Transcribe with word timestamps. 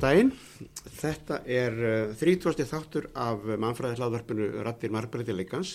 Góðan 0.00 0.14
daginn. 0.16 0.30
Þetta 0.96 1.36
er 1.44 1.74
uh, 1.76 2.12
30. 2.16 2.64
þáttur 2.64 3.06
af 3.20 3.42
mannfræði 3.60 3.98
hlaðvarpinu 3.98 4.46
Rattir 4.64 4.92
Margreði 4.94 5.34
Leikans 5.34 5.74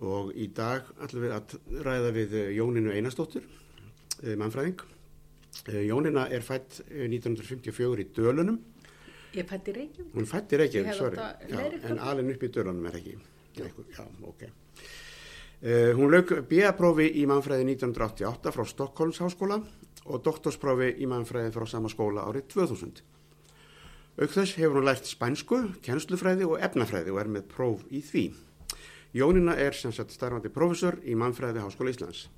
og 0.00 0.30
í 0.32 0.46
dag 0.56 0.88
ætlum 1.04 1.26
við 1.26 1.34
að 1.36 1.52
ræða 1.84 2.14
við 2.16 2.32
uh, 2.38 2.46
Jóninu 2.56 2.94
Einarstóttur, 2.96 3.44
uh, 3.44 4.32
mannfræðing. 4.40 4.80
Jónina 5.84 6.24
er 6.32 6.48
fætt 6.48 6.80
uh, 6.86 7.04
1954 7.04 8.06
í 8.06 8.08
Dölunum. 8.16 8.58
Ég 9.36 9.52
fætti 9.52 9.76
Reykjavík. 9.76 10.10
Hún 10.16 10.30
fætti 10.30 10.64
Reykjavík, 10.64 11.04
leiðrétta 11.52 11.92
en 11.92 12.00
alveg 12.00 12.38
upp 12.38 12.48
í 12.48 12.52
Dölunum 12.56 12.88
er 12.88 13.00
ekki. 13.02 13.18
Já, 13.60 13.68
já 13.68 14.04
ok. 14.32 14.48
Uh, 15.60 15.92
hún 16.00 16.08
lauk 16.08 16.38
B.A.prófi 16.48 17.12
í 17.20 17.28
mannfræði 17.28 17.68
1988 17.74 18.56
frá 18.56 18.70
Stokkólms 18.72 19.20
háskóla 19.20 19.60
og 20.04 20.24
doktorsprófi 20.24 20.94
í 21.00 21.08
mannfræði 21.08 21.52
frá 21.54 21.66
sama 21.68 21.90
skóla 21.92 22.26
árið 22.28 22.48
2000. 22.54 23.02
Auk 24.14 24.30
þess 24.30 24.54
hefur 24.60 24.78
hún 24.78 24.86
lært 24.86 25.08
spænsku, 25.08 25.60
kennslufræði 25.82 26.46
og 26.46 26.60
efnafræði 26.62 27.10
og 27.14 27.20
er 27.24 27.30
með 27.34 27.48
próf 27.50 27.82
í 27.90 28.02
því. 28.04 28.24
Jónina 29.14 29.56
er 29.58 29.74
sem 29.74 29.92
sagt 29.94 30.14
starfandi 30.14 30.50
prófessor 30.54 31.00
í 31.02 31.16
mannfræði 31.18 31.62
Háskóla 31.62 31.94
Íslands. 31.94 32.28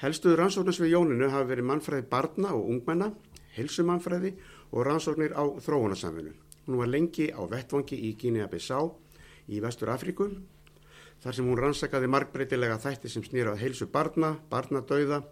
Helstuður 0.00 0.42
rannsóknars 0.42 0.80
við 0.80 0.94
Jóninu 0.94 1.30
hafa 1.32 1.48
verið 1.48 1.68
mannfræði 1.70 2.06
barna 2.10 2.50
og 2.56 2.68
ungmenna, 2.72 3.10
helsumannfræði 3.56 4.34
og 4.72 4.84
rannsóknir 4.88 5.32
á 5.32 5.44
þróunarsamfinu. 5.64 6.34
Hún 6.66 6.80
var 6.80 6.90
lengi 6.92 7.30
á 7.32 7.40
vettvangi 7.48 7.96
í 7.96 8.12
Guinea-Bissá 8.20 8.82
í 9.48 9.60
Vestur 9.64 9.92
Afríku, 9.92 10.28
þar 11.24 11.36
sem 11.36 11.48
hún 11.48 11.60
rannsakaði 11.60 12.10
margbreytilega 12.12 12.76
þætti 12.82 13.12
sem 13.12 13.24
snýra 13.24 13.54
að 13.54 13.62
heilsu 13.64 13.88
barna, 13.92 14.34
barnadauða 14.50 15.22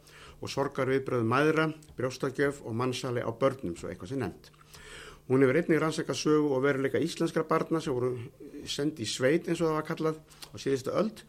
og 0.41 0.51
sorgarviðbröð 0.51 1.25
mæðra, 1.29 1.69
brjóstakjöf 1.99 2.63
og 2.65 2.77
mannsali 2.79 3.23
á 3.23 3.31
börnum, 3.31 3.77
svo 3.79 3.91
eitthvað 3.91 4.15
sem 4.15 4.23
nefnt. 4.25 4.51
Hún 5.29 5.41
hefur 5.41 5.57
einnig 5.57 5.81
rannsakað 5.81 6.19
sögu 6.21 6.51
og 6.53 6.65
veruleika 6.67 7.01
íslenskra 7.01 7.47
barna 7.49 7.81
sem 7.81 7.95
voru 7.97 8.13
sendi 8.69 9.07
í 9.07 9.09
sveit 9.09 9.49
eins 9.49 9.63
og 9.63 9.71
það 9.71 9.79
var 9.79 9.87
kallað 9.89 10.19
á 10.53 10.57
síðustu 10.61 10.93
öld 10.93 11.23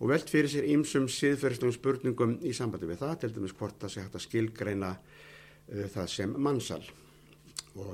og 0.00 0.08
velt 0.10 0.32
fyrir 0.32 0.50
sér 0.50 0.66
ýmsum 0.72 1.06
síðferðstum 1.12 1.74
spurningum 1.76 2.38
í 2.42 2.54
sambandi 2.56 2.88
við 2.88 3.04
það, 3.04 3.14
til 3.20 3.32
dæmis 3.36 3.54
hvort 3.54 3.78
það 3.78 3.92
sé 3.92 4.02
hægt 4.02 4.16
að 4.18 4.24
skilgreina 4.24 4.90
uh, 4.96 5.86
það 5.94 6.10
sem 6.16 6.34
mannsal. 6.40 6.82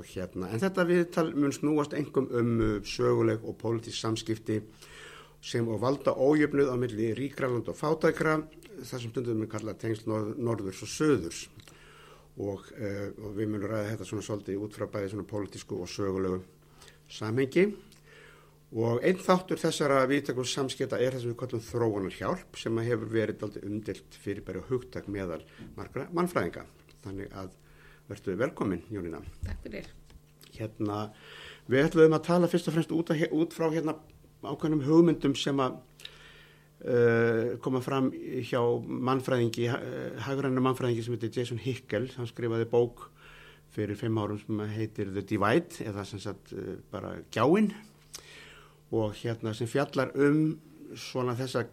Hérna, 0.07 0.47
en 0.49 0.61
þetta 0.63 0.87
viðtal 0.89 1.27
mun 1.35 1.53
snúast 1.53 1.93
engum 1.93 2.31
um 2.33 2.53
uh, 2.57 2.71
söguleg 2.81 3.43
og 3.45 3.59
pólitísk 3.61 3.99
samskipti 3.99 4.61
sem 5.43 5.67
og 5.69 5.83
valda 5.83 6.15
ójöfnuð 6.17 6.71
á 6.73 6.75
milli 6.81 7.11
ríkraland 7.13 7.69
og 7.69 7.77
fátækra, 7.77 8.39
það 8.83 9.01
sem 9.01 9.11
stundum 9.11 9.43
við 9.43 9.51
kalla 9.53 9.75
tengsl 9.79 10.07
norð, 10.09 10.37
norðurs 10.37 10.83
og 10.85 10.91
söðurs 10.93 11.41
og, 12.37 12.69
uh, 12.77 13.03
og 13.23 13.35
við 13.37 13.51
munum 13.51 13.71
ræða 13.71 13.91
þetta 13.93 14.07
svona 14.11 14.27
svolítið 14.27 14.63
út 14.65 14.77
frá 14.77 14.87
bæði 14.93 15.11
svona 15.13 15.27
pólitísku 15.31 15.81
og 15.81 15.91
sögulegu 15.91 16.41
samhengi. 17.09 17.67
Og 18.77 18.99
einn 19.07 19.19
þáttur 19.23 19.61
þessara 19.61 20.01
viðtökum 20.11 20.47
samskipta 20.47 20.97
er 20.99 21.15
það 21.15 21.21
sem 21.23 21.31
við 21.31 21.37
kallum 21.39 21.61
þróunar 21.63 22.17
hjálp 22.17 22.57
sem 22.59 22.79
að 22.81 22.89
hefur 22.89 23.13
verið 23.13 23.45
aldrei 23.47 23.63
umdilt 23.63 24.17
fyrir 24.19 24.43
bara 24.43 24.63
hugtak 24.67 25.07
meðal 25.07 25.39
margra 25.77 26.09
mannfræðinga. 26.11 26.65
Þannig 27.05 27.31
að 27.31 27.53
verður 28.09 28.41
velkomin 28.43 28.83
Jónína. 28.91 29.21
Takk 29.45 29.63
fyrir. 29.63 29.87
hérna, 30.57 31.11
við 31.69 31.85
ætlum 31.85 32.15
að 32.17 32.27
tala 32.27 32.47
fyrst 32.49 32.67
og 32.67 32.75
fremst 32.75 32.93
út, 32.95 33.11
að, 33.13 33.27
út 33.35 33.53
frá 33.53 33.67
hérna 33.69 33.93
ákveðnum 34.41 34.83
hugmyndum 34.87 35.35
sem 35.37 35.59
að 35.61 35.79
koma 37.63 37.81
fram 37.81 38.11
hjá 38.45 38.61
mannfræðingi, 38.85 39.67
uh, 39.73 40.19
hagrannu 40.27 40.61
mannfræðingi 40.61 41.05
sem 41.05 41.15
heitir 41.15 41.33
Jason 41.39 41.61
Hickel, 41.63 42.05
hann 42.17 42.29
skrifaði 42.29 42.67
bók 42.69 43.07
fyrir 43.73 43.97
fimm 43.97 44.19
árum 44.21 44.39
sem 44.41 44.61
heitir 44.75 45.09
The 45.13 45.23
Divide 45.25 45.87
eða 45.89 46.05
sem 46.05 46.21
sagt 46.21 46.53
uh, 46.53 46.75
bara 46.93 47.15
gjáin. 47.33 47.71
Og 48.93 49.17
hérna 49.19 49.55
sem 49.57 49.67
fjallar 49.67 50.13
um 50.15 50.55
svona 50.95 51.35
þessa 51.35 51.65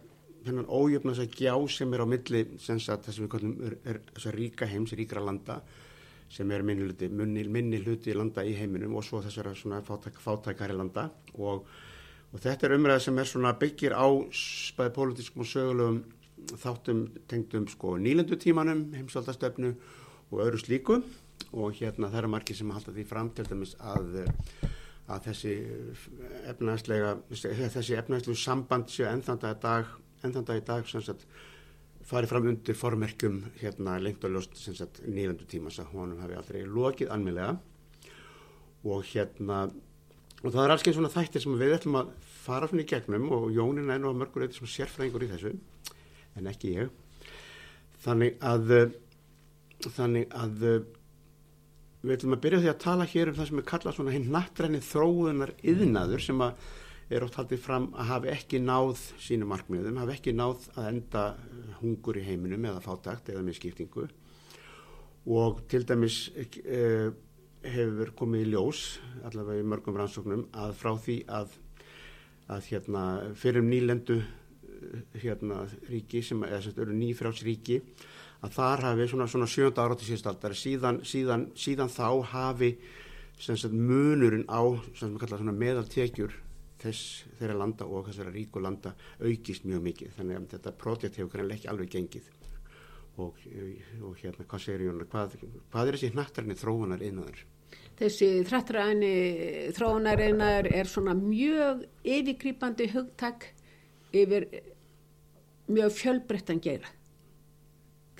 hennan 0.45 0.67
ójöfna 0.69 1.15
þessa 1.15 1.31
gjá 1.31 1.53
sem 1.71 1.93
er 1.93 2.03
á 2.03 2.07
milli 2.09 2.43
sem 2.61 2.79
sagt 2.81 3.07
þess 3.07 3.19
að 3.19 3.25
við 3.25 3.31
kallum 3.33 3.55
er, 3.65 3.77
er 3.85 4.01
þessa 4.11 4.33
ríka 4.35 4.69
heims, 4.69 4.93
ríkra 4.97 5.23
landa 5.23 5.61
sem 6.31 6.51
er 6.51 6.63
minni 6.65 6.85
hluti, 6.87 7.09
minni, 7.09 7.45
minni 7.47 7.79
hluti 7.83 8.13
landa 8.15 8.43
í 8.45 8.55
heiminum 8.57 8.97
og 8.97 9.05
svo 9.05 9.21
þessara 9.23 9.53
svona 9.57 9.81
fátæk, 9.85 10.17
fátækari 10.21 10.75
landa. 10.75 11.07
Og, 11.37 11.65
og 12.35 12.41
þetta 12.43 12.67
er 12.67 12.75
umræða 12.75 13.01
sem 13.05 13.19
er 13.21 13.29
svona 13.29 13.53
byggir 13.55 13.95
á 13.95 14.03
spæði 14.35 14.91
pólitískum 14.97 15.45
og 15.45 15.47
sögulegum 15.47 16.01
þáttum 16.59 17.05
tengdum 17.31 17.69
sko 17.71 17.93
nýlendutímanum, 17.95 18.89
heimsvaldastöfnu 18.91 19.71
og 20.33 20.41
öðru 20.43 20.59
slíku. 20.59 20.99
Og 21.55 21.77
hérna 21.79 22.09
það 22.11 22.19
eru 22.19 22.31
margir 22.33 22.57
sem 22.59 22.71
halda 22.75 22.91
því 22.91 23.05
fram 23.07 23.29
til 23.35 23.47
dæmis 23.47 23.75
að 23.79 24.19
að 25.05 25.27
þessi 25.27 25.53
efnaðslega 26.49 27.11
þessi 27.29 27.97
efnaðslegu 27.99 28.37
samband 28.41 28.89
séu 28.89 29.05
ennþanda 29.09 29.51
í 29.53 29.59
dag 29.61 29.91
ennþanda 30.25 30.57
í 30.57 30.63
dag 30.65 30.87
sagt 30.89 31.27
farið 32.05 32.31
fram 32.31 32.49
undir 32.49 32.77
formerkjum 32.77 33.37
hérna 33.61 33.99
lengt 34.01 34.25
og 34.25 34.33
ljóst 34.33 34.57
sem 34.57 34.77
sagt 34.77 35.03
nýlandu 35.05 35.45
tíma 35.49 35.73
sem 35.73 35.87
honum 35.93 36.23
hafi 36.23 36.37
aldrei 36.39 36.65
lokið 36.65 37.13
anmiðlega 37.13 37.53
og 38.85 39.05
hérna 39.11 39.67
og 40.45 40.53
það 40.53 40.63
er 40.63 40.73
alls 40.75 40.85
einn 40.85 40.97
svona 40.99 41.13
þættir 41.13 41.43
sem 41.43 41.57
við 41.59 41.73
ætlum 41.79 41.97
að 42.01 42.11
fara 42.45 42.69
svona 42.69 42.85
í 42.85 42.89
gegnum 42.89 43.31
og 43.33 43.47
Jónin 43.55 43.89
er 43.89 44.01
nú 44.01 44.11
að 44.11 44.19
mörgur 44.21 44.45
eitthvað 44.45 44.71
sérfræðingur 44.75 45.25
í 45.25 45.31
þessu 45.31 45.53
en 46.35 46.51
ekki 46.51 46.75
ég. 46.75 46.93
Þannig 48.05 48.37
að 48.45 48.73
þannig 49.95 50.31
að 50.35 50.65
við 52.05 52.15
ætlum 52.15 52.35
að 52.37 52.43
byrja 52.45 52.61
því 52.63 52.71
að 52.71 52.81
tala 52.85 53.07
hér 53.09 53.31
um 53.31 53.37
það 53.37 53.49
sem 53.49 53.61
er 53.61 53.69
kallað 53.71 53.97
svona 53.97 54.15
hinn 54.15 54.31
nattræni 54.33 54.81
þróunar 54.85 55.53
yðnaður 55.65 56.25
sem 56.25 56.43
að 56.45 56.67
er 57.15 57.25
oft 57.25 57.37
haldið 57.37 57.61
fram 57.61 57.89
að 57.93 58.09
hafi 58.09 58.31
ekki 58.33 58.59
náð 58.61 59.01
sínum 59.21 59.51
markmiðum, 59.53 59.99
hafi 60.01 60.15
ekki 60.15 60.33
náð 60.33 60.69
að 60.73 60.87
enda 60.89 61.25
hungur 61.81 62.17
í 62.17 62.23
heiminum 62.25 62.65
eða 62.65 62.81
fátakt 62.81 63.29
eða 63.33 63.43
með 63.45 63.59
skiptingu 63.59 64.07
og 65.35 65.61
til 65.69 65.83
dæmis 65.85 66.17
eh, 66.37 67.11
hefur 67.73 68.11
komið 68.17 68.45
í 68.45 68.49
ljós 68.53 68.81
allavega 69.25 69.63
í 69.63 69.67
mörgum 69.67 69.97
rannsóknum 69.99 70.47
að 70.53 70.75
frá 70.79 70.91
því 71.01 71.17
að, 71.31 71.55
að 72.51 72.67
hérna, 72.71 73.05
fyrir 73.37 73.65
nýlendu 73.65 74.19
hérna, 75.21 75.63
ríki 75.89 76.21
sem 76.23 76.43
eru 76.45 76.93
nýfrálsríki 76.93 77.79
að 78.45 78.55
þar 78.57 78.85
hafi 78.89 79.07
svona, 79.09 79.27
svona 79.31 79.49
sjönda 79.49 79.85
ára 79.85 79.97
til 79.97 80.09
síðustaldar 80.11 80.55
síðan, 80.57 81.01
síðan, 81.07 81.49
síðan 81.57 81.91
þá 81.91 82.09
hafi 82.35 82.75
sagt, 83.39 83.73
munurinn 83.73 84.45
á 84.51 84.61
meðaltekjur 85.51 86.35
þess 86.85 87.25
þeirra 87.39 87.57
landa 87.57 87.87
og 87.87 88.09
þessara 88.09 88.33
ríku 88.35 88.61
landa 88.61 88.93
aukist 89.23 89.65
mjög 89.65 89.85
mikið. 89.89 90.15
Þannig 90.19 90.41
að 90.41 90.49
þetta 90.53 90.75
projekt 90.83 91.21
hefur 91.21 91.55
ekki 91.55 91.71
alveg 91.71 91.93
gengið 91.95 92.34
og, 93.17 93.37
og 94.03 94.15
hérna 94.19 94.45
hvað 94.45 94.63
segir 94.63 94.87
Jónar 94.87 95.09
hvað, 95.11 95.35
hvað 95.71 95.87
er 95.87 95.97
þessi 95.97 96.13
hnattarni 96.15 96.57
þróunar 96.59 97.03
innaður? 97.05 97.43
Þessi 97.95 98.29
þrættræðinni 98.43 99.11
þróunarinnar 99.75 100.67
er 100.67 100.89
svona 100.91 101.13
mjög 101.15 101.85
yfirgrýpandi 102.03 102.89
hugtak 102.91 103.47
yfir 104.15 104.49
mjög 105.71 105.95
fjölbreyttan 105.95 106.59
gera. 106.63 106.91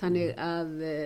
Þannig 0.00 0.32
að 0.40 0.72
e, 0.84 0.96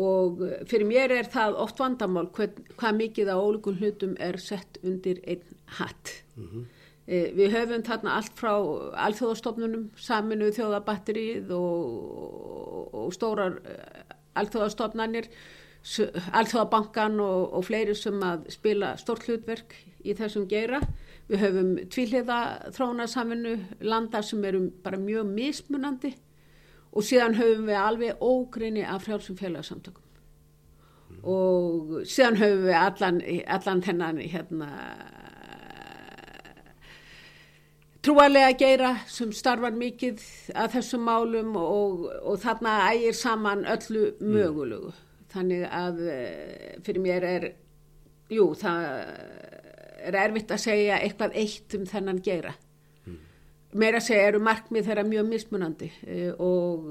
og 0.00 0.40
fyrir 0.68 0.88
mér 0.88 1.14
er 1.18 1.28
það 1.32 1.60
oft 1.60 1.80
vandamál 1.80 2.26
hvað, 2.36 2.58
hvað 2.80 2.98
mikið 3.02 3.32
á 3.32 3.36
ólíkun 3.36 3.78
hlutum 3.80 4.16
er 4.20 4.40
sett 4.40 4.80
undir 4.82 5.20
einn 5.24 5.44
hatt. 5.78 6.22
Mm 6.36 6.48
-hmm. 6.48 6.64
E, 7.10 7.30
við 7.34 7.56
höfum 7.56 7.82
þarna 7.86 8.16
allt 8.18 8.36
frá 8.38 8.52
alþjóðastofnunum, 9.06 9.88
saminu 9.98 10.52
þjóðabatterið 10.54 11.50
og, 11.56 12.94
og 12.94 13.10
stórar 13.16 13.58
alþjóðastofnanir 14.38 15.28
alþjóðabankan 16.36 17.20
og, 17.24 17.54
og 17.56 17.64
fleiri 17.64 17.94
sem 17.96 18.18
að 18.24 18.50
spila 18.52 18.94
stórt 19.00 19.24
hlutverk 19.28 19.74
í 20.04 20.14
þessum 20.16 20.46
geira. 20.48 20.80
Við 21.30 21.44
höfum 21.44 21.70
tvíliða 21.92 22.40
þróunarsaminu 22.74 23.54
landa 23.86 24.20
sem 24.22 24.44
eru 24.44 24.66
bara 24.84 25.00
mjög 25.00 25.30
mismunandi 25.30 26.12
og 26.90 27.06
síðan 27.06 27.38
höfum 27.38 27.68
við 27.68 27.78
alveg 27.78 28.22
ógrinni 28.24 28.82
af 28.82 29.06
frjálsum 29.06 29.38
félagsamtökum 29.38 30.02
mm. 30.02 31.20
og 31.22 32.00
síðan 32.02 32.40
höfum 32.40 32.66
við 32.66 32.78
allan, 32.80 33.22
allan 33.46 33.84
þennan 33.86 34.20
hérna 34.32 34.70
trúarlega 38.04 38.52
geira 38.58 38.90
sem 39.10 39.32
starfar 39.36 39.76
mikið 39.76 40.22
að 40.56 40.76
þessum 40.76 41.04
málum 41.08 41.54
og, 41.60 42.06
og 42.24 42.40
þarna 42.42 42.76
ægir 42.92 43.16
saman 43.16 43.66
öllu 43.68 44.10
mögulegu. 44.20 44.92
Mm. 44.92 45.06
Þannig 45.30 45.66
að 45.70 46.00
fyrir 46.86 47.04
mér 47.04 47.26
er, 47.28 47.44
jú, 48.32 48.48
það 48.58 48.86
er 50.00 50.18
erfitt 50.24 50.50
að 50.56 50.64
segja 50.64 50.98
eitthvað 50.98 51.36
eitt 51.38 51.76
um 51.78 51.84
þennan 51.86 52.22
geira. 52.24 52.56
Mm. 53.06 53.20
Meira 53.78 54.00
segja 54.02 54.32
eru 54.32 54.42
markmið 54.42 54.88
þeirra 54.88 55.06
mjög 55.06 55.30
mismunandi 55.34 55.92
og 56.40 56.90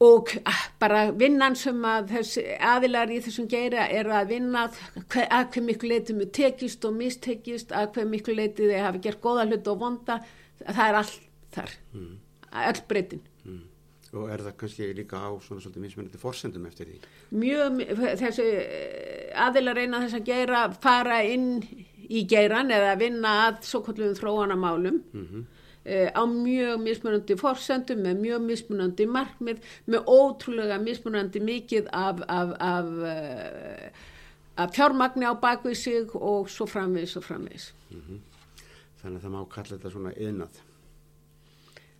og 0.00 0.30
ah, 0.46 0.60
bara 0.78 1.08
vinnan 1.10 1.56
sem 1.58 1.78
að 1.86 2.12
þessi 2.12 2.42
aðilar 2.62 3.10
í 3.10 3.18
þessum 3.24 3.48
geira 3.50 3.88
er 3.90 4.06
að 4.14 4.30
vinna 4.30 4.66
að 4.68 5.48
hver 5.56 5.64
miklu 5.66 5.90
leiti 5.90 6.14
með 6.14 6.30
tekist 6.38 6.86
og 6.86 6.94
mistekist, 6.94 7.74
að 7.74 7.96
hver 7.96 8.06
miklu 8.10 8.36
leiti 8.38 8.68
þeir 8.68 8.86
hafi 8.86 9.02
gert 9.08 9.22
góða 9.24 9.48
hlut 9.48 9.72
og 9.72 9.80
vonda 9.82 10.20
það 10.62 10.84
er 10.84 11.00
allt 11.00 11.18
þar 11.56 11.74
mm. 11.96 12.14
öll 12.68 12.82
breytin 12.92 13.26
mm. 13.42 13.60
og 14.12 14.30
er 14.30 14.46
það 14.46 14.56
kannski 14.62 14.90
líka 15.00 15.18
á 15.18 15.30
svona 15.42 15.66
svolítið 15.66 15.86
mismunandi 15.88 16.22
forsendum 16.22 16.70
eftir 16.70 16.92
því? 16.92 17.02
Mjög, 17.42 17.82
þessi 18.22 18.48
eh, 18.54 19.28
aðilar 19.48 19.82
reyna 19.82 20.04
þess 20.06 20.20
að 20.20 20.30
gera 20.30 20.64
fara 20.78 21.24
inn 21.26 21.56
í 22.08 22.22
geiran 22.30 22.70
eða 22.70 22.94
vinna 23.02 23.38
að 23.48 23.64
svo 23.66 23.82
kvöldum 23.82 24.14
þróanamálum 24.16 25.02
mm 25.02 25.30
-hmm 25.30 25.46
á 25.88 26.22
mjög 26.28 26.82
mismunandi 26.84 27.36
forsendum 27.40 28.04
með 28.04 28.22
mjög 28.22 28.44
mismunandi 28.44 29.06
markmið 29.08 29.64
með 29.86 30.12
ótrúlega 30.12 30.78
mismunandi 30.82 31.42
mikið 31.44 31.90
af, 31.96 32.22
af, 32.28 32.54
af, 32.60 32.88
eh, 33.08 34.06
af 34.56 34.74
fjármagni 34.76 35.28
á 35.28 35.34
bakvið 35.40 35.76
sig 35.76 36.14
og 36.14 36.50
svo 36.52 36.66
framvegis 36.66 37.16
og 37.16 37.24
framvegis. 37.24 37.72
Mm 37.90 38.00
-hmm. 38.00 38.18
Þannig 39.02 39.18
að 39.18 39.24
það 39.24 39.34
má 39.36 39.48
kalla 39.48 39.76
þetta 39.76 39.90
svona 39.90 40.12
yðnað 40.12 40.64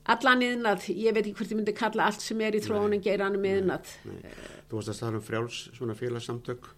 Allan 0.09 0.43
yðnað, 0.43 0.89
ég 0.89 1.15
veit 1.15 1.27
ekki 1.27 1.37
hvort 1.37 1.51
ég 1.51 1.57
myndi 1.57 1.73
kalla 1.73 2.05
allt 2.05 2.21
sem 2.21 2.41
er 2.41 2.55
í 2.55 2.61
þróunin 2.61 3.03
geiranum 3.03 3.45
yðnað 3.45 3.87
Þú 4.69 4.77
varst 4.77 4.89
að 4.89 5.01
tala 5.01 5.17
um 5.17 5.23
frjáls 5.23 5.71
svona 5.73 5.95
félagsamtök. 5.95 6.69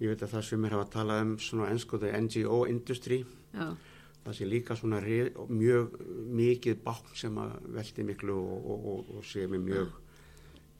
Ég 0.00 0.08
veit 0.08 0.22
að 0.22 0.28
það 0.28 0.42
sem 0.42 0.64
er 0.64 0.72
að 0.72 0.90
tala 0.90 1.20
um 1.20 1.38
svona 1.38 1.70
ennskoðu 1.70 2.12
NGO 2.20 2.66
industry. 2.66 3.24
Já 3.54 3.76
það 4.24 4.36
sé 4.36 4.48
líka 4.48 4.76
svona 4.76 5.00
mjög 5.48 5.96
mikið 6.36 6.82
bákn 6.84 7.16
sem 7.16 7.38
að 7.40 7.56
veldi 7.76 8.06
miklu 8.10 8.36
og, 8.36 8.70
og, 8.74 8.86
og, 8.92 9.12
og 9.16 9.26
sé 9.26 9.46
mér 9.48 9.66
mjög 9.66 9.98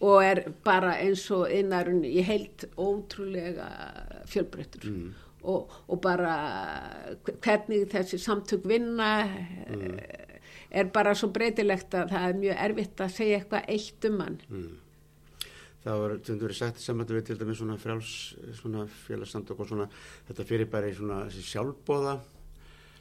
og 0.00 0.24
er 0.24 0.42
bara 0.64 0.94
eins 1.00 1.26
og 1.34 1.50
innarun 1.52 2.04
í 2.08 2.22
heilt 2.24 2.64
ótrúlega 2.80 3.68
fjölbreyttur 4.30 4.86
mm. 4.88 5.08
og 5.44 6.00
bara 6.00 6.34
hvernig 7.44 7.88
þessi 7.92 8.20
samtök 8.20 8.64
vinna 8.68 9.10
mm. 9.26 9.98
er 10.70 10.92
bara 10.92 11.14
svo 11.16 11.28
breytilegt 11.34 11.96
að 11.96 12.14
það 12.14 12.28
er 12.28 12.40
mjög 12.44 12.62
erfitt 12.68 13.04
að 13.04 13.16
segja 13.18 13.40
eitthvað 13.40 13.74
eitt 13.76 14.08
um 14.10 14.22
hann 14.24 14.40
mm. 14.48 14.70
Það 15.80 15.96
var, 15.96 16.12
þetta 16.20 16.44
verið 16.44 16.58
sagt 16.58 16.80
saman 16.84 17.08
við 17.08 17.22
til 17.24 17.38
dæmis 17.40 17.60
svona 17.60 18.82
félagsamtök 19.06 19.62
og 19.64 19.68
svona 19.68 19.86
þetta 20.28 20.44
fyrir 20.44 20.68
bara 20.68 20.90
í 20.90 20.96
svona 20.96 21.22
sjálfbóða 21.32 22.18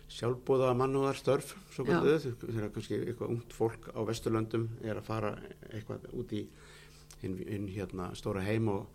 sjálfbóða 0.10 0.72
mannúðarstörf 0.78 1.52
þegar 1.76 2.72
kannski 2.74 2.98
eitthvað 3.04 3.34
ungt 3.36 3.54
fólk 3.54 3.92
á 3.94 4.00
Vesturlöndum 4.08 4.66
er 4.82 4.98
að 4.98 5.06
fara 5.10 5.36
eitthvað 5.70 6.08
út 6.18 6.34
í 6.34 6.46
inn, 7.26 7.38
inn 7.46 7.68
hérna 7.70 8.10
stóra 8.18 8.42
heim 8.46 8.72
og, 8.74 8.88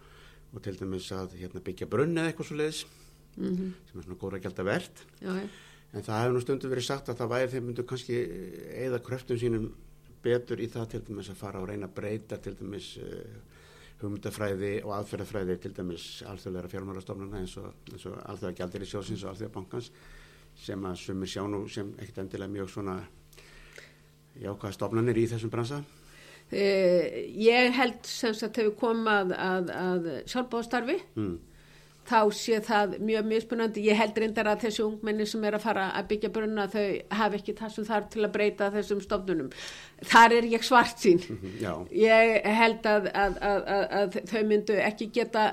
og 0.53 0.65
til 0.65 0.75
dæmis 0.79 1.11
að 1.15 1.37
hérna, 1.39 1.63
byggja 1.65 1.89
brunn 1.91 2.19
eða 2.19 2.33
eitthvað 2.33 2.51
svo 2.51 2.59
leiðis 2.59 2.83
mm 3.37 3.47
-hmm. 3.47 3.71
sem 3.91 4.01
er 4.01 4.05
svona 4.05 4.21
góra 4.21 4.43
gælt 4.43 4.59
að 4.59 4.71
verðt 4.71 5.07
en 5.95 6.03
það 6.03 6.21
hefur 6.21 6.35
nú 6.35 6.41
stundu 6.41 6.69
verið 6.69 6.85
sagt 6.85 7.09
að 7.09 7.19
það 7.19 7.33
væri 7.35 7.51
þeim 7.53 7.67
myndu 7.67 7.83
kannski 7.87 8.17
eða 8.87 9.03
kröftum 9.03 9.39
sínum 9.39 9.73
betur 10.23 10.61
í 10.61 10.67
það 10.67 10.89
til 10.89 11.03
dæmis 11.09 11.31
að 11.31 11.41
fara 11.43 11.61
og 11.61 11.69
reyna 11.69 11.87
að 11.87 11.95
breyta 11.95 12.37
til 12.37 12.55
dæmis 12.59 12.97
uh, 12.97 13.39
hugmyndafræði 14.01 14.83
og 14.83 14.93
aðferðafræði 14.99 15.57
til 15.63 15.73
dæmis 15.77 16.23
alþjóðleira 16.27 16.69
fjármálastofnuna 16.73 17.39
eins 17.39 17.57
og, 17.57 17.71
og 17.95 18.19
alþjóða 18.25 18.57
gældir 18.59 18.83
í 18.83 18.91
sjósins 18.91 19.25
og 19.25 19.31
alþjóða 19.31 19.53
bankans 19.53 19.91
sem 20.57 20.85
að 20.87 21.01
sumir 21.01 21.31
sjá 21.31 21.45
nú 21.49 21.65
sem 21.69 21.93
ekkert 21.99 22.25
endilega 22.25 22.53
mjög 22.53 22.71
svona 22.73 22.99
jákvæða 24.41 24.77
stofnanir 24.77 25.19
í 25.19 25.29
þessum 25.31 25.53
bransa? 25.53 25.81
Uh, 26.53 27.09
ég 27.41 27.73
held 27.75 28.05
sem 28.07 28.35
sagt 28.37 28.61
hefur 28.61 28.77
komað 28.79 29.33
að, 29.33 29.71
að 29.75 30.09
sjálfbóðstarfi 30.31 30.99
mm. 31.17 31.33
þá 32.07 32.19
sé 32.37 32.61
það 32.63 32.99
mjög 33.09 33.31
mismunandi. 33.31 33.87
Ég 33.89 33.99
held 33.99 34.21
reyndar 34.21 34.51
að 34.53 34.67
þessi 34.67 34.85
ungmenni 34.85 35.27
sem 35.27 35.47
er 35.49 35.57
að 35.57 35.65
fara 35.65 35.89
að 35.97 36.11
byggja 36.13 36.33
brunna 36.37 36.69
þau 36.71 36.85
hafi 37.23 37.41
ekki 37.41 37.57
það 37.59 37.75
sem 37.75 37.89
þarf 37.89 38.13
til 38.13 38.23
að 38.27 38.35
breyta 38.37 38.71
þessum 38.77 39.03
stofnunum. 39.03 39.51
Þar 40.13 40.37
er 40.39 40.51
ég 40.53 40.69
svart 40.69 41.01
sín 41.01 41.23
mm 41.25 41.41
-hmm, 41.41 41.89
ég 42.05 42.49
held 42.61 42.87
að, 42.93 43.11
að, 43.25 43.41
að 44.03 44.21
þau 44.31 44.43
myndu 44.53 44.79
ekki 44.85 45.11
geta 45.17 45.49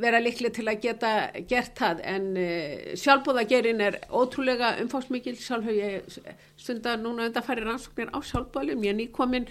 vera 0.00 0.20
likli 0.22 0.50
til 0.54 0.66
að 0.70 0.80
geta 0.82 1.10
gert 1.50 1.74
það 1.78 2.00
en 2.14 2.26
uh, 2.40 2.94
sjálfbóðagerin 3.00 3.82
er 3.84 3.98
ótrúlega 4.10 4.74
umfásmikil 4.82 5.36
sjálf 5.40 5.68
hefur 5.68 5.78
ég 5.78 6.38
stundar 6.60 7.00
núna 7.02 7.28
undan 7.28 7.46
farið 7.46 7.68
rannsóknir 7.68 8.12
á 8.14 8.18
sjálfbóðalum 8.24 8.86
ég 8.86 8.94
er 8.94 8.98
nýkomin 9.00 9.48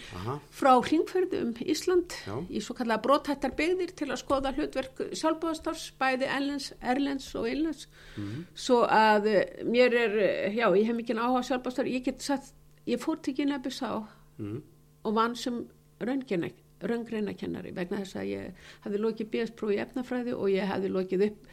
frá 0.53 0.71
hringferðum 0.77 1.53
Ísland 1.65 2.15
Já. 2.25 2.35
í 2.49 2.63
svo 2.63 2.77
kallega 2.77 3.03
brótættar 3.05 3.55
byggðir 3.57 3.93
til 3.99 4.09
að 4.09 4.21
skoða 4.23 4.53
hlutverk 4.57 5.03
sjálfbóðastars 5.11 5.85
bæði 5.99 6.31
erlens, 6.31 6.71
erlens 6.81 7.29
og 7.35 7.47
einlens 7.49 7.87
mm 8.15 8.23
-hmm. 8.23 8.43
svo 8.55 8.83
að 8.87 9.29
uh, 9.35 9.41
mér 9.69 9.93
er, 9.93 10.17
uh, 10.17 10.55
já 10.55 10.67
ég 10.75 10.85
hef 10.87 10.95
mikið 10.95 11.23
áhuga 11.23 11.43
sjálfbóðastar, 11.43 11.87
ég 11.87 12.03
get 12.03 12.21
sagt 12.21 12.53
ég 12.87 12.99
fór 12.99 13.21
til 13.21 13.35
Gynabis 13.35 13.81
á 13.81 14.03
mm 14.37 14.45
-hmm. 14.45 14.61
og 15.03 15.15
vann 15.15 15.35
sem 15.35 15.65
raungenæk 15.99 16.62
raungreina-kennari 16.89 17.71
vegna 17.75 18.01
þess 18.01 18.17
að 18.19 18.29
ég 18.29 18.69
hefði 18.83 19.01
lokið 19.03 19.29
BS-prófi 19.33 19.77
í 19.77 19.81
efnafræði 19.83 20.35
og 20.35 20.51
ég 20.51 20.69
hefði 20.69 20.91
lokið 20.93 21.25
upp 21.27 21.49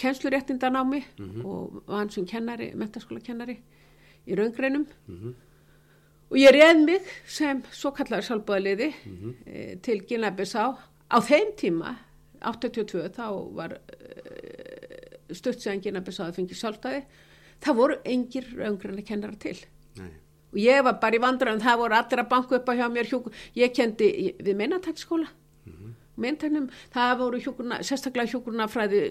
kennsluréttindan 0.00 0.78
á 0.78 0.82
mig 0.84 1.04
mm 1.18 1.30
-hmm. 1.30 1.44
og 1.44 1.82
var 1.86 1.98
hans 1.98 2.14
sem 2.14 2.26
kennari, 2.26 2.72
metaskóla 2.74 3.20
kennari 3.20 3.60
í 4.26 4.34
raungreinum 4.34 4.86
mm 5.08 5.16
-hmm. 5.16 5.34
og 6.30 6.36
ég 6.36 6.52
reð 6.52 6.84
mig 6.84 7.02
sem 7.26 7.62
svo 7.70 7.90
kallar 7.90 8.22
sjálfbóðaliði 8.22 8.92
mm 9.06 9.16
-hmm. 9.16 9.34
e, 9.46 9.76
til 9.76 10.06
Gilnabessá 10.06 10.76
á 11.10 11.18
þeim 11.20 11.56
tíma 11.56 11.96
82 12.40 13.08
þá 13.08 13.54
var 13.54 13.72
e, 13.72 15.34
stutt 15.34 15.62
sem 15.62 15.80
Gilnabessá 15.80 16.28
að 16.28 16.34
fengi 16.34 16.54
sjálfstæði 16.54 17.02
það 17.60 17.76
voru 17.76 17.96
engir 18.04 18.44
raungreina 18.56 19.02
kennara 19.02 19.36
til 19.36 19.58
Nei 19.96 20.29
og 20.52 20.58
ég 20.58 20.84
var 20.84 20.98
bara 21.02 21.16
í 21.16 21.22
vandræðum, 21.22 21.62
það 21.62 21.80
voru 21.82 21.98
allir 21.98 22.22
að 22.22 22.30
banka 22.30 22.56
upp 22.58 22.70
á 22.70 22.72
hjá 22.74 22.86
mér 22.92 23.10
hjúkur, 23.10 23.32
ég 23.54 23.74
kendi 23.74 24.34
við 24.38 24.56
meinatakskóla 24.56 25.28
mm 25.30 25.72
-hmm. 25.72 25.92
meintaknum, 26.16 26.70
það 26.94 27.18
voru 27.18 27.40
hjúkurna 27.40 27.82
sérstaklega 27.82 28.30
hjúkurna 28.30 28.68
fræði 28.68 29.02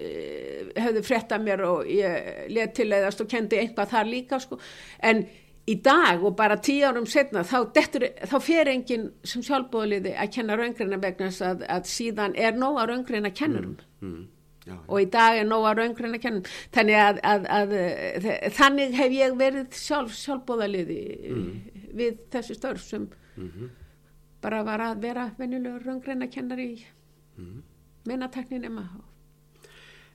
hefðu 0.76 1.04
frett 1.04 1.32
að 1.32 1.44
mér 1.44 1.62
og 1.66 1.86
ég 1.88 2.50
let 2.50 2.74
til 2.74 2.92
eðast 2.92 3.22
og 3.22 3.28
kendi 3.28 3.58
einhvað 3.58 3.90
þar 3.90 4.06
líka 4.06 4.40
sko. 4.40 4.60
en 5.00 5.28
í 5.68 5.76
dag 5.84 6.24
og 6.24 6.36
bara 6.36 6.58
tíu 6.58 6.86
árum 6.88 7.06
setna 7.06 7.44
þá, 7.44 7.74
dettur, 7.74 8.08
þá 8.26 8.40
fer 8.42 8.68
enginn 8.68 9.12
sem 9.24 9.42
sjálfbóðliði 9.42 10.16
að 10.18 10.32
kenna 10.34 10.56
raungreina 10.56 10.98
vegna 10.98 11.28
að, 11.28 11.64
að 11.70 11.84
síðan 11.86 12.36
er 12.36 12.54
nóg 12.54 12.80
að 12.80 12.90
raungreina 12.90 13.30
kennurum 13.30 13.78
mm 14.02 14.14
-hmm. 14.14 14.39
Já, 14.70 14.76
já. 14.76 14.86
og 14.88 15.02
í 15.02 15.10
dag 15.10 15.40
er 15.40 15.48
nóga 15.48 15.74
raungrein 15.78 16.16
að 16.16 16.24
kenna 16.26 16.54
þannig 16.76 17.02
að, 17.02 17.20
að, 17.32 17.50
að, 17.58 17.76
að 17.80 18.56
þannig 18.60 18.96
hef 19.00 19.18
ég 19.18 19.36
verið 19.40 19.78
sjálf 19.82 20.16
sjálfbóðaliði 20.20 21.02
mm. 21.34 21.52
við 21.98 22.24
þessi 22.34 22.58
störf 22.58 22.86
sem 22.86 23.10
mm 23.10 23.50
-hmm. 23.50 23.76
bara 24.42 24.64
var 24.64 24.86
að 24.92 25.06
vera 25.08 25.30
venjulegur 25.38 25.86
raungrein 25.86 26.26
að 26.26 26.34
kenna 26.38 26.60
í 26.62 26.72
mm. 27.38 27.62
meinateknin 28.06 28.70
ema 28.70 28.88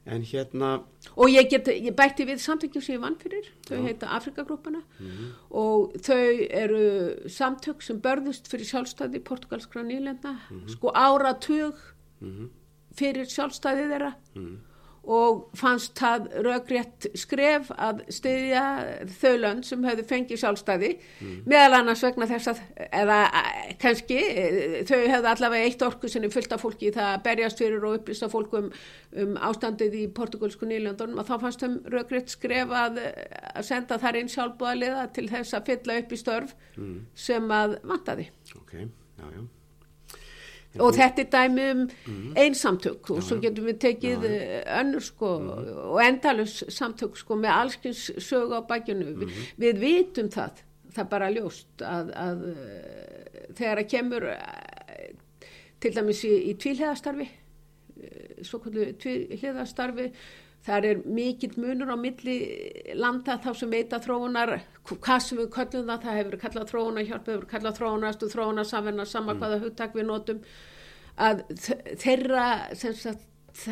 en 0.05 0.23
hérna 0.23 0.83
og 1.17 1.31
ég, 1.33 1.49
get, 1.49 1.69
ég 1.69 1.95
bætti 1.97 2.27
við 2.29 2.43
samtökjum 2.45 2.83
sem 2.83 2.95
ég 2.95 3.01
vann 3.01 3.17
fyrir 3.17 3.47
þau 3.67 3.79
já. 3.79 3.85
heita 3.87 4.07
Afrikagrúpana 4.07 4.83
-hmm. 4.99 5.31
og 5.51 5.95
þau 5.99 6.47
eru 6.51 6.85
samtök 7.29 7.83
sem 7.83 8.01
börðust 8.01 8.47
fyrir 8.49 8.67
sjálfstæði 8.67 9.25
portugalskra 9.25 9.83
nýlenda 9.83 10.37
-hmm. 10.49 10.69
sko 10.69 10.93
áratug 10.95 11.75
-hmm 12.21 12.51
fyrir 12.99 13.29
sjálfstæði 13.31 13.89
þeirra 13.91 14.11
mm. 14.37 14.53
og 15.15 15.41
fannst 15.59 15.99
það 15.99 16.29
raugrétt 16.47 17.07
skref 17.19 17.71
að 17.75 18.03
styðja 18.15 18.65
þau 19.19 19.33
lönd 19.43 19.67
sem 19.69 19.87
hefðu 19.87 20.05
fengið 20.11 20.41
sjálfstæði 20.43 20.91
mm. 20.97 21.39
meðal 21.51 21.81
annars 21.81 22.05
vegna 22.07 22.29
þess 22.31 22.53
að 22.53 22.63
eða 23.03 23.19
kannski 23.83 24.21
þau 24.89 25.01
hefðu 25.01 25.33
allavega 25.33 25.71
eitt 25.71 25.87
orku 25.87 26.11
er 26.11 26.29
fullt 26.37 26.57
af 26.57 26.65
fólki 26.65 26.93
það 26.95 27.17
berjast 27.27 27.65
fyrir 27.65 27.89
og 27.89 27.99
upplýsta 27.99 28.31
fólk 28.33 28.55
um, 28.61 28.71
um 29.25 29.35
ástandið 29.51 29.99
í 30.03 30.05
portugalsku 30.15 30.69
nýlöndunum 30.71 31.21
og 31.23 31.29
þá 31.29 31.35
fannst 31.47 31.67
þeim 31.67 31.81
raugrétt 31.95 32.33
skref 32.37 32.73
að, 32.85 33.03
að 33.55 33.69
senda 33.73 34.01
þar 34.03 34.23
einn 34.23 34.33
sjálfbúðaliða 34.33 35.11
til 35.17 35.29
þess 35.33 35.59
að 35.59 35.69
fylla 35.73 36.01
upp 36.01 36.15
í 36.15 36.23
störf 36.23 36.57
mm. 36.79 36.97
sem 37.27 37.53
að 37.59 37.79
vantaði 37.85 38.31
Ok, 38.55 38.79
já, 38.79 39.27
já 39.29 39.45
og 40.79 40.95
þetta 40.97 41.23
er 41.23 41.31
dæmi 41.33 41.67
um 41.71 41.83
mm. 41.85 42.35
einsamtök 42.41 43.11
og 43.15 43.23
svo 43.23 43.39
getum 43.43 43.69
við 43.69 43.81
tekið 43.85 44.27
eh, 44.29 44.61
önnur 44.81 45.05
sko 45.05 45.33
mm. 45.39 45.73
og 45.93 46.01
endalus 46.03 46.57
samtök 46.75 47.19
sko 47.21 47.39
með 47.39 47.55
allskins 47.55 48.05
sög 48.19 48.55
á 48.55 48.61
bækjunu 48.67 49.11
mm. 49.13 49.21
við, 49.23 49.43
við 49.65 49.83
vitum 49.85 50.31
það 50.35 50.65
það 50.95 51.05
er 51.05 51.11
bara 51.15 51.31
ljóst 51.35 51.87
að, 51.87 52.13
að 52.25 52.45
eh, 52.51 53.49
þegar 53.55 53.83
að 53.83 53.91
kemur 53.95 54.29
eh, 54.35 55.09
til 55.83 55.95
dæmis 55.95 56.25
í, 56.27 56.35
í 56.51 56.57
tvíhliðastarfi 56.59 57.31
svo 58.45 58.61
kvöldu 58.63 58.91
tvíhliðastarfi 59.01 60.11
Það 60.65 60.87
er 60.89 61.01
mikill 61.05 61.59
munur 61.61 61.93
á 61.93 61.97
milli 62.01 62.37
landa 62.97 63.37
þá 63.45 63.51
sem 63.59 63.73
veita 63.73 63.99
þróunar, 64.01 64.55
hvað 64.89 65.19
sem 65.21 65.41
við 65.43 65.51
kallum 65.53 65.91
það, 65.91 66.07
það 66.07 66.17
hefur 66.21 66.37
kallað 66.41 66.71
þróunar 66.71 67.09
hjálp, 67.11 67.29
hefur 67.29 67.45
kallað 67.51 67.81
þróunastu, 67.81 68.29
þróunar 68.33 68.69
samverna, 68.71 69.05
sama 69.09 69.35
hvaða 69.37 69.59
hugtak 69.61 69.99
við 69.99 70.09
notum, 70.09 70.41
að 71.21 71.43
þeirra 72.01 72.47
sagt, 72.81 73.27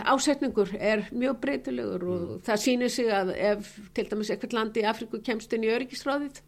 ásetningur 0.04 0.74
er 0.76 1.06
mjög 1.16 1.40
breytilegur 1.46 2.04
og 2.12 2.36
það 2.44 2.62
sýnir 2.66 2.92
sig 2.92 3.08
að 3.08 3.32
ef 3.38 3.72
til 3.96 4.06
dæmis 4.12 4.30
eitthvað 4.30 4.58
landi 4.58 4.84
í 4.84 4.86
Afríku 4.92 5.22
kemst 5.24 5.56
inn 5.56 5.64
í 5.64 5.72
öryggisráðið, 5.72 6.42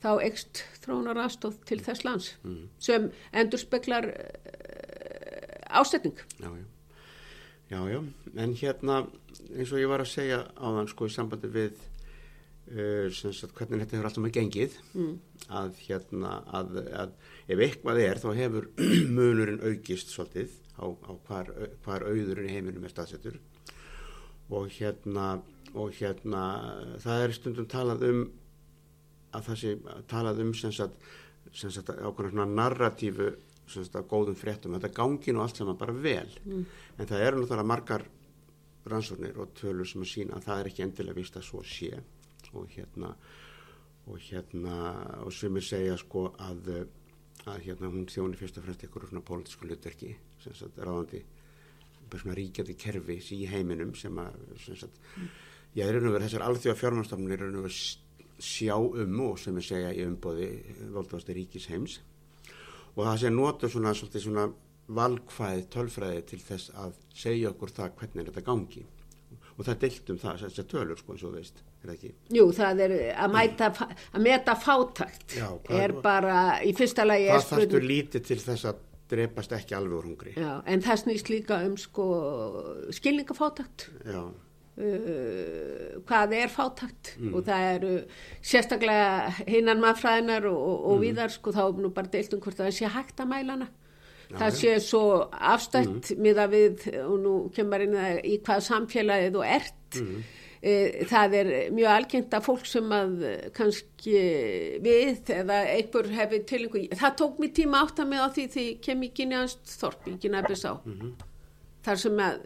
þá 0.00 0.10
ekst 0.30 0.64
þróunar 0.80 1.20
aðstóð 1.26 1.60
til 1.68 1.80
þess 1.84 2.08
lands 2.08 2.32
sem 2.80 3.12
endur 3.36 3.60
speklar 3.60 4.10
ásetning. 5.68 6.16
Já, 6.40 6.48
já. 6.48 6.66
Já, 7.68 7.82
já, 7.84 8.00
en 8.40 8.54
hérna 8.56 9.02
eins 9.52 9.72
og 9.74 9.80
ég 9.82 9.90
var 9.90 10.00
að 10.00 10.12
segja 10.14 10.38
áðan 10.56 10.86
sko 10.88 11.04
í 11.04 11.12
sambandi 11.12 11.50
við 11.52 11.74
uh, 12.72 13.10
sagt 13.12 13.52
hvernig 13.58 13.82
þetta 13.82 13.98
hefur 13.98 14.08
alltaf 14.08 14.24
með 14.24 14.38
gengið 14.38 14.78
mm. 14.94 15.10
að 15.60 15.82
hérna 15.84 16.30
að, 16.48 16.78
að 17.02 17.12
ef 17.44 17.62
eitthvað 17.66 18.00
er 18.06 18.22
þá 18.22 18.28
hefur 18.38 18.70
munurinn 19.18 19.60
aukist 19.60 20.14
svolítið 20.14 20.56
á, 20.80 20.86
á 20.88 21.12
hvar, 21.28 21.52
hvar 21.84 22.08
auðurinn 22.08 22.48
í 22.48 22.56
heiminum 22.56 22.88
er 22.88 22.94
staðsettur 22.94 23.36
og 24.48 24.72
hérna 24.72 25.28
og 25.76 25.92
hérna 25.98 26.42
það 27.04 27.24
er 27.26 27.36
stundum 27.36 27.68
talað 27.68 28.06
um 28.08 28.22
að 29.36 29.50
það 29.50 29.60
sé 29.60 29.74
talað 30.08 30.40
um 30.46 30.54
sem 30.56 30.72
sagt, 30.72 30.96
ákveðna 31.92 32.32
svona 32.32 32.48
narratífu 32.48 33.34
að 33.76 34.06
góðum 34.10 34.38
fréttum 34.38 34.76
þetta 34.76 34.94
gangi 34.96 35.34
nú 35.34 35.42
allt 35.44 35.60
saman 35.60 35.78
bara 35.80 35.92
vel 35.92 36.28
mm. 36.44 36.64
en 36.98 37.10
það 37.10 37.24
eru 37.26 37.42
náttúrulega 37.42 37.70
margar 37.72 38.06
rannsóknir 38.88 39.38
og 39.42 39.52
tölur 39.58 39.88
sem 39.88 40.04
að 40.04 40.12
sína 40.12 40.38
að 40.38 40.46
það 40.48 40.60
er 40.60 40.70
ekki 40.70 40.84
endilega 40.86 41.18
vist 41.18 41.36
að 41.36 41.48
svo 41.48 41.64
sé 41.66 41.90
og 42.56 42.70
hérna 42.72 43.12
og 44.08 44.22
hérna 44.24 44.76
og 45.24 45.34
ég 45.34 45.66
segja 45.66 45.98
sko 46.00 46.30
að 46.40 46.70
að 47.48 47.60
hérna 47.66 47.90
hún 47.92 48.08
þjóni 48.08 48.38
fyrst 48.38 48.58
og 48.58 48.64
fremst 48.66 48.84
ykkur 48.86 49.08
svona 49.08 49.24
pólitísku 49.24 49.68
hlutverki 49.68 50.14
sem 50.42 50.56
sagt 50.56 50.80
ráðandi 50.80 51.22
bara 52.08 52.22
svona 52.22 52.36
ríkjandi 52.38 52.76
kerfi 52.80 53.18
í 53.36 53.44
heiminum 53.48 53.94
sem 53.96 54.16
að 54.20 54.36
sem 54.64 54.76
sagt, 54.80 54.98
mm. 55.16 55.30
ég 55.78 55.88
er 55.88 56.00
verið 56.00 56.24
þessar 56.26 56.46
alþjóða 56.48 56.80
fjármannstofnir 56.80 57.44
er 57.44 57.56
verið 57.58 57.80
sjá 58.38 58.76
um 58.78 59.20
og 59.26 59.38
sem 59.40 59.56
ég 59.58 59.66
segja 59.66 59.94
í 59.94 60.04
umbóði 60.06 60.48
valdvasti 60.94 61.36
ríkis 61.36 61.68
heims 61.72 61.98
og 62.96 63.02
það 63.06 63.16
sé 63.22 63.30
nota 63.34 63.68
svona, 63.72 63.94
svona, 63.94 64.20
svona 64.24 64.46
valkvæð 64.98 65.64
tölfræði 65.74 66.22
til 66.30 66.38
þess 66.40 66.70
að 66.80 66.94
segja 67.14 67.50
okkur 67.52 67.74
það 67.76 67.90
hvernig 68.00 68.28
þetta 68.30 68.44
gangi 68.46 68.84
og 69.58 69.64
það 69.66 69.72
er 69.74 69.80
deilt 69.82 70.10
um 70.14 70.18
það, 70.22 70.42
þess 70.44 70.60
að 70.62 70.68
tölur 70.70 70.98
sko 71.00 71.12
eins 71.12 71.22
og 71.26 71.32
veist, 71.34 71.62
er? 71.82 72.12
Jú, 72.30 72.44
það 72.54 72.80
er 72.84 72.92
að, 73.18 73.32
mæta, 73.34 73.68
að 74.14 74.22
meta 74.22 74.54
fátakt 74.54 75.34
Já, 75.36 75.48
er 75.68 75.92
hvað- 75.92 76.02
bara 76.02 76.36
í 76.62 76.72
fyrsta 76.78 77.04
lagi 77.04 77.26
Það 77.28 77.42
spurning- 77.48 77.88
lítið 77.90 78.24
til 78.30 78.38
þess 78.38 78.64
að 78.70 78.84
drepast 79.08 79.52
ekki 79.56 79.74
alveg 79.74 79.98
úr 79.98 80.04
hungri. 80.04 80.32
Já, 80.36 80.62
en 80.66 80.82
það 80.84 80.98
snýst 81.02 81.30
líka 81.32 81.58
um 81.66 81.76
sko 81.80 82.06
skilningafátakt 82.92 83.88
Já, 84.06 84.22
uh, 84.78 85.98
hvað 86.08 86.34
er 86.38 86.52
fátakt 86.52 87.12
og 87.32 87.42
það 87.46 87.66
eru 87.74 87.92
sérstaklega 88.40 89.34
hinnan 89.48 89.82
mannfræðinar 89.82 90.48
og, 90.50 90.56
og, 90.58 90.88
og 90.92 91.04
víðar 91.04 91.34
sko 91.34 91.54
þá 91.54 91.62
er 91.66 91.82
nú 91.82 91.92
bara 91.94 92.12
deilt 92.12 92.34
um 92.36 92.42
hvort 92.44 92.58
það 92.60 92.74
sé 92.78 92.90
hægt 92.94 93.22
að 93.22 93.30
mæla 93.34 93.58
hana. 93.58 93.70
Það 94.28 94.56
sé 94.58 94.74
svo 94.84 95.04
afstætt 95.32 96.10
miða 96.20 96.44
við 96.52 96.90
og 97.00 97.14
nú 97.22 97.36
kemur 97.56 97.86
inn 97.86 97.96
að 97.96 98.18
í 98.28 98.34
hvað 98.44 98.66
samfélagið 98.66 99.38
og 99.40 99.46
ert. 99.48 99.94
E, 100.58 100.72
það 101.08 101.34
er 101.38 101.50
mjög 101.70 101.92
algengt 101.94 102.34
að 102.34 102.46
fólk 102.48 102.64
sem 102.66 102.92
að 102.92 103.12
kannski 103.54 104.22
við 104.82 105.30
eða 105.30 105.60
einhver 105.70 106.08
hefði 106.10 106.40
til 106.50 106.64
einhver 106.64 106.98
það 106.98 107.18
tók 107.20 107.38
mér 107.38 107.52
tíma 107.54 107.82
átt 107.86 108.02
að 108.02 108.10
með 108.10 108.24
á 108.26 108.28
því 108.34 108.46
því 108.54 108.64
ég 108.66 108.80
kem 108.82 109.04
í 109.06 109.10
Gynjánst 109.14 109.76
Þorp 109.78 110.08
í 110.10 110.16
Gynjabissá 110.24 110.72
þar 111.86 112.02
sem 112.02 112.18
að 112.26 112.40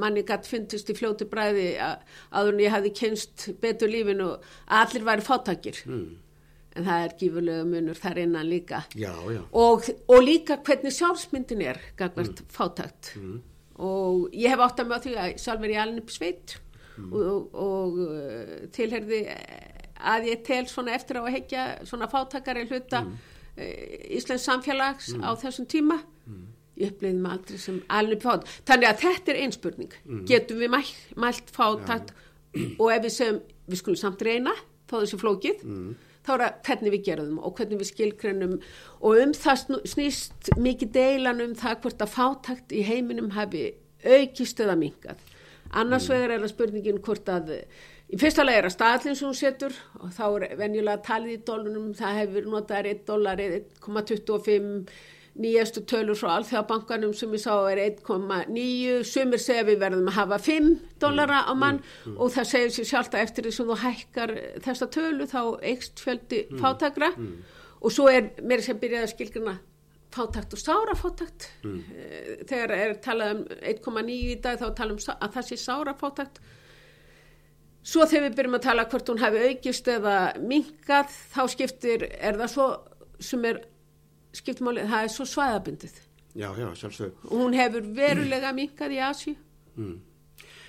manni 0.00 0.24
gætt 0.26 0.48
fyndist 0.48 0.90
í 0.90 0.96
fljóti 0.96 1.26
bræði 1.28 1.68
að, 1.82 2.02
áður 2.32 2.52
en 2.54 2.64
ég 2.64 2.74
hafði 2.74 2.92
kynst 2.96 3.48
betur 3.62 3.92
lífinu 3.92 4.28
að 4.32 4.82
allir 4.82 5.08
væri 5.08 5.26
fátakir 5.26 5.80
en 6.72 6.86
það 6.86 7.06
er 7.06 7.14
gífurlega 7.20 7.64
munur 7.68 7.98
þar 8.00 8.20
innan 8.22 8.48
líka. 8.48 8.82
Já, 8.96 9.12
já. 9.28 9.42
og, 9.52 9.88
og 10.08 10.22
líka 10.24 10.56
hvernig 10.64 10.94
sjálfsmyndin 10.96 11.64
er 11.66 11.80
gagvart 11.98 12.44
fátakt 12.52 13.12
og 13.82 14.32
ég 14.36 14.52
hef 14.52 14.62
átt 14.64 14.80
að 14.80 14.92
með 14.92 15.06
því 15.06 15.16
að 15.20 15.34
sjálf 15.42 15.66
er 15.66 15.74
ég 15.74 15.82
alveg 15.82 16.02
upp 16.04 16.14
sveit 16.14 16.56
og, 17.02 17.18
og, 17.18 17.52
og 17.66 18.72
tilherði 18.76 19.20
að 20.02 20.30
ég 20.32 20.42
tel 20.46 20.64
svona 20.70 20.96
eftir 20.96 21.20
á 21.20 21.22
að 21.22 21.34
hekja 21.36 21.66
svona 21.88 22.08
fátakari 22.10 22.66
hluta 22.70 23.04
mm. 23.04 23.20
Íslands 24.16 24.46
samfélags 24.48 25.12
á 25.20 25.30
þessum 25.36 25.68
tíma 25.68 26.00
ég 26.80 26.92
upplýði 26.92 27.20
mig 27.20 27.32
aldrei 27.36 27.58
sem 27.60 27.80
alveg 27.92 28.22
fát. 28.24 28.46
Þannig 28.68 28.88
að 28.88 29.02
þetta 29.04 29.32
er 29.32 29.40
einspurning 29.44 29.96
getum 30.28 30.62
við 30.62 30.72
mælt, 30.72 31.02
mælt 31.20 31.52
fátakt 31.52 32.14
og 32.78 32.88
ef 32.92 33.02
við 33.04 33.12
segjum 33.16 33.42
við 33.68 33.82
skulum 33.82 34.00
samt 34.00 34.24
reyna 34.26 34.54
þá 34.90 34.96
þessi 35.00 35.20
flókið 35.20 35.62
þá 36.22 36.32
er 36.34 36.42
það 36.42 36.58
hvernig 36.66 36.94
við 36.94 37.04
gerum 37.08 37.38
og 37.40 37.54
hvernig 37.58 37.80
við 37.80 37.90
skilgrennum 37.90 38.56
og 39.00 39.22
um 39.22 39.32
það 39.36 39.78
snýst 39.90 40.52
mikið 40.60 40.92
deilan 40.96 41.44
um 41.44 41.54
það 41.58 41.80
hvort 41.84 42.04
að 42.04 42.12
fátakt 42.16 42.74
í 42.74 42.82
heiminum 42.86 43.32
hafi 43.36 43.70
aukist 44.04 44.60
eða 44.62 44.76
mingað 44.78 45.22
annars 45.72 46.08
vegar 46.10 46.34
er 46.34 46.44
það 46.44 46.54
spurningin 46.54 47.00
hvort 47.02 47.32
að 47.32 47.54
í 48.12 48.20
fyrsta 48.20 48.44
lega 48.44 48.62
er 48.62 48.68
að 48.68 48.76
staðlinn 48.76 49.18
sem 49.18 49.30
hún 49.30 49.38
setur 49.38 49.76
og 50.00 50.12
þá 50.14 50.24
er 50.28 50.46
venjulega 50.60 51.04
talið 51.08 51.38
í 51.38 51.42
dólunum 51.48 51.90
það 51.96 52.20
hefur 52.20 52.48
notað 52.54 52.90
1 52.92 53.04
dólar 53.08 53.42
1,25 53.46 54.92
nýjastu 55.40 55.80
tölur 55.88 56.18
frá 56.18 56.34
alþjóðabankanum 56.36 57.14
sem 57.16 57.32
ég 57.32 57.40
sá 57.40 57.54
er 57.72 57.78
1,9 57.86 59.02
sumir 59.08 59.40
segja 59.40 59.64
við 59.64 59.78
verðum 59.80 60.10
að 60.10 60.18
hafa 60.18 60.38
5 60.44 60.66
dólara 61.00 61.38
á 61.48 61.52
mann 61.56 61.78
og 62.18 62.28
það 62.34 62.48
segir 62.50 62.74
sér 62.76 62.88
sjálft 62.90 63.14
að 63.16 63.24
eftir 63.26 63.44
því 63.48 63.52
sem 63.56 63.70
þú 63.72 63.78
hækkar 63.86 64.32
þessa 64.66 64.88
tölu 64.92 65.24
þá 65.30 65.40
eikst 65.72 66.02
fjöldi 66.04 66.42
fátakra 66.60 67.12
og 67.82 67.90
svo 67.96 68.08
er 68.12 68.28
mér 68.44 68.60
sem 68.62 68.76
byrjaði 68.78 69.08
að 69.08 69.14
skilgrina 69.14 69.54
fátakt 70.12 70.52
og 70.52 70.60
sárafátakt 70.60 71.48
Eh, 71.64 72.44
þegar 72.44 72.70
er 72.76 72.94
talað 73.00 73.30
um 73.32 73.44
1,9 73.72 74.10
í 74.12 74.40
dag 74.44 74.58
þá 74.60 74.68
tala 74.76 74.92
um 74.92 74.98
sá- 75.00 75.16
að 75.16 75.32
það 75.38 75.46
sé 75.48 75.56
sárafátakt 75.64 76.40
svo 77.82 78.04
þegar 78.06 78.28
við 78.28 78.36
byrjum 78.38 78.56
að 78.58 78.66
tala 78.68 78.84
hvort 78.92 79.08
hún 79.10 79.18
hafi 79.22 79.40
aukist 79.48 79.88
eða 79.88 80.16
minkað 80.38 81.08
þá 81.32 81.40
skiptir, 81.50 82.04
er 82.20 82.36
það 82.38 82.52
svo 82.52 82.66
sem 83.22 83.44
er 83.48 83.62
skiptmáli, 84.32 84.84
það 84.88 85.04
er 85.06 85.12
svo 85.12 85.24
svæðabundið. 85.28 85.94
Já, 86.34 86.48
já, 86.56 86.68
sjálfsög. 86.80 87.12
og 87.28 87.36
hún 87.42 87.54
hefur 87.54 87.82
verulega 87.94 88.52
minkað 88.56 88.94
í 88.96 89.00
Asju 89.10 89.34
Mm. 89.76 90.00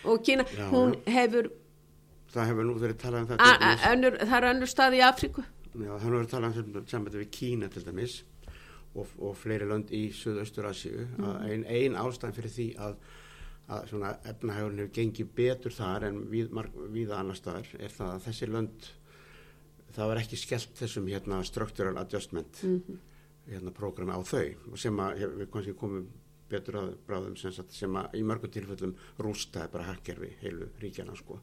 og 0.06 0.24
Kína, 0.24 0.44
Já, 0.44 0.70
hún 0.72 0.96
hefur 1.08 1.50
Það 2.34 2.48
hefur 2.50 2.64
nú 2.66 2.74
verið 2.80 2.98
talað 2.98 3.22
um 3.22 3.28
það. 3.28 3.38
a- 3.40 3.58
a- 3.62 3.94
önnur, 3.94 4.18
það 4.18 4.38
er 4.38 4.48
önnur 4.54 4.68
stað 4.68 4.96
í 4.98 5.02
Afríku. 5.06 5.44
Já, 5.76 5.90
það 5.92 6.00
hefur 6.02 6.18
verið 6.20 6.30
talað 6.30 6.58
um 6.78 6.86
sambandi 6.88 7.18
við 7.24 7.30
Kína 7.32 7.70
til 7.70 7.84
dæmis 7.84 8.24
og, 8.96 9.08
og 9.20 9.36
fleiri 9.38 9.66
lönd 9.70 9.92
í 9.92 10.12
Suðaustur 10.12 10.66
Asíu 10.66 11.08
að 11.20 11.52
ein, 11.52 11.64
ein 11.66 11.94
ástæðan 11.96 12.34
fyrir 12.34 12.50
því 12.52 12.76
að, 12.78 12.96
að 13.70 13.88
svona 13.90 14.18
efnahægurinn 14.26 14.80
hefur 14.80 14.94
gengið 14.98 15.28
betur 15.36 15.72
þar 15.72 16.04
en 16.10 16.20
við, 16.30 16.50
marg, 16.52 16.72
viða 16.92 17.20
annar 17.20 17.36
staðar 17.36 17.66
er 17.80 17.90
það 17.90 18.16
að 18.16 18.22
þessi 18.28 18.48
lönd 18.52 18.90
það 19.96 20.08
var 20.08 20.18
ekki 20.18 20.38
skellt 20.38 20.76
þessum 20.76 21.08
hérna 21.08 21.44
structural 21.46 21.98
adjustment 21.98 22.64
hérna 23.50 23.74
prógrami 23.76 24.16
á 24.16 24.22
þau 24.24 24.78
sem 24.80 25.00
að 25.04 25.26
við 25.40 25.50
kannski 25.54 25.76
komum 25.80 26.08
betur 26.52 26.80
að 26.80 26.94
bráðum 27.08 27.36
sem, 27.40 27.54
sagt, 27.56 27.74
sem 27.76 27.96
að 27.98 28.18
í 28.20 28.24
mörgum 28.28 28.52
tilfellum 28.54 28.96
rústaði 29.24 29.72
bara 29.74 29.90
harkerfi 29.90 30.34
heilu 30.44 30.70
ríkjana 30.82 31.16
sko 31.18 31.40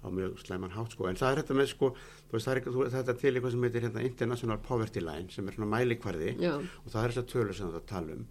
á 0.00 0.08
mjög 0.08 0.38
slæman 0.40 0.72
hátt 0.72 0.94
sko 0.96 1.08
en 1.10 1.18
það 1.20 1.32
er 1.32 1.42
þetta 1.42 1.56
með 1.58 1.68
sko 1.74 1.90
veist 2.32 2.48
er 2.48 2.62
þetta 2.64 3.16
til 3.20 3.34
eitthvað 3.34 3.52
sem 3.54 3.66
heitir 3.66 3.84
hérna 3.86 4.04
International 4.06 4.62
Poverty 4.64 5.02
Line 5.04 5.32
sem 5.32 5.48
er 5.48 5.56
svona 5.56 5.68
mælikvarði 5.74 6.32
Já. 6.40 6.54
og 6.56 6.88
það 6.88 7.02
er 7.02 7.12
þessar 7.14 7.28
tölur 7.34 7.58
sem 7.58 7.74
það 7.74 7.86
tala 7.90 8.16
um 8.16 8.24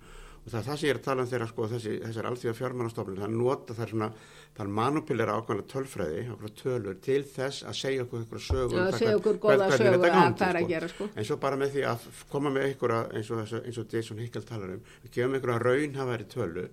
og 0.49 0.53
það 0.53 0.59
er 0.59 0.65
það 0.65 0.79
sem 0.79 0.87
ég 0.87 0.93
er 0.93 0.99
að 0.99 1.05
tala 1.05 1.23
um 1.23 1.29
þegar 1.29 1.49
sko 1.51 1.65
þessi, 1.69 1.95
þessar 2.03 2.27
alþjóða 2.29 2.57
fjármannastofnun 2.57 3.19
það 3.21 3.33
nota 3.37 3.75
það 3.77 3.91
svona 3.93 4.09
það 4.57 4.71
manupilera 4.79 5.35
ákvæmna 5.37 5.65
tölfræði 5.69 6.23
ákvæmna 6.25 6.51
tölur 6.57 6.99
til 7.05 7.19
þess 7.29 7.65
að 7.69 7.77
segja 7.79 8.05
okkur 8.05 8.23
eitthvað 8.23 8.45
sögu 8.47 8.73
Já, 8.73 8.79
um 8.79 8.89
það 8.89 8.97
segja 9.03 9.19
okkur 9.19 9.39
góða 9.45 9.57
hvernig 9.69 9.81
sögu 9.83 10.03
þetta 10.03 10.21
að 10.23 10.37
hvað 10.39 10.45
er 10.49 10.61
að 10.61 10.69
gera, 10.73 10.91
sko. 10.93 11.09
en 11.13 11.27
svo 11.29 11.39
bara 11.45 11.59
með 11.61 11.73
því 11.75 11.83
að 11.91 12.07
koma 12.33 12.53
með 12.55 12.69
einhverja 12.69 13.01
eins 13.19 13.33
og, 13.35 13.57
eins 13.61 13.81
og 13.83 13.97
Jason 13.97 14.23
Hickel 14.23 14.47
talar 14.49 14.75
um 14.75 14.85
við 15.03 15.17
gefum 15.19 15.37
einhverja 15.37 15.65
raunhafæri 15.67 16.29
tölu 16.33 16.69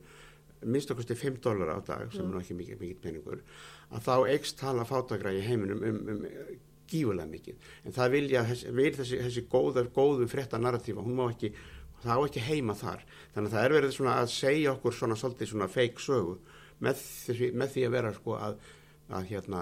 minnst 0.66 0.92
okkur 0.94 1.10
til 1.10 1.18
5 1.20 1.42
dólar 1.44 1.76
á 1.76 1.80
dag 1.84 2.14
sem 2.14 2.24
er 2.24 2.32
nú 2.32 2.40
ekki 2.40 2.56
mikið, 2.56 2.80
mikið 2.80 3.02
peningur 3.04 3.42
að 3.92 4.08
þá 4.08 4.14
eikst 4.32 4.56
tala 4.58 4.86
fátakra 4.88 5.34
í 5.36 5.44
heiminum 5.44 5.84
um, 5.84 6.00
um 6.14 6.24
gífulega 6.90 7.26
mikið. 7.30 7.70
En 7.86 7.94
það 7.96 8.12
vilja, 8.14 8.42
vil 8.76 8.92
þessi, 8.94 9.18
þessi 9.24 9.44
góða, 9.50 9.86
góðu 9.94 10.28
frétta 10.30 10.60
narratífa, 10.62 11.02
hún 11.04 11.18
má 11.18 11.24
ekki 11.28 11.52
það 12.04 12.16
á 12.16 12.26
ekki 12.26 12.46
heima 12.46 12.76
þar 12.78 13.04
þannig 13.34 13.48
að 13.48 13.54
það 13.56 13.64
er 13.64 13.76
verið 13.76 13.94
svona 13.96 14.16
að 14.22 14.32
segja 14.34 14.72
okkur 14.76 14.96
svona 14.96 15.20
svolítið 15.20 15.52
svona 15.52 15.70
feik 15.72 16.02
sögu 16.02 16.38
með 16.84 17.04
því, 17.04 17.52
með 17.56 17.72
því 17.72 17.86
að 17.86 17.94
vera 17.96 18.16
sko 18.16 18.36
að 18.36 18.58
að 19.06 19.28
hérna 19.30 19.60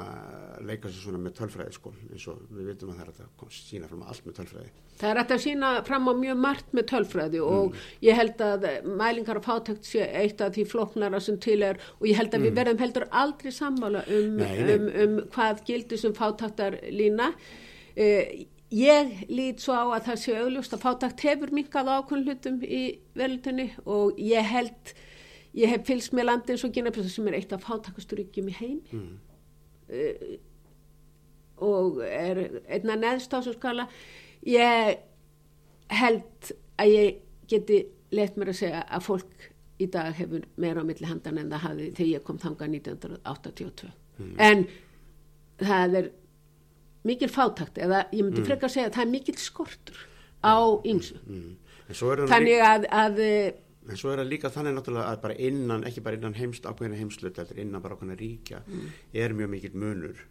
leika 0.65 0.89
sér 0.89 1.03
svona 1.05 1.19
með 1.21 1.35
tölfræði 1.37 1.75
sko 1.77 1.91
eins 2.09 2.25
og 2.33 2.39
við 2.49 2.71
veitum 2.71 2.93
að 2.95 3.01
það 3.01 3.03
er 3.05 3.11
að 3.11 3.19
það 3.19 3.51
sína 3.59 3.91
fram 3.91 4.05
allt 4.09 4.25
með 4.25 4.37
tölfræði. 4.39 4.71
Það 4.95 5.11
er 5.11 5.21
að 5.21 5.43
sína 5.45 5.73
fram 5.85 6.09
á 6.09 6.13
mjög 6.17 6.39
margt 6.41 6.73
með 6.77 6.87
tölfræði 6.93 7.43
og 7.45 7.77
ég 8.07 8.17
held 8.17 8.41
að 8.47 8.65
mælingar 9.03 9.41
af 9.43 9.49
fátækt 9.51 9.91
sé 9.91 10.07
eitt 10.23 10.41
af 10.41 10.55
því 10.57 10.65
floknara 10.71 11.21
sem 11.21 11.37
til 11.45 11.59
er 11.67 11.83
og 11.99 12.09
ég 12.09 12.17
held 12.17 12.39
að 12.39 12.47
við 12.47 12.57
verðum 12.57 12.81
heldur 12.87 13.07
aldrei 13.11 13.53
sammála 13.53 14.07
um, 14.09 14.41
Nei, 14.41 14.57
nei. 14.65 14.75
um, 14.79 14.89
um 15.05 15.21
hvað 15.35 15.63
gildi 15.69 16.01
sem 16.01 16.17
fátæktar 16.17 16.81
lína. 16.95 17.35
Uh, 17.95 18.47
ég 18.71 19.25
lít 19.31 19.63
svo 19.63 19.77
á 19.77 19.85
að 19.97 20.07
það 20.09 20.21
sé 20.23 20.37
augljóst 20.41 20.77
að 20.77 20.85
fátækt 20.85 21.25
hefur 21.29 21.53
minkað 21.55 21.91
á 21.91 21.95
ákveðin 22.01 22.29
hlutum 22.29 22.61
í 22.65 22.83
velutinni 23.19 23.69
og 23.85 24.19
ég 24.21 24.51
held, 24.51 24.95
ég 25.55 25.75
hef 25.75 25.87
fylgst 25.89 26.17
með 26.17 26.29
landi 26.31 26.55
eins 26.55 26.65
og 26.67 26.75
Gínabjörn 26.75 27.13
sem 27.13 27.31
er 27.31 27.39
eitt 27.39 27.55
af 27.55 27.65
fátækasturíkjum 27.67 28.51
í 28.51 28.59
heimi. 28.59 28.99
Mm. 28.99 29.15
uh, 29.95 30.37
og 31.65 32.01
er 32.03 32.41
einna 32.67 32.97
neðst 32.99 33.35
á 33.35 33.39
svo 33.39 33.53
skala. 33.55 33.87
Ég 34.43 34.97
held 35.95 36.55
að 36.83 36.91
ég 36.91 37.21
geti 37.49 37.85
leitt 38.15 38.39
mér 38.39 38.51
að 38.53 38.59
segja 38.59 38.83
að 38.89 39.07
fólk 39.07 39.51
í 39.83 39.87
dag 39.91 40.15
hefur 40.15 40.45
meira 40.61 40.83
á 40.83 40.87
milli 40.87 41.07
handan 41.09 41.39
en 41.41 41.53
það 41.53 41.65
hafi 41.67 41.87
þegar 41.99 42.11
ég 42.11 42.27
kom 42.27 42.39
þanga 42.43 42.69
1982 42.71 43.91
en 44.39 44.67
það 45.61 45.97
er 46.01 46.11
mikil 47.05 47.29
fátakt 47.33 47.79
eða 47.79 48.05
ég 48.13 48.25
myndi 48.25 48.45
frekar 48.47 48.73
segja 48.73 48.89
að 48.91 48.97
það 48.99 49.07
er 49.07 49.13
mikil 49.13 49.37
skortur 49.41 50.03
á 50.45 50.57
ymsu 50.85 51.21
Mm. 51.25 51.55
Þannig 51.85 52.63
að, 52.65 52.87
að 52.89 53.19
eh, 53.21 53.55
En 53.85 53.99
svo 54.01 54.15
er 54.15 54.23
það 54.23 54.31
líka 54.31 54.49
þannig 54.49 54.79
náttúrulega 54.79 55.11
að 55.13 55.19
bara 55.21 55.35
innan, 55.37 55.83
ekki 55.85 56.01
bara 56.01 56.17
innan 56.17 56.37
heimst 56.39 56.65
ákveðina 56.65 56.97
heimslut, 56.97 57.41
innan 57.53 57.83
bara 57.85 57.99
ákveðina 57.99 58.17
ríkja, 58.17 58.63
er 59.13 59.35
mjög 59.37 59.51
mikill 59.53 59.75
munur 59.77 60.23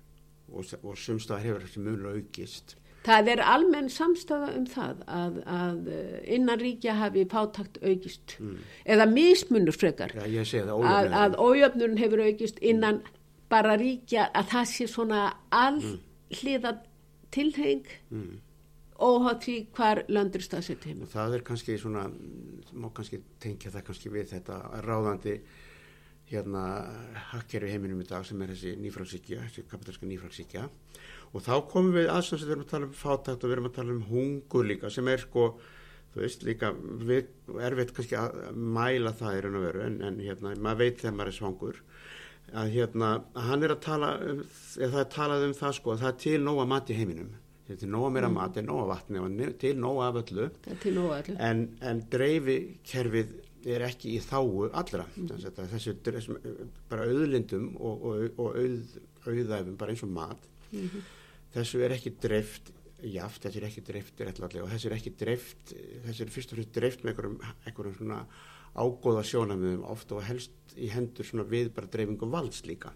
og, 0.49 0.71
og 0.81 0.95
sumstaðar 0.97 1.43
hefur 1.45 1.67
þessi 1.67 1.83
munur 1.85 2.15
aukist. 2.15 2.73
það 3.05 3.29
er 3.33 3.43
almenn 3.45 3.89
samstafa 3.93 4.49
um 4.57 4.65
það 4.65 5.03
að, 5.05 5.37
að 5.45 5.91
eh, 5.93 6.17
innan 6.37 6.61
ríkja 6.63 6.95
hafi 6.97 7.27
fátakt 7.29 7.77
aukist. 7.83 8.37
Eða 8.85 9.05
mismunur 9.11 9.77
frekar. 9.77 10.15
Segi 10.17 10.63
það 10.63 10.87
að, 10.95 11.11
að 11.21 11.37
ójöfnurinn 11.37 12.01
hefur 12.01 12.23
aukist 12.25 12.57
innan 12.63 13.03
bara 13.53 13.75
ríkja 13.77 14.31
að 14.33 14.49
það 14.55 14.69
sé 14.71 14.89
svona 14.89 15.27
allhliða 16.33 16.73
tilheng 17.33 17.85
Mm. 18.11 18.39
óhátt 18.99 19.45
því 19.47 19.55
hvar 19.73 20.03
löndur 20.07 20.43
staðsett 20.45 20.83
heim 20.85 21.05
það 21.09 21.33
er 21.39 21.41
kannski 21.47 21.77
svona, 21.81 22.07
má 22.73 22.89
kannski 22.93 23.21
tengja 23.41 23.71
það 23.73 23.85
kannski 23.87 24.11
við 24.13 24.33
þetta 24.35 24.59
ráðandi 24.85 25.39
hérna 26.29 26.61
hakkerfi 27.31 27.71
heiminum 27.73 28.01
í 28.01 28.07
dag 28.07 28.23
sem 28.25 28.39
er 28.41 28.53
þessi 28.53 28.75
nýfragsíkja, 28.79 29.41
þessi 29.43 29.65
kapitalska 29.69 30.07
nýfragsíkja 30.07 30.63
og 31.33 31.43
þá 31.43 31.53
komum 31.69 31.91
við 31.97 32.07
aðstæðan 32.13 32.39
sem 32.39 32.47
við 32.47 32.53
erum 32.55 32.63
að 32.63 32.71
tala 32.71 32.87
um 32.87 32.93
fátækt 33.01 33.43
og 33.43 33.49
við 33.49 33.55
erum 33.57 33.67
að 33.69 33.75
tala 33.79 33.93
um 33.97 34.03
hungur 34.07 34.65
líka 34.69 34.89
sem 34.93 35.07
er 35.11 35.21
sko, 35.25 35.43
þú 36.13 36.21
veist 36.23 36.45
líka 36.47 36.71
við, 37.03 37.27
erfitt 37.67 37.93
kannski 37.97 38.17
að 38.21 38.55
mæla 38.55 39.13
það 39.19 39.37
í 39.37 39.43
raun 39.43 39.59
og 39.59 39.65
veru 39.67 39.83
en, 39.89 39.99
en 40.05 40.19
hérna 40.23 40.55
maður 40.55 40.81
veit 40.85 41.01
þegar 41.01 41.17
maður 41.17 41.33
er 41.33 41.37
svangur 41.41 41.81
að 42.53 42.73
hérna 42.75 43.07
hann 43.47 43.63
er 43.65 43.73
að 43.75 43.79
tala 43.85 44.09
um, 44.21 44.43
eða 44.77 44.91
það 44.93 44.99
er 45.05 45.09
talað 45.15 45.45
um 45.47 45.55
það 45.57 45.73
sko 45.79 45.93
að 45.95 46.03
það 46.03 46.11
er 46.13 46.19
til 46.25 46.35
nóga 46.43 46.65
mat 46.73 46.91
í 46.93 46.97
heiminum. 46.99 47.31
Það 47.63 47.73
er 47.75 47.79
til 47.83 47.89
nóga 47.93 48.09
meira 48.11 48.29
mat, 48.29 48.57
er 48.59 48.65
nóga 48.67 48.85
vatni 48.91 49.47
til 49.61 49.73
nóga 49.79 50.09
af 50.11 50.19
öllu. 50.23 50.49
Til 50.83 50.93
nógu 50.97 51.13
allir 51.15 51.37
en, 51.49 51.61
en 51.81 52.01
dreifikerfið 52.11 53.33
er 53.73 53.85
ekki 53.87 54.13
í 54.17 54.19
þáu 54.19 54.67
allra. 54.75 55.05
Þessi 55.15 55.93
dre- 56.03 56.23
bara 56.91 57.05
auðlindum 57.07 57.69
og, 57.79 58.03
og, 58.09 58.39
og 58.43 58.57
auð, 58.59 58.95
auðæfum 59.23 59.77
bara 59.79 59.93
eins 59.95 60.03
og 60.03 60.11
mat. 60.11 60.49
Þessu 61.53 61.83
er 61.85 61.93
ekki 61.95 62.11
dreift 62.19 62.73
jaft, 63.03 63.43
þessu 63.43 63.59
er 63.61 63.67
ekki 63.67 63.83
dreift 63.87 64.21
og 64.23 64.69
þessu 64.71 64.89
er 64.89 64.95
ekki 64.97 65.11
dreift 65.19 65.73
þessu 66.05 66.23
er 66.25 66.29
fyrst 66.31 66.53
og 66.53 66.59
fremst 66.59 66.75
dreift 66.75 67.01
með 67.03 67.11
einhverjum, 67.13 67.39
einhverjum 67.67 67.95
svona 67.97 68.19
ágóða 68.73 69.23
sjónamiðum 69.27 69.83
ofta 69.89 70.17
og 70.17 70.27
helst 70.27 70.75
í 70.77 70.89
hendur 70.93 71.27
svona 71.27 71.45
við 71.49 71.73
bara 71.75 71.91
dreifingu 71.93 72.29
valds 72.31 72.63
líka. 72.65 72.93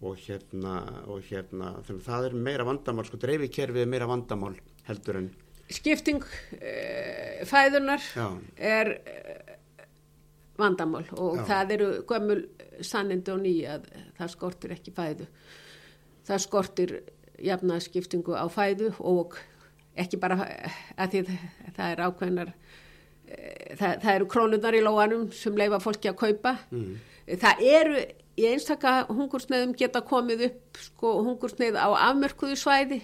Og 0.00 0.16
hérna, 0.16 0.80
og 1.12 1.20
hérna 1.28 1.74
þannig 1.84 2.00
að 2.00 2.06
það 2.08 2.26
er 2.26 2.36
meira 2.48 2.64
vandamál, 2.64 3.04
sko 3.06 3.20
dreifikerfið 3.20 3.84
er 3.84 3.90
meira 3.90 4.08
vandamál 4.08 4.54
heldur 4.88 5.20
en 5.20 5.30
skipting 5.70 6.24
uh, 6.24 7.42
fæðunar 7.46 8.02
já, 8.02 8.26
er 8.56 8.90
uh, 8.98 9.50
vandamál 10.60 11.06
og 11.16 11.40
Já. 11.40 11.44
það 11.48 11.74
eru 11.76 11.90
gömul 12.08 12.42
sannindi 12.84 13.32
og 13.32 13.40
ný 13.44 13.54
að 13.68 13.86
það 14.18 14.32
skortir 14.34 14.74
ekki 14.76 14.94
fæðu. 14.96 15.28
Það 16.28 16.42
skortir 16.44 16.94
jafna 17.40 17.78
skiptingu 17.80 18.36
á 18.36 18.44
fæðu 18.52 18.92
og 18.98 19.38
ekki 19.98 20.20
bara 20.20 20.38
að 21.00 21.14
því 21.14 21.22
það 21.76 21.86
er 21.86 22.02
ákveðnar 22.06 22.52
eh, 22.52 22.69
það, 23.78 23.94
það 24.02 24.14
eru 24.14 24.26
krónunar 24.32 24.76
í 24.78 24.82
lóanum 24.84 25.28
sem 25.36 25.56
leifa 25.58 25.78
fólki 25.82 26.10
að 26.10 26.18
kaupa. 26.24 26.56
Mm. 26.74 26.98
það 27.40 27.62
eru 27.76 28.00
í 28.40 28.46
einstaka 28.50 28.92
hungursneiðum 29.10 29.72
geta 29.78 30.00
komið 30.06 30.46
upp 30.48 30.78
sko 30.86 31.14
hungursneið 31.26 31.76
á 31.78 31.88
afmörkuðu 32.10 32.56
svæði 32.58 33.00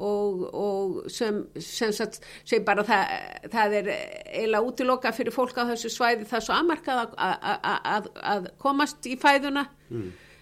og, 0.00 0.42
og 0.56 1.10
sem, 1.12 1.42
sem, 1.60 1.92
sagt, 1.92 2.20
sem 2.48 2.64
bara 2.64 2.82
það, 2.88 3.10
það 3.52 3.74
er 3.80 3.90
eiginlega 3.92 4.64
útiloka 4.64 5.12
fyrir 5.12 5.34
fólk 5.34 5.58
á 5.60 5.68
þessu 5.70 5.90
svæði 5.92 6.24
það 6.30 6.38
er 6.40 6.46
svo 6.46 6.56
afmarkað 6.56 7.02
að, 7.04 7.16
að, 7.20 7.80
að, 7.94 8.08
að 8.34 8.48
komast 8.64 9.06
í 9.10 9.16
fæðuna. 9.20 9.66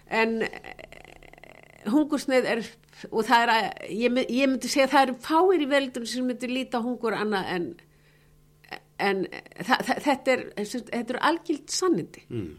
En 0.09 0.39
eh, 0.47 1.89
hungursneið 1.91 2.47
er 2.55 2.63
og 3.15 3.23
það 3.27 3.43
er 3.45 3.51
að 3.53 3.67
ég, 3.95 4.11
my- 4.15 4.25
ég 4.27 4.49
myndi 4.51 4.71
segja 4.71 4.87
að 4.89 4.93
það 4.95 5.05
eru 5.07 5.17
fáir 5.27 5.61
í 5.63 5.69
veldum 5.71 6.07
sem 6.09 6.25
myndi 6.27 6.49
líta 6.51 6.81
hungur 6.83 7.15
annað 7.15 7.51
en 7.55 7.67
en 8.99 9.25
það, 9.63 9.91
þetta 10.05 10.33
er 10.35 10.43
þetta 10.59 11.13
er 11.15 11.19
algild 11.31 11.69
sannindi 11.73 12.23
Mm. 12.29 12.49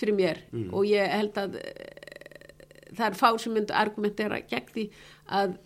fyrir 0.00 0.14
mér 0.16 0.38
og 0.72 0.84
ég 0.88 1.08
held 1.12 1.36
að 1.38 1.58
eh, 1.60 2.92
það 2.96 3.06
er 3.10 3.18
fá 3.20 3.28
sem 3.38 3.52
myndu 3.52 3.74
argumentera 3.76 4.40
gegn 4.48 4.70
því 4.74 4.86
að 5.28 5.56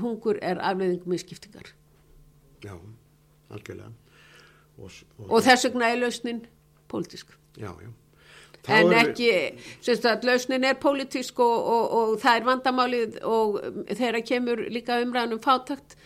hungur 0.00 0.38
er 0.42 0.58
afleiðing 0.64 1.04
misskiptingar 1.06 1.72
Já, 2.62 2.76
algjörlega. 3.50 3.90
Og, 4.78 4.90
og, 5.18 5.26
og 5.28 5.42
þess 5.44 5.66
vegna 5.66 5.90
er 5.92 5.98
lausnin 6.00 6.46
pólitísk 6.88 7.34
já, 7.58 7.68
já. 7.82 7.90
Þá 8.62 8.72
en 8.78 8.92
ekki, 8.94 9.30
semst 9.82 10.04
að 10.06 10.24
lausnin 10.28 10.64
er 10.64 10.76
pólitísk 10.78 11.40
og, 11.42 11.64
og, 11.74 11.94
og 11.98 12.12
það 12.22 12.36
er 12.38 12.44
vandamálið 12.46 13.16
og 13.26 13.56
um, 13.58 13.80
þegar 13.90 14.20
kemur 14.28 14.62
líka 14.70 15.00
umræðan 15.02 15.34
um 15.36 15.42
fátakt 15.42 15.96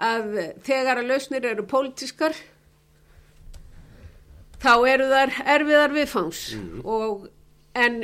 að 0.00 0.30
þegar 0.64 1.02
að 1.02 1.10
lausnir 1.12 1.44
eru 1.50 1.66
pólitískar 1.68 2.32
þá 4.60 4.72
eru 4.92 5.10
þar 5.10 5.36
erfiðar 5.56 5.94
viðfangs. 5.96 6.42
Og 6.84 7.28
en 7.78 8.02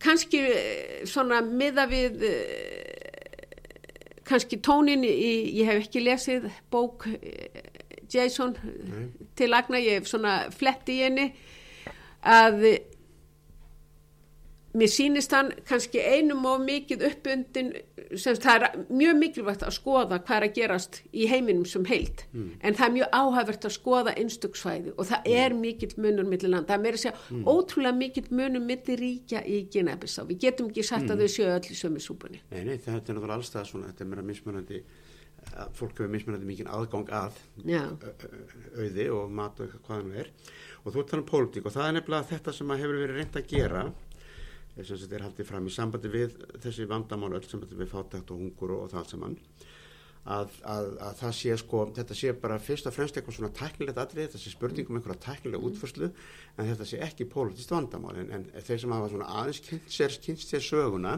kannski 0.00 0.40
eh, 0.48 1.02
svona 1.08 1.42
miða 1.44 1.86
við 1.90 2.24
eh, 2.28 2.90
kannski 4.30 4.60
tónin 4.62 5.04
í, 5.06 5.32
ég 5.58 5.68
hef 5.68 5.84
ekki 5.84 6.04
lesið 6.04 6.48
bók 6.72 7.06
eh, 7.10 7.66
Jason 8.10 8.56
eh, 8.56 9.08
til 9.38 9.50
lagna, 9.52 9.80
ég 9.82 10.00
hef 10.00 10.10
svona 10.10 10.42
flett 10.54 10.88
í 10.92 11.00
henni 11.04 11.30
að 12.20 12.64
mér 14.72 14.90
sýnist 14.90 15.32
hann 15.34 15.50
kannski 15.66 15.98
einum 15.98 16.44
og 16.46 16.60
mikið 16.62 17.02
uppundin 17.08 17.72
sem 18.18 18.36
það 18.38 18.66
er 18.66 18.76
mjög 18.90 19.18
mikilvægt 19.18 19.64
að 19.66 19.74
skoða 19.74 20.20
hvað 20.22 20.36
er 20.36 20.46
að 20.46 20.54
gerast 20.58 21.00
í 21.10 21.26
heiminum 21.30 21.66
sem 21.66 21.84
heild. 21.90 22.24
En 22.62 22.76
það 22.78 22.86
er 22.86 22.94
mjög 22.96 23.16
áhæfvert 23.20 23.66
að 23.66 23.76
skoða 23.76 24.14
einstöksvæði 24.20 24.94
og 24.96 25.10
það 25.10 25.30
er 25.34 25.56
mikill 25.58 25.92
munur 25.96 26.28
millir 26.30 26.54
land, 26.54 26.68
það 26.70 26.78
er 26.78 26.84
meira 26.86 27.00
að 27.00 27.04
segja 27.04 27.44
ótrúlega 27.50 27.96
mikill 27.98 28.26
munur 28.30 28.66
millir 28.66 29.00
ríkja 29.00 29.44
í 29.46 29.62
Ginebissa 29.70 30.26
við 30.28 30.42
getum 30.46 30.70
ekki 30.70 30.86
sagt 30.86 31.10
að 31.10 31.24
þau 31.24 31.30
séu 31.34 31.46
öll 31.50 31.70
í 31.70 31.78
sömu 31.78 32.02
súpunni. 32.02 32.42
Nei, 32.50 32.64
nei, 32.64 32.76
þetta 32.78 33.12
er 33.12 33.16
náttúrulega 33.16 33.38
allstað 33.38 33.70
svona, 33.70 33.90
þetta 33.90 34.04
er 34.04 34.10
meira 34.10 34.26
mismunandi, 34.26 34.82
að 35.50 35.72
fólk 35.78 35.96
hefur 35.96 36.12
mismunandi 36.12 36.46
mikinn 36.46 36.70
aðgang 36.70 37.10
að 37.16 37.40
auði 38.76 39.08
og 39.14 39.32
mat 39.34 39.62
og 39.64 39.74
hvað 39.86 39.96
hann 39.96 40.14
er. 40.22 40.30
Og 40.84 40.94
þú 40.94 41.04
talar 41.04 41.24
um 41.24 41.28
pólitík 41.28 41.66
og 41.66 41.74
það 41.74 41.88
er 41.88 41.96
nefnilega 41.98 42.30
þetta 42.34 42.54
sem 42.56 42.70
að 42.70 42.82
hefur 42.84 43.00
verið 43.00 43.18
reynd 43.20 43.40
að 43.40 43.50
gera, 43.50 43.84
að 44.76 44.92
þetta 44.92 45.18
er 45.18 45.26
haldið 45.26 45.48
fram 45.48 45.66
í 45.66 45.74
sambandi 45.74 46.12
við 46.12 46.38
þessi 46.62 46.86
vandamál 46.90 47.34
öll 47.36 47.44
sambandi 47.46 47.78
við 47.78 47.92
fátækt 47.92 48.32
og 48.32 48.42
hungur 48.44 48.74
og, 48.76 48.84
og 48.84 48.92
það 48.92 49.02
allt 49.02 49.14
saman. 49.14 49.36
Að, 50.30 50.56
að, 50.68 50.88
að 51.00 51.14
það 51.16 51.30
sé 51.38 51.54
sko, 51.62 51.78
þetta 51.96 52.16
sé 52.18 52.32
bara 52.42 52.58
fyrst 52.60 52.86
og 52.86 52.92
fremst 52.92 53.16
eitthvað 53.16 53.38
svona 53.38 53.52
tæknilegt 53.56 54.00
atrið, 54.02 54.26
þetta 54.28 54.40
sé 54.42 54.52
spurning 54.52 54.90
um 54.90 54.98
einhverja 54.98 55.22
tæknilega 55.24 55.64
útförslu, 55.70 56.10
en 56.56 56.68
þetta 56.68 56.88
sé 56.90 57.00
ekki 57.06 57.26
pólitískt 57.32 57.72
vandamál, 57.72 58.18
en, 58.20 58.28
en 58.36 58.44
þeir 58.52 58.82
sem 58.82 58.92
hafa 58.92 59.08
svona 59.14 59.30
aðeins 59.40 59.62
kynnt 59.64 59.88
sér, 59.96 60.60
söguna, 60.66 61.16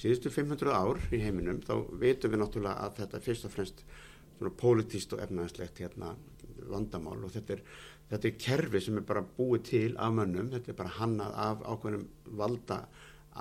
síðustu 0.00 0.32
500 0.32 0.72
ár 0.72 1.02
í 1.12 1.20
heiminum, 1.20 1.60
þá 1.60 1.84
veitum 2.00 2.32
við 2.32 2.40
náttúrulega 2.40 2.88
að 2.88 3.02
þetta 3.02 3.22
fyrst 3.28 3.44
og 3.44 3.54
fremst 3.58 3.84
svona 4.38 4.56
pólitíst 4.56 5.12
og 5.12 5.20
efnaðanslegt 5.26 5.84
hérna 5.84 6.14
vandamál 6.70 7.18
og 7.24 7.32
þetta 7.34 7.58
er, 7.58 7.62
þetta 8.10 8.28
er 8.30 8.38
kerfi 8.46 8.82
sem 8.84 9.00
er 9.00 9.06
bara 9.06 9.24
búið 9.38 9.64
til 9.70 9.90
af 9.96 10.14
mönnum, 10.16 10.50
þetta 10.54 10.72
er 10.72 10.78
bara 10.78 10.94
hannað 10.98 11.36
af 11.46 11.66
ákveðnum 11.74 12.06
valda 12.40 12.80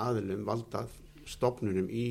aðlum 0.07 0.43
valdað 0.47 0.91
stopnunum 1.29 1.89
í 1.89 2.05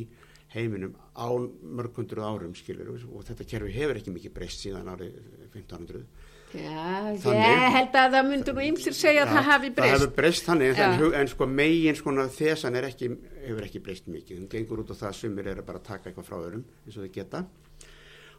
heiminum 0.54 0.94
á 1.14 1.28
mörgundur 1.62 2.22
árum 2.24 2.54
skilur 2.56 2.94
og 2.96 3.24
þetta 3.28 3.46
kerfi 3.48 3.74
hefur 3.76 4.00
ekki 4.00 4.14
mikið 4.14 4.34
breyst 4.34 4.64
síðan 4.64 4.90
árið 4.94 5.18
1500 5.54 6.06
Já, 6.48 7.12
Þannig- 7.20 7.44
ég 7.44 7.72
held 7.74 7.96
að 8.00 8.14
það 8.14 8.28
myndur 8.30 8.54
nú 8.56 8.62
ymsir 8.64 8.94
segja 8.96 9.24
að 9.26 9.32
það 9.34 9.44
hafi 9.44 9.68
það 9.68 9.74
breyst. 9.76 9.92
hefur 9.92 10.12
breyst 10.16 10.46
þannig 10.46 10.78
en, 10.80 11.02
en, 11.20 11.28
sko 11.28 11.46
megin 11.46 11.98
sko 11.98 12.10
þessan 12.38 12.78
ekki, 12.80 13.10
hefur 13.44 13.66
ekki 13.66 13.82
breyst 13.84 14.06
mikið. 14.08 14.38
Hún 14.38 14.48
gengur 14.48 14.80
út 14.80 14.88
á 14.88 14.96
það 14.96 15.10
að 15.10 15.18
sumir 15.18 15.46
eru 15.52 15.62
bara 15.62 15.78
að 15.78 15.84
taka 15.90 16.08
eitthvað 16.08 16.24
frá 16.24 16.38
öðrum 16.38 16.64
eins 16.86 16.96
og 16.96 17.04
þau 17.04 17.12
geta. 17.18 17.42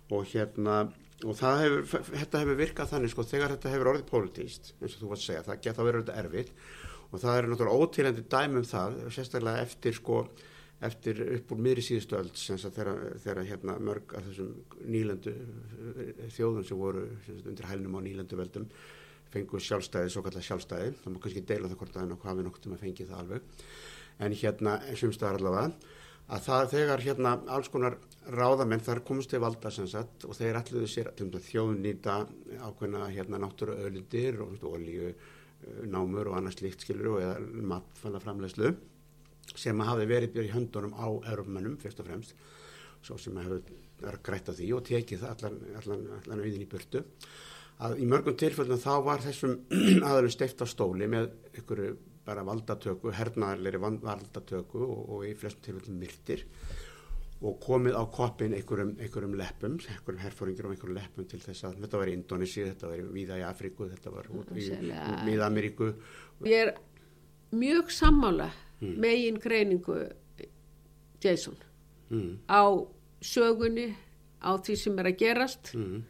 Og 0.09 0.25
hérna 0.25 0.91
og 1.27 1.35
hefur, 1.35 2.05
þetta 2.13 2.43
hefur 2.43 2.59
virkað 2.59 2.91
þannig 2.93 3.11
sko 3.11 3.25
þegar 3.27 3.55
þetta 3.55 3.73
hefur 3.73 3.89
orðið 3.91 4.05
pólitíst 4.07 4.69
eins 4.79 4.93
og 4.93 5.01
þú 5.01 5.09
varst 5.09 5.25
að 5.25 5.27
segja, 5.27 5.47
það 5.47 5.65
geta 5.65 5.87
verið 5.87 6.05
þetta 6.05 6.21
erfitt. 6.23 6.53
Og 7.09 7.23
það 7.23 7.39
eru 7.39 7.49
náttúrulega 7.49 7.83
ótilandi 7.83 8.23
dæmi 8.29 8.61
um 8.61 8.69
það 8.69 8.95
sérstaklega 9.15 9.65
eftir 9.65 9.97
sko 9.97 10.21
eftir 10.87 11.19
upp 11.35 11.51
úr 11.51 11.59
miðri 11.59 11.83
síðustu 11.83 12.15
öld 12.15 12.37
sem 12.39 12.59
sagt 12.61 12.77
þegar, 12.79 13.41
hérna 13.43 13.75
mörg 13.83 14.13
af 14.15 14.29
þessum 14.29 14.53
nýlendu 14.87 15.33
þjóðum 16.31 16.67
sem 16.69 16.79
voru 16.79 17.03
sem 17.25 17.35
sagt, 17.35 17.49
undir 17.51 17.67
hælnum 17.67 17.97
á 17.99 18.01
nýlendu 18.05 18.39
veldum 18.39 18.69
fengu 19.29 19.59
sjálfstæði, 19.61 20.13
svo 20.13 20.23
kallar 20.25 20.45
sjálfstæði. 20.45 20.93
Það 21.03 21.13
má 21.13 21.19
kannski 21.25 21.43
deila 21.45 21.69
það 21.69 21.81
hvort 21.81 21.97
að 21.97 22.13
það 22.13 22.29
hafi 22.29 22.45
nokkuð 22.47 22.69
um 22.69 22.77
að 22.77 22.85
fengi 22.85 23.09
það 23.09 23.23
alveg. 23.23 23.65
En 24.19 24.35
hérna 24.39 24.77
sumstaðar 24.99 25.41
allavega 25.41 25.97
að 26.29 26.45
það 26.45 26.69
þegar 26.73 27.03
hérna 27.05 27.33
alls 27.49 27.71
konar 27.73 27.97
ráðamenn 28.29 28.83
þar 28.85 29.01
komst 29.07 29.31
til 29.31 29.41
valda 29.41 29.71
sem 29.73 29.87
sagt 29.89 30.27
og 30.27 30.37
þeir 30.37 30.59
alluðu 30.59 30.89
sér 30.89 31.11
að 31.11 31.39
þjóðnýta 31.47 32.19
ákveðna 32.67 33.09
hérna 33.09 33.41
náttúru 33.41 33.77
ölindir 33.87 34.37
og 34.45 34.63
olíu, 34.69 35.09
eh, 35.09 35.81
námur 35.89 36.29
og 36.29 36.37
annars 36.37 36.61
líkt 36.61 36.85
skilur 36.85 37.15
og 37.15 37.21
eða 37.21 37.39
matfæla 37.73 38.21
framlegslu 38.21 38.75
sem 39.55 39.79
hafi 39.79 40.05
verið 40.05 40.37
í 40.45 40.51
höndunum 40.53 40.93
á 40.93 41.07
erfmönnum 41.33 41.77
fyrst 41.81 41.99
og 41.99 42.05
fremst 42.05 42.35
svo 43.01 43.17
sem 43.17 43.37
hefur 43.37 43.63
grætt 44.23 44.51
á 44.51 44.53
því 44.53 44.73
og 44.75 44.83
tekið 44.87 45.23
allan, 45.27 45.57
allan, 45.79 46.05
allan 46.19 46.43
auðin 46.43 46.65
í 46.65 46.69
burtu. 46.69 47.03
Að 47.79 48.01
í 48.03 48.07
mörgum 48.11 48.35
tilfellum 48.35 48.79
þá 48.79 48.93
var 49.05 49.23
þessum 49.23 49.55
aðalum 50.07 50.33
steift 50.33 50.61
á 50.61 50.67
stóli 50.67 51.07
með 51.07 51.31
ykkur 51.61 51.83
bara 52.25 52.43
valdatöku, 52.45 53.11
hernaðarleiri 53.15 53.79
valdatöku 53.81 54.83
og, 54.83 55.01
og 55.15 55.25
í 55.27 55.33
flestum 55.37 55.65
tilfellum 55.65 55.99
myrtir 56.03 56.45
og 57.39 57.55
komið 57.63 57.95
á 57.95 58.03
koppin 58.11 58.53
einhverjum, 58.57 58.89
einhverjum 58.99 59.35
leppum, 59.39 59.77
einhverjum 59.79 60.19
herfóringir 60.25 60.65
og 60.67 60.73
einhverjum 60.75 60.97
leppum 60.99 61.27
til 61.31 61.39
þess 61.39 61.63
að 61.69 61.77
þetta 61.85 62.01
var 62.01 62.11
í 62.11 62.15
Indonési, 62.17 62.65
þetta 62.67 62.89
var 62.91 62.99
í 62.99 63.05
víða 63.15 63.37
í 63.39 63.45
Afríku, 63.47 63.87
þetta 63.93 64.11
var 64.11 64.27
út 64.35 64.51
í. 64.59 64.65
Mið-Ameríku 65.29 65.93
Ég 66.43 66.65
er 66.65 66.73
mjög 67.55 67.93
sammála 67.95 68.49
megin 68.79 69.39
greiningu 69.43 69.95
Jason 71.23 71.55
mm, 72.09 72.35
á 72.51 72.63
sögunni, 73.23 73.89
á 74.43 74.55
því 74.59 74.75
sem 74.79 74.99
er 74.99 75.09
að 75.09 75.17
gerast. 75.19 75.73
mm, 75.75 76.03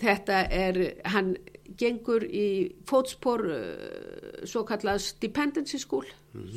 Þetta 0.00 0.42
er, 0.52 0.76
hann 1.08 1.30
gengur 1.78 2.24
í 2.28 2.74
fótspor 2.88 3.44
uh, 3.48 4.44
svo 4.46 4.64
kallað 4.68 5.08
dependency 5.22 5.80
school 5.80 6.06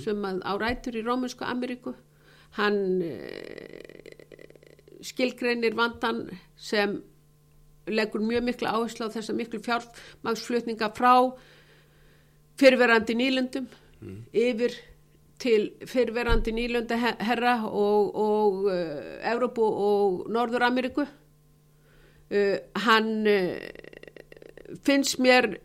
sem 0.04 0.26
að 0.26 0.42
á 0.44 0.52
rætur 0.60 0.98
í 0.98 1.04
Rómunsku 1.06 1.46
Ameríku. 1.48 1.94
Hann 2.58 3.02
uh, 3.06 4.18
skilgreinir 5.06 5.78
vandan 5.78 6.26
sem 6.58 6.98
leggur 7.88 8.24
mjög 8.26 8.44
mikla 8.44 8.74
áherslu 8.76 9.08
á 9.08 9.16
þessa 9.16 9.36
miklu 9.38 9.62
fjármagsflutninga 9.64 10.92
frá 10.98 11.14
fyrirverandi 12.60 13.16
nýlundum 13.16 13.68
yfir 14.34 14.74
til 15.40 15.70
fyrirverandi 15.86 16.52
nýlunda 16.52 16.98
herra 16.98 17.60
og, 17.70 18.16
og 18.16 18.66
uh, 18.66 19.32
Evrópu 19.32 19.64
og 19.64 20.28
Norður 20.34 20.68
Ameríku. 20.68 21.06
Uh, 22.28 22.58
hann 22.76 23.24
finnst 24.86 25.20
mér 25.24 25.58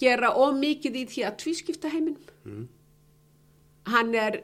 gera 0.00 0.32
ómikið 0.36 1.00
í 1.00 1.04
því 1.12 1.26
að 1.28 1.38
tvískipta 1.42 1.90
heiminum. 1.92 2.32
Mm, 2.46 2.68
hann 3.92 4.14
er 4.14 4.40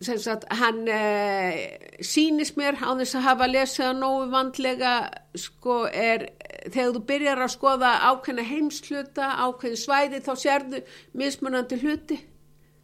sem 0.00 0.16
sagt, 0.16 0.46
hann 0.56 0.86
uh, 0.88 1.56
sýnist 2.00 2.56
mér 2.56 2.78
á 2.80 2.96
þess 2.96 3.18
að 3.18 3.26
hafa 3.26 3.48
lesið 3.50 3.86
að 3.90 3.98
nógu 4.00 4.28
vandlega 4.32 4.92
sko 5.36 5.82
er 5.92 6.30
þegar 6.70 6.94
þú 6.94 7.02
byrjar 7.10 7.42
að 7.44 7.52
skoða 7.52 7.90
ákveðna 8.08 8.46
heimsluta, 8.48 9.28
ákveðin 9.44 9.82
svæði 9.82 10.22
þá 10.24 10.32
sérðu 10.40 10.80
mismunandi 11.20 11.80
hluti 11.82 12.16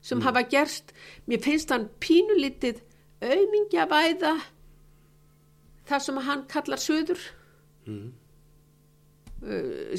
sem 0.04 0.20
hafa 0.22 0.44
gerst. 0.44 0.92
Mér 1.26 1.40
finnst 1.44 1.72
hann 1.72 1.88
pínulítið 2.04 2.84
aumingja 3.24 3.88
væða 3.88 4.36
það 5.88 6.04
sem 6.04 6.22
hann 6.26 6.44
kallar 6.50 6.82
söður 6.82 7.22
mm, 7.86 8.10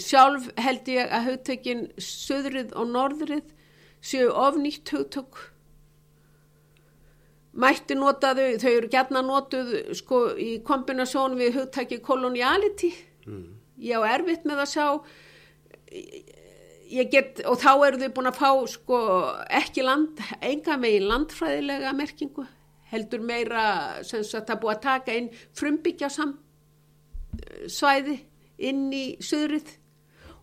sjálf 0.01 0.49
held 0.59 0.89
ég 0.91 1.13
að 1.13 1.29
hugtökin 1.31 1.85
söðrið 2.01 2.73
og 2.77 2.89
norðrið 2.91 3.53
séu 4.03 4.31
ofnýtt 4.31 4.91
hugtök. 4.93 5.39
Mætti 7.57 7.97
nota 7.97 8.35
þau, 8.37 8.69
eru 8.69 8.89
gætna 8.93 9.23
notuð 9.25 9.71
sko 9.97 10.23
í 10.37 10.57
kombinasjón 10.65 11.37
við 11.39 11.61
hugtæki 11.61 12.01
koloniality. 12.05 12.91
Mm, 13.25 13.55
ég 13.81 13.97
á 13.97 14.09
erfitt 14.13 14.45
með 14.45 14.65
að 14.65 14.73
sjá 14.75 14.87
ég 16.87 17.09
get 17.11 17.41
og 17.47 17.57
þá 17.59 17.71
eru 17.87 18.01
þau 18.03 18.11
búin 18.15 18.29
að 18.29 18.39
fá 18.39 18.51
sko 18.69 18.99
ekki 19.59 19.83
land, 19.83 20.21
enga 20.41 20.77
megin 20.79 21.07
landfræðilega 21.09 21.95
merkingu 21.97 22.45
heldur 22.91 23.23
meira 23.23 23.63
sem 24.07 24.23
sagt 24.23 24.51
að 24.51 24.61
búið 24.63 24.75
að 24.75 24.83
taka 24.85 25.15
inn 25.19 25.29
frumbyggja 25.57 26.09
sam 26.13 26.37
svæði 27.67 28.17
inn 28.57 28.87
í 28.93 29.05
söðrið 29.23 29.75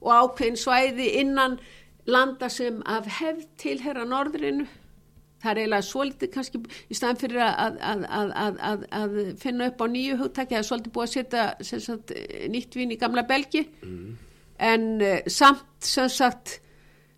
og 0.05 0.13
ákveðin 0.13 0.59
svæði 0.61 1.11
innan 1.21 1.59
landa 2.07 2.49
sem 2.53 2.83
af 2.87 3.07
hefð 3.21 3.47
tilherra 3.61 4.05
norðrinu. 4.09 4.67
Það 5.45 5.51
er 5.51 5.61
eiginlega 5.61 5.85
svolítið 5.85 6.31
kannski 6.33 6.61
í 6.89 6.97
staðan 6.97 7.21
fyrir 7.21 7.43
að, 7.45 7.79
að, 7.85 8.05
að, 8.09 8.85
að, 8.97 9.17
finna 9.41 9.69
upp 9.69 9.83
á 9.85 9.87
nýju 9.93 10.19
hugtæki 10.23 10.55
það 10.55 10.61
er 10.61 10.69
svolítið 10.69 10.95
búið 10.95 11.07
að 11.07 11.65
setja 11.69 12.49
nýtt 12.53 12.79
vín 12.79 12.95
í 12.95 13.01
gamla 13.01 13.27
belgi. 13.29 13.67
En 14.65 14.87
uh, 15.03 15.19
samt 15.29 15.85
sem 15.85 16.09
sagt 16.13 16.59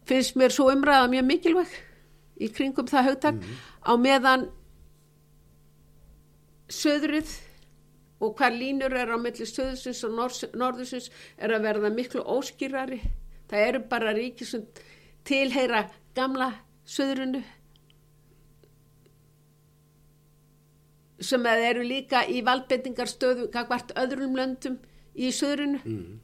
finnst 0.06 0.38
mér 0.38 0.54
svo 0.54 0.70
umræða 0.72 1.10
mjög 1.12 1.28
mikilvæg 1.30 1.76
í 2.42 2.50
kringum 2.54 2.90
það 2.90 3.10
hugtak. 3.12 3.42
Á 3.86 3.92
meðan 3.94 4.48
söðrið 6.72 7.30
og 8.20 8.36
hvað 8.38 8.58
línur 8.60 8.96
er 8.96 9.12
á 9.12 9.18
milli 9.20 9.46
söðursins 9.48 10.04
og 10.08 10.14
norð- 10.16 10.54
norðursins 10.56 11.10
er 11.36 11.52
að 11.56 11.66
verða 11.68 11.90
miklu 11.92 12.22
óskýrari. 12.24 13.00
Það 13.50 13.66
eru 13.68 13.82
bara 13.90 14.14
ríki 14.16 14.46
sem 14.48 14.64
tilheyra 15.26 15.86
gamla 16.16 16.52
söðrunu 16.86 17.42
sem 21.20 21.46
eru 21.48 21.84
líka 21.86 22.24
í 22.28 22.42
valdbendingarstöðu 22.44 23.48
hvert 23.52 23.92
öðrum 23.96 24.36
löndum 24.36 24.76
í 25.16 25.30
söðrunu 25.32 25.80
mm, 25.80 26.18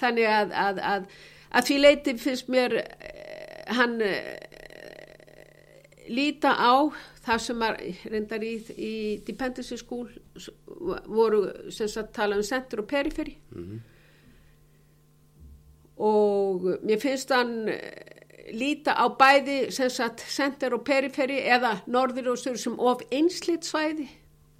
þannig 0.00 0.26
að, 0.26 0.54
að, 0.64 0.80
að, 0.92 1.06
að 1.54 1.68
því 1.68 1.76
leiti 1.78 2.14
finnst 2.18 2.50
mér 2.50 2.74
eh, 2.80 3.70
hann 3.78 4.00
eh, 4.02 4.34
líta 6.10 6.56
á 6.58 6.90
það 7.22 7.44
sem 7.46 7.62
að 7.62 7.80
reyndar 8.10 8.42
í, 8.42 8.54
í 8.74 8.92
dependency 9.26 9.78
school 9.78 10.08
voru 10.80 11.44
sem 11.70 11.88
sagt 11.88 12.14
tala 12.16 12.36
um 12.36 12.42
center 12.42 12.82
og 12.82 12.88
periferi. 12.88 13.36
Mm, 13.50 13.80
og 16.00 16.64
mér 16.82 17.00
finnst 17.00 17.32
hann 17.34 17.68
eh, 17.68 18.54
líta 18.56 18.96
á 18.96 19.06
bæði 19.12 19.58
sem 19.74 19.90
sagt 19.92 20.24
center 20.32 20.74
og 20.74 20.84
periferi 20.84 21.42
eða 21.44 21.76
norður 21.86 22.32
og 22.34 22.40
sögur 22.40 22.62
sem 22.62 22.78
of 22.78 23.04
einsleitt 23.12 23.68
svæði 23.68 24.08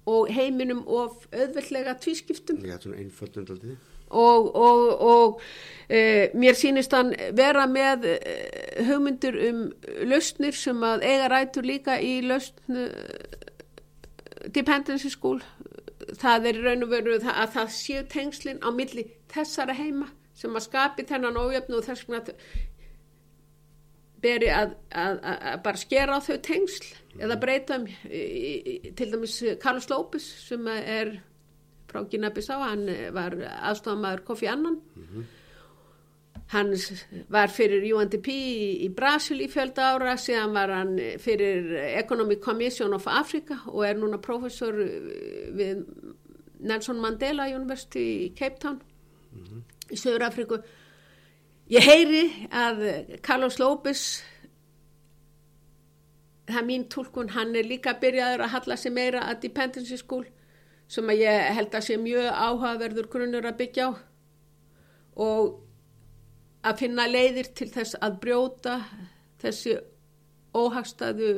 og 0.05 0.29
heiminum 0.33 0.83
of 0.87 1.25
auðveldlega 1.33 1.97
tvískiptum. 2.01 2.61
Er 2.65 2.77
svona 2.81 3.01
einföldund 3.01 3.49
aldrei 3.49 3.77
og, 4.11 4.55
og, 4.55 5.01
og 5.01 5.41
e, 5.89 6.29
mér 6.35 6.57
sýnist 6.59 6.93
hann 6.95 7.13
vera 7.37 7.65
með 7.69 8.07
e, 8.11 8.15
hugmyndir 8.87 9.37
um 9.47 9.61
lausnir 10.09 10.57
sem 10.57 10.83
að 10.83 11.05
eiga 11.07 11.29
rætur 11.31 11.67
líka 11.67 11.97
í 12.03 12.19
lausn 12.25 12.81
dependency 14.51 15.11
school 15.13 15.41
það 16.21 16.49
er 16.51 16.59
raun 16.65 16.85
og 16.85 16.91
veru 16.91 17.17
að 17.19 17.55
það 17.55 17.71
séu 17.75 18.03
tengslin 18.11 18.61
á 18.61 18.69
milli 18.73 19.07
þessara 19.31 19.75
heima 19.77 20.11
sem 20.37 20.53
að 20.55 20.67
skapi 20.67 21.05
þennan 21.09 21.39
ójöfnu 21.41 21.79
og 21.79 21.87
þess 21.87 22.07
vegna 22.07 22.37
beri 24.21 24.51
að, 24.53 24.75
að, 24.93 25.19
að, 25.25 25.57
bara 25.65 25.81
skera 25.81 26.17
á 26.17 26.19
þau 26.21 26.37
tengsl 26.45 26.87
eða 27.17 27.37
breyta 27.41 27.79
um 27.81 27.87
til 28.97 29.09
dæmis 29.11 29.39
Carlos 29.61 29.89
López 29.89 30.27
sem 30.45 30.67
er 30.71 31.15
frá 31.91 32.05
Gina 32.09 32.29
Bissá, 32.31 32.59
hann 32.61 32.85
var 33.15 33.35
aðstofamæður 33.41 34.25
Kofi 34.29 34.47
Annan 34.47 34.77
hann 36.51 36.73
var 37.31 37.47
fyrir 37.47 37.85
UNDP 37.95 38.27
í, 38.27 38.55
í 38.85 38.89
Brasil 38.91 39.39
í 39.39 39.47
fjölda 39.51 39.93
ára, 39.93 40.17
síðan 40.19 40.55
var 40.55 40.73
hann 40.75 40.97
fyrir 41.23 41.69
Economic 41.95 42.41
Commission 42.43 42.95
of 42.97 43.07
Africa 43.07 43.61
og 43.71 43.85
er 43.87 43.99
núna 43.99 44.19
professor 44.19 44.75
við 44.75 45.85
Nelson 46.59 46.99
Mandela 47.01 47.47
University 47.55 48.03
í 48.25 48.27
Cape 48.35 48.59
Town 48.59 48.81
í 49.91 49.99
Söður 49.99 50.27
Afriku. 50.27 50.59
Ég 51.71 51.87
heyri 51.87 52.25
að 52.51 52.83
Carlos 53.23 53.55
López, 53.61 54.03
það 56.51 56.61
er 56.61 56.67
mín 56.67 56.85
tólkun, 56.91 57.31
hann 57.31 57.55
er 57.55 57.67
líka 57.67 57.95
byrjaður 57.99 58.43
að 58.43 58.55
halla 58.57 58.77
sig 58.77 58.91
meira 58.91 59.23
að 59.29 59.43
dependency 59.47 59.97
school 59.99 60.25
sem 60.91 61.15
ég 61.15 61.51
held 61.55 61.71
að 61.71 61.87
sé 61.87 61.95
mjög 61.95 62.27
áhugaverður 62.27 63.07
grunnur 63.13 63.47
að 63.47 63.61
byggja 63.63 63.87
á 63.87 63.91
og 65.21 65.70
að 66.61 66.83
finna 66.83 67.07
leiðir 67.09 67.51
til 67.57 67.69
þess 67.73 67.97
að 68.01 68.19
brjóta 68.21 68.75
þessi 69.41 69.77
óhagstaðu, 70.51 71.29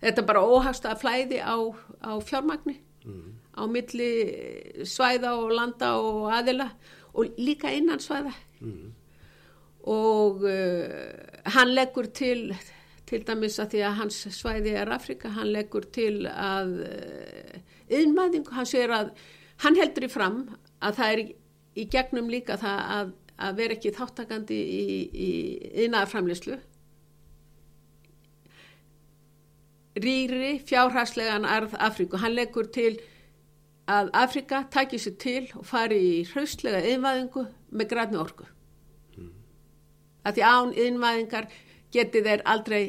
þetta 0.00 0.24
bara 0.26 0.44
óhagstaða 0.46 1.00
flæði 1.00 1.40
á, 1.42 1.58
á 2.06 2.12
fjármagni 2.22 2.78
mm. 3.04 3.26
á 3.58 3.62
milli 3.66 4.12
svæða 4.86 5.34
og 5.40 5.52
landa 5.58 5.96
og 5.98 6.28
aðila 6.36 6.70
og 7.18 7.34
líka 7.40 7.72
innan 7.74 8.00
svæða 8.00 8.32
mm. 8.62 8.90
og 9.90 10.46
uh, 10.46 11.50
hann 11.56 11.74
leggur 11.74 12.10
til 12.14 12.52
til 13.08 13.24
dæmis 13.24 13.56
að 13.58 13.72
því 13.72 13.82
að 13.88 13.98
hans 14.02 14.16
svæði 14.36 14.74
er 14.76 14.90
Afrika, 14.92 15.30
hann 15.32 15.48
leggur 15.48 15.86
til 15.96 16.26
að 16.28 16.74
yðnmaðingu, 17.88 18.52
hann 18.52 18.68
sér 18.68 18.92
að 18.92 19.12
hann 19.64 19.78
heldur 19.78 20.06
í 20.06 20.10
fram 20.12 20.42
að 20.84 20.98
það 20.98 21.12
er 21.12 21.22
í, 21.22 21.26
í 21.80 21.86
gegnum 21.92 22.28
líka 22.32 22.58
það 22.60 22.82
að, 22.98 23.14
að 23.38 23.60
vera 23.60 23.76
ekki 23.78 23.94
þáttakandi 23.94 24.58
í, 24.58 24.98
í 25.14 25.30
yðnaðarframleyslu 25.84 26.58
rýri 29.98 30.58
fjárhagslegan 30.66 31.46
arð 31.48 31.74
Afríku, 31.78 32.18
hann 32.22 32.36
leggur 32.36 32.68
til 32.74 32.98
að 33.88 34.10
Afrika 34.16 34.62
takir 34.70 35.00
sér 35.00 35.16
til 35.20 35.44
og 35.56 35.64
fari 35.66 35.98
í 35.98 36.14
hraustlega 36.28 36.82
yðnvæðingu 36.84 37.44
með 37.72 37.90
græni 37.92 38.20
orku. 38.20 38.46
Mm. 39.16 39.32
Að 40.28 40.38
því 40.38 40.44
án 40.44 40.74
yðnvæðingar 40.84 41.50
geti 41.94 42.24
þeir 42.26 42.44
aldrei 42.44 42.82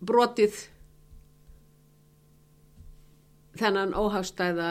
brotið 0.00 0.62
þennan 3.58 3.96
óhástæða 3.98 4.70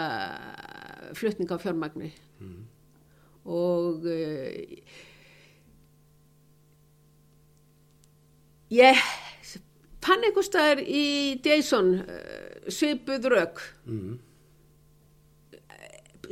flutning 1.18 1.52
á 1.54 1.58
fjármagni 1.62 2.10
mm. 2.10 2.27
Og 3.48 4.06
uh, 4.06 4.52
ég 8.76 9.04
fann 10.04 10.24
einhver 10.28 10.46
staðar 10.46 10.84
í 10.84 11.40
Jason 11.44 12.00
uh, 12.04 12.72
svipuð 12.72 13.30
rauk 13.34 13.64
mm 13.88 14.24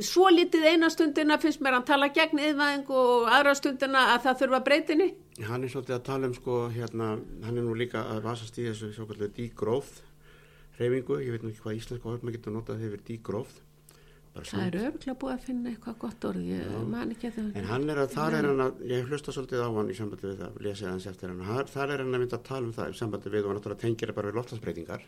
svo 0.02 0.28
litið 0.32 0.66
eina 0.72 0.88
stundina 0.92 1.38
finnst 1.40 1.62
mér 1.64 1.78
að 1.78 1.86
tala 1.90 2.08
gegn 2.14 2.40
yðvæðing 2.40 2.90
og 2.92 3.28
aðra 3.32 3.54
stundina 3.56 4.02
að 4.14 4.26
það 4.26 4.40
þurfa 4.42 4.60
breytinni 4.66 5.06
Hann 5.46 5.64
er 5.64 5.72
svolítið 5.72 5.96
að 5.98 6.04
tala 6.06 6.28
um 6.30 6.34
sko 6.36 6.58
hérna, 6.72 7.08
hann 7.44 7.58
er 7.60 7.64
nú 7.64 7.74
líka 7.76 8.02
að 8.08 8.22
vasast 8.24 8.56
í 8.56 8.66
þessu 8.70 8.92
sjókallega 8.96 9.34
dígróð 9.36 9.90
reyfingu, 10.78 11.20
ég 11.24 11.34
veit 11.34 11.44
nú 11.44 11.52
ekki 11.52 11.64
hvað 11.64 11.78
íslenska 11.80 12.10
orð 12.10 12.24
maður 12.24 12.38
getur 12.38 12.56
notað 12.56 12.84
hefur 12.84 13.04
dígróð 13.08 13.58
Það 14.36 14.64
er 14.66 14.78
örgulega 14.82 15.14
búið 15.22 15.32
að 15.32 15.44
finna 15.46 15.70
eitthvað 15.72 15.96
gott 16.02 16.26
orð 16.28 16.48
ég 16.50 16.74
man 16.92 17.14
ekki 17.14 17.30
að 17.30 17.38
það 17.38 17.60
En 17.60 17.68
hann 17.70 17.86
er 17.92 18.00
að, 18.02 18.10
þar 18.12 18.36
er 18.36 18.48
hann 18.50 18.64
að, 18.66 18.82
ég 18.90 19.08
hlusta 19.10 19.34
svolítið 19.34 19.62
á 19.64 19.68
hann 19.76 19.92
í 19.92 19.96
sambandi 19.96 20.28
við 20.28 20.42
það, 20.42 20.58
lesa 20.66 20.90
hans 20.90 21.06
eftir 21.08 21.32
hann. 21.32 21.70
Þar 21.72 21.94
er 21.94 22.02
hann 22.04 22.12
að 22.12 22.22
mynda 22.24 22.40
að 22.40 22.44
tala 22.50 22.68
um 22.68 22.74
það 22.76 22.90
í 22.92 22.98
sambandi 23.00 23.32
við 23.32 23.48
og 23.48 23.56
náttúrulega 23.56 23.82
tengir 23.84 24.12
bara 24.16 24.30
við 24.30 24.38
loftasbreytingar. 24.40 25.06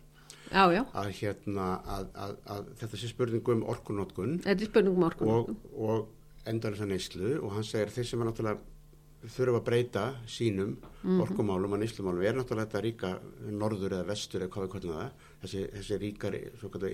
Að, 0.49 1.11
hérna, 1.19 1.67
að, 1.85 2.39
að 2.49 2.71
þetta 2.81 3.01
sé 3.03 3.11
spurningum 3.11 3.67
orkunótkun 3.69 4.39
Þetta 4.47 4.65
er 4.65 4.71
spurningum 4.71 5.05
orkunótkun 5.11 5.59
og, 5.61 5.75
og 5.77 6.15
að 6.49 6.89
neyslu 6.89 7.35
og 7.43 7.53
hann 7.53 7.67
segir 7.69 7.93
þeir 7.93 8.09
sem 8.09 8.23
er 8.23 8.31
náttúrulega 8.31 8.78
þurfa 9.27 9.59
að 9.59 9.65
breyta 9.67 10.05
sínum 10.31 10.77
mm 10.77 10.79
-hmm. 11.03 11.23
orkumálum 11.25 11.73
og 11.73 11.81
nýslumálum 11.83 12.23
er 12.23 12.37
náttúrulega 12.37 12.67
þetta 12.67 12.83
ríka 12.85 13.11
norður 13.51 13.97
eða 13.97 14.07
vestur 14.07 14.43
eða 14.43 14.53
hvað 14.55 14.65
við 14.65 14.73
kallum 14.73 14.95
það 14.95 15.11
þessi, 15.43 15.63
þessi 15.75 15.99
ríkari 15.99 16.41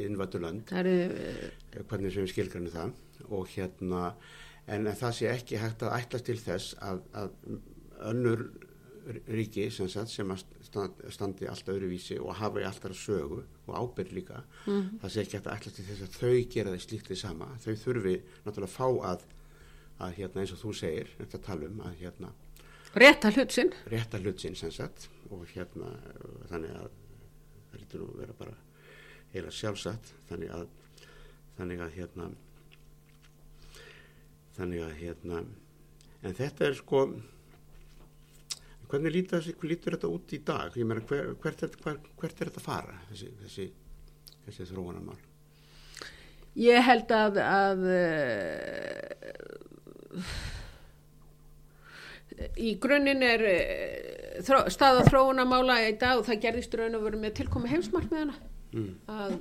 innvætturland 0.07 0.73
uh, 0.73 1.83
hvernig 1.89 2.13
sem 2.13 2.25
við 2.25 2.33
skilgrannu 2.33 2.71
það 2.71 2.93
og 3.29 3.49
hérna 3.49 4.15
en 4.67 4.87
það 4.87 5.13
sé 5.13 5.29
ekki 5.29 5.61
hægt 5.61 5.83
að 5.83 5.97
ætla 5.99 6.19
til 6.19 6.39
þess 6.41 6.77
að, 6.81 7.03
að 7.13 7.31
önnur 8.01 8.49
ríki 9.29 9.71
sem, 9.71 9.89
sagt, 9.89 10.09
sem 10.09 10.31
standi 11.13 11.49
alltaf 11.49 11.75
öruvísi 11.75 12.17
og 12.19 12.35
hafa 12.39 12.63
í 12.63 12.65
alltaf 12.65 12.97
sögu 12.97 13.43
og 13.67 13.75
ábyrg 13.77 14.13
líka 14.13 14.43
mm 14.67 14.73
-hmm. 14.73 15.01
það 15.01 15.11
sé 15.11 15.21
ekki 15.21 15.37
hægt 15.37 15.47
að 15.47 15.57
ætla 15.57 15.73
til 15.73 15.85
þess 15.85 16.03
að 16.03 16.17
þau 16.21 16.49
gera 16.55 16.71
það 16.71 16.81
slíkt 16.81 17.07
því 17.07 17.17
sama 17.17 17.49
þau 17.65 17.75
þurfi 17.85 18.17
náttúrulega 18.45 18.71
að 18.71 18.77
fá 18.79 18.89
að 19.13 19.21
að 20.03 20.17
hérna 20.19 20.43
eins 20.43 20.55
og 20.55 20.63
þú 20.63 20.75
segir 20.79 21.11
þetta 21.19 21.43
talum 21.47 21.83
að 21.87 21.99
hérna 22.03 22.33
rétta 22.99 23.31
hlutsinn 23.35 23.73
rétta 23.91 24.21
hlutsinn 24.23 24.57
sem 24.59 24.73
sagt 24.75 25.09
og 25.31 25.45
hérna 25.55 25.93
þannig 26.51 26.75
að 26.79 26.89
það 27.71 27.79
lítur 27.81 28.03
nú 28.03 28.09
vera 28.19 28.39
bara 28.39 28.57
heila 29.35 29.53
sjálfsagt 29.55 30.15
þannig 30.31 30.55
að 30.55 30.67
þannig 31.59 31.85
að 31.85 31.95
hérna 31.99 32.31
þannig 34.57 34.85
að 34.87 34.99
hérna 35.03 35.45
en 36.25 36.37
þetta 36.39 36.69
er 36.69 36.77
sko 36.79 37.05
hvernig 38.91 39.15
lítur, 39.15 39.43
þessi, 39.43 39.55
lítur 39.67 39.97
þetta 39.97 40.11
út 40.13 40.35
í 40.35 40.41
dag? 40.47 40.75
Ég 40.79 40.87
meina 40.87 41.03
hver, 41.09 41.33
hvert, 41.43 41.63
er, 41.67 41.79
hver, 41.83 42.01
hvert 42.21 42.41
er 42.41 42.51
þetta 42.51 42.63
að 42.63 42.67
fara 42.69 42.99
þessi, 43.11 43.31
þessi, 43.43 43.69
þessi 44.47 44.69
þróunarmál? 44.71 45.19
Ég 46.63 46.85
held 46.87 47.11
að, 47.11 47.41
að 47.43 47.81
í 52.59 52.75
grunninn 52.83 53.23
er 53.25 53.45
eh, 53.49 54.39
þró, 54.45 54.65
staða 54.73 55.05
þróunamála 55.09 55.81
í 55.89 55.93
dag 56.01 56.21
og 56.21 56.29
það 56.29 56.41
gerðist 56.47 56.79
raun 56.79 56.99
og 56.99 57.05
veru 57.07 57.21
með 57.23 57.37
tilkomi 57.41 57.71
heimsmarkmiðana 57.73 58.39
mm. 58.75 58.89
að 59.11 59.37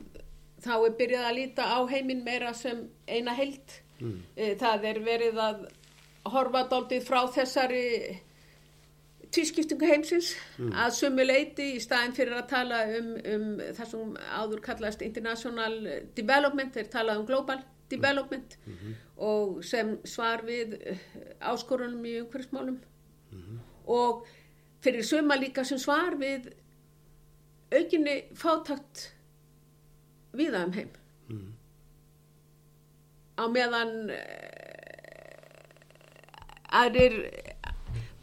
þá 0.64 0.74
er 0.76 0.98
byrjað 1.00 1.30
að 1.30 1.40
líta 1.40 1.70
á 1.74 1.80
heiminn 1.90 2.22
meira 2.26 2.54
sem 2.58 2.86
eina 3.08 3.34
held 3.38 3.80
mm. 4.00 4.20
Eh, 4.36 4.54
það 4.60 4.86
er 4.92 5.02
verið 5.06 5.42
að 5.42 5.66
horfa 6.34 6.68
doldið 6.72 7.04
frá 7.08 7.20
þessari 7.34 7.88
tvískiptingu 9.34 9.90
heimsins 9.90 10.34
mm. 10.60 10.72
að 10.86 10.96
sumu 11.00 11.26
leiti 11.26 11.74
í 11.74 11.82
staðin 11.82 12.14
fyrir 12.16 12.38
að 12.38 12.50
tala 12.54 12.84
um, 13.00 13.14
um 13.34 13.48
það 13.74 13.90
sem 13.90 14.18
áður 14.38 14.64
kallast 14.68 15.02
international 15.06 15.80
development, 16.16 16.76
þeir 16.78 16.92
talað 16.94 17.24
um 17.24 17.30
global 17.30 17.60
development 17.96 18.58
mm 18.66 18.74
-hmm. 18.74 18.94
og 19.18 19.64
sem 19.64 19.98
svar 20.06 20.44
við 20.46 20.78
eh, 20.86 20.98
áskorunum 21.42 22.06
í 22.06 22.20
umhverfsmálum 22.22 22.80
mm 23.32 23.40
-hmm. 23.40 23.58
og 23.88 24.26
fyrir 24.82 25.04
suma 25.04 25.36
líka 25.36 25.64
sem 25.64 25.78
svar 25.78 26.16
við 26.20 26.52
aukinni 27.72 28.24
fátakt 28.36 29.14
viða 30.34 30.66
um 30.66 30.74
heim 30.74 30.90
mm 31.30 31.38
-hmm. 31.38 31.52
á 33.38 33.44
meðan 33.48 34.10
eh, 34.10 34.64
aðrir 36.70 37.30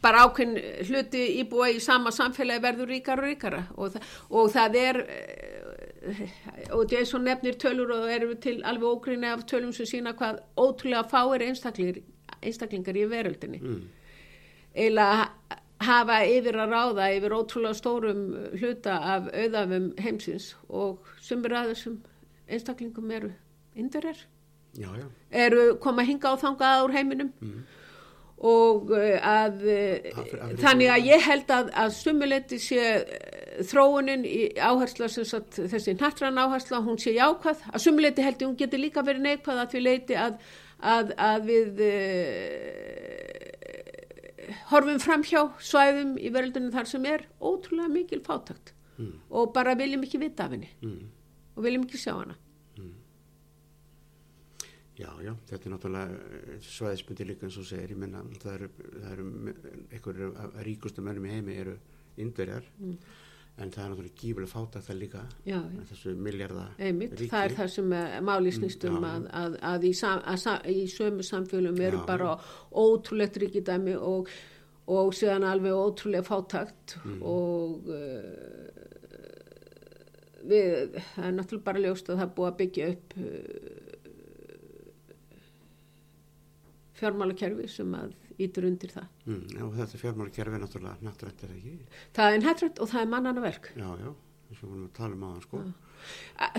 bara 0.01 0.25
ákveðin 0.25 0.85
hluti 0.87 1.21
íbúa 1.41 1.69
í 1.69 1.79
sama 1.79 2.11
samfélagi 2.11 2.61
verður 2.61 2.89
ríkar 2.89 3.19
og 3.21 3.25
ríkara 3.25 3.63
og, 3.77 3.93
þa 3.93 3.99
og 4.29 4.51
það 4.51 4.75
er 4.75 4.97
og 6.75 6.91
Jason 6.91 7.25
nefnir 7.25 7.57
tölur 7.61 7.93
og 7.93 8.09
erum 8.11 8.33
við 8.33 8.39
til 8.45 8.61
alveg 8.65 8.87
ógrinni 8.89 9.29
af 9.29 9.45
tölum 9.49 9.73
sem 9.75 9.85
sína 9.85 10.15
hvað 10.17 10.41
ótrúlega 10.57 11.03
fáir 11.11 11.45
einstaklingar, 11.45 12.01
einstaklingar 12.41 12.97
í 12.97 13.07
veröldinni. 13.09 13.61
Mm. 13.61 13.81
eila 14.75 15.07
hafa 15.81 16.21
yfir 16.29 16.57
að 16.61 16.73
ráða 16.75 17.09
yfir 17.17 17.35
ótrúlega 17.35 17.77
stórum 17.77 18.23
hluta 18.57 18.97
af 19.15 19.29
auðafum 19.33 19.91
heimsins 19.99 20.55
og 20.69 21.05
sumir 21.21 21.57
að 21.57 21.73
þessum 21.73 21.97
einstaklingum 22.51 23.11
eru 23.11 23.31
indirer 23.75 24.17
eru 25.31 25.77
koma 25.83 26.03
hinga 26.07 26.31
á 26.31 26.35
þangað 26.39 26.81
ár 26.81 26.93
heiminum. 26.95 27.31
Mm. 27.41 27.63
Og 28.41 28.91
eh, 28.97 29.19
að 29.21 29.59
Afri, 29.69 30.39
þannig 30.63 30.89
að 30.89 31.09
ég 31.11 31.25
held 31.27 31.51
að, 31.53 31.67
að 31.77 31.91
sumuleiti 31.93 32.57
sé 32.61 32.79
eh, 32.81 33.40
þróunin 33.67 34.25
í 34.27 34.51
áhersla 34.57 35.07
sagt, 35.11 35.59
þessi 35.71 35.95
nattrann 35.99 36.39
áhersla, 36.41 36.81
hún 36.85 36.99
sé 37.01 37.13
jákvæð. 37.15 37.63
Að 37.71 37.83
sumuleiti 37.85 38.25
held 38.25 38.41
ég 38.41 38.47
hún 38.49 38.59
geti 38.59 38.77
líka 38.79 39.03
verið 39.05 39.25
neikvæð 39.27 39.63
að 39.63 39.75
við 39.75 39.85
leiti 39.85 40.15
að, 40.19 40.33
að, 40.93 41.15
að 41.29 41.39
við 41.49 41.81
uh, 41.87 41.91
horfum 44.73 45.01
fram 45.03 45.23
hjá 45.27 45.41
svæðum 45.71 46.15
í 46.19 46.29
verðildinu 46.33 46.71
þar 46.75 46.87
sem 46.93 47.09
er 47.09 47.25
ótrúlega 47.39 47.89
mikil 47.91 48.21
fátakt 48.25 48.73
mm. 48.97 49.15
og 49.29 49.51
bara 49.55 49.77
viljum 49.79 50.05
ekki 50.07 50.21
vita 50.21 50.47
af 50.47 50.55
henni. 50.55 50.71
Mm. 50.85 51.03
og 51.55 51.61
viljum 51.67 51.85
ekki 51.87 51.99
sjá 52.01 52.15
hana. 52.15 52.37
Já, 55.01 55.09
já, 55.23 55.31
þetta 55.49 55.65
er 55.65 55.71
náttúrulega 55.73 56.59
svæðisbundi 56.67 57.25
líka 57.25 57.47
eins 57.47 57.55
og 57.57 57.65
segir, 57.65 57.93
ég 57.95 57.97
menna 57.97 58.21
það 58.41 58.51
eru, 58.53 58.67
það 58.91 59.13
eru 59.15 59.25
einhverju 59.95 60.27
ríkustu 60.67 61.01
mönnum 61.05 61.25
í 61.25 61.31
heimi 61.31 61.55
eru 61.57 61.73
indverjar. 62.21 62.67
Mm. 62.77 62.97
En 63.61 63.71
það 63.73 63.83
er 63.83 63.91
náttúrulega 63.91 64.21
gífileg 64.21 64.49
fáta 64.51 64.81
það 64.83 64.99
líka 65.01 65.23
já, 65.45 65.57
já. 65.57 65.81
þessu 65.89 66.13
Einmitt, 66.77 67.15
ríki. 67.17 67.31
Það 67.31 67.45
er 67.45 67.55
það 67.59 67.69
sem 67.75 67.95
máli 68.27 68.53
snýstum 68.55 68.97
mm, 68.97 69.09
að, 69.09 69.27
að, 69.41 69.57
að, 69.71 69.85
í 69.87 69.93
sam, 69.97 70.23
að 70.33 70.71
í 70.71 70.87
sömu 70.91 71.25
samfélum 71.27 71.81
eru 71.87 72.01
bara 72.07 72.35
ótrúlegt 72.83 73.39
ríkidæmi 73.43 73.97
og, 73.97 74.31
og 74.91 75.11
síðan 75.17 75.47
alveg 75.49 75.77
ótrúlega 75.77 76.27
fátakt 76.27 76.97
mm. 77.01 77.19
og 77.21 77.91
uh, 77.91 78.81
við, 80.47 80.97
það 81.13 81.29
er 81.29 81.37
náttúrulega 81.37 81.69
bara 81.69 81.85
ljóst 81.85 82.09
að 82.09 82.21
það 82.21 82.27
er 82.27 82.35
búið 82.39 82.51
að 82.51 82.59
byggja 82.63 82.89
upp 82.95 83.15
uh, 83.21 83.27
fjármálakerfi 87.01 87.69
sem 87.71 87.95
að 87.97 88.17
ítur 88.45 88.67
undir 88.69 88.91
það. 88.95 89.07
Mm, 89.27 89.45
já, 89.53 89.63
þetta 89.77 90.01
fjármálakerfi 90.01 90.57
er 90.57 90.63
náttúrulega 90.63 91.07
nættrætt 91.07 91.45
er 91.45 91.51
það 91.51 91.59
ekki? 91.59 92.01
Það 92.17 92.35
er 92.35 92.43
nættrætt 92.45 92.81
og 92.81 92.91
það 92.91 93.03
er 93.03 93.13
mannana 93.13 93.45
verk. 93.45 93.71
Já, 93.75 93.87
já, 94.01 94.11
þess 94.49 94.59
að 94.59 94.65
við 94.65 94.73
vorum 94.73 94.85
að 94.87 94.93
tala 94.99 95.17
um 95.17 95.25
aðan 95.29 95.45
sko. 95.45 95.63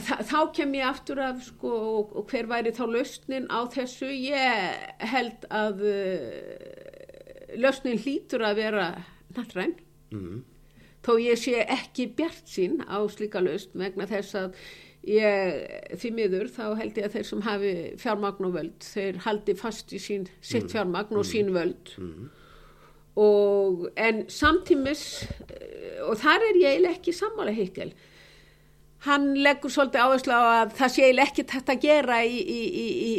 Þa, 0.06 0.16
þá 0.28 0.38
kem 0.54 0.76
ég 0.78 0.86
aftur 0.86 1.20
af 1.24 1.42
sko 1.48 1.72
og, 1.72 2.14
og 2.20 2.30
hver 2.30 2.48
væri 2.50 2.74
þá 2.76 2.84
lausnin 2.92 3.48
á 3.50 3.60
þessu? 3.74 4.10
Ég 4.14 5.08
held 5.12 5.48
að 5.50 5.82
uh, 5.90 7.58
lausnin 7.58 8.00
hlýtur 8.02 8.46
að 8.46 8.62
vera 8.62 8.86
nættræn. 9.34 9.76
Mm. 10.14 10.42
Þó 11.02 11.12
ég 11.18 11.40
sé 11.40 11.64
ekki 11.66 12.12
bjart 12.14 12.46
sín 12.46 12.78
á 12.86 13.02
slíka 13.10 13.42
lausn 13.42 13.74
vegna 13.82 14.06
þess 14.06 14.38
að 14.38 14.54
ég, 15.08 15.56
því 15.98 16.12
miður 16.14 16.50
þá 16.52 16.62
held 16.78 17.00
ég 17.00 17.08
að 17.08 17.16
þeir 17.16 17.26
sem 17.28 17.42
hafi 17.46 17.72
fjármagn 18.02 18.46
og 18.48 18.54
völd 18.58 18.86
þeir 18.86 19.18
haldi 19.24 19.56
fast 19.58 19.92
í 19.94 20.00
sín, 20.02 20.28
sitt 20.40 20.68
mm. 20.68 20.72
fjármagn 20.74 21.18
og 21.18 21.24
mm. 21.24 21.30
sín 21.32 21.50
völd 21.54 21.92
mm. 21.98 22.30
og 23.24 23.84
en 23.98 24.24
samtímis 24.30 25.04
eh, 25.48 25.98
og 26.06 26.16
þar 26.22 26.46
er 26.50 26.62
ég 26.62 26.88
ekki 26.92 27.14
sammála 27.16 27.54
heikel 27.56 27.92
hann 29.02 29.32
leggur 29.42 29.72
svolítið 29.72 30.04
áherslu 30.04 30.34
á 30.34 30.42
að 30.62 30.74
það 30.78 30.92
sé 30.94 31.06
ekki 31.24 31.44
þetta 31.50 31.74
að 31.74 31.82
gera 31.82 32.18
í, 32.22 32.36
í, 32.38 32.58
í, 32.78 33.14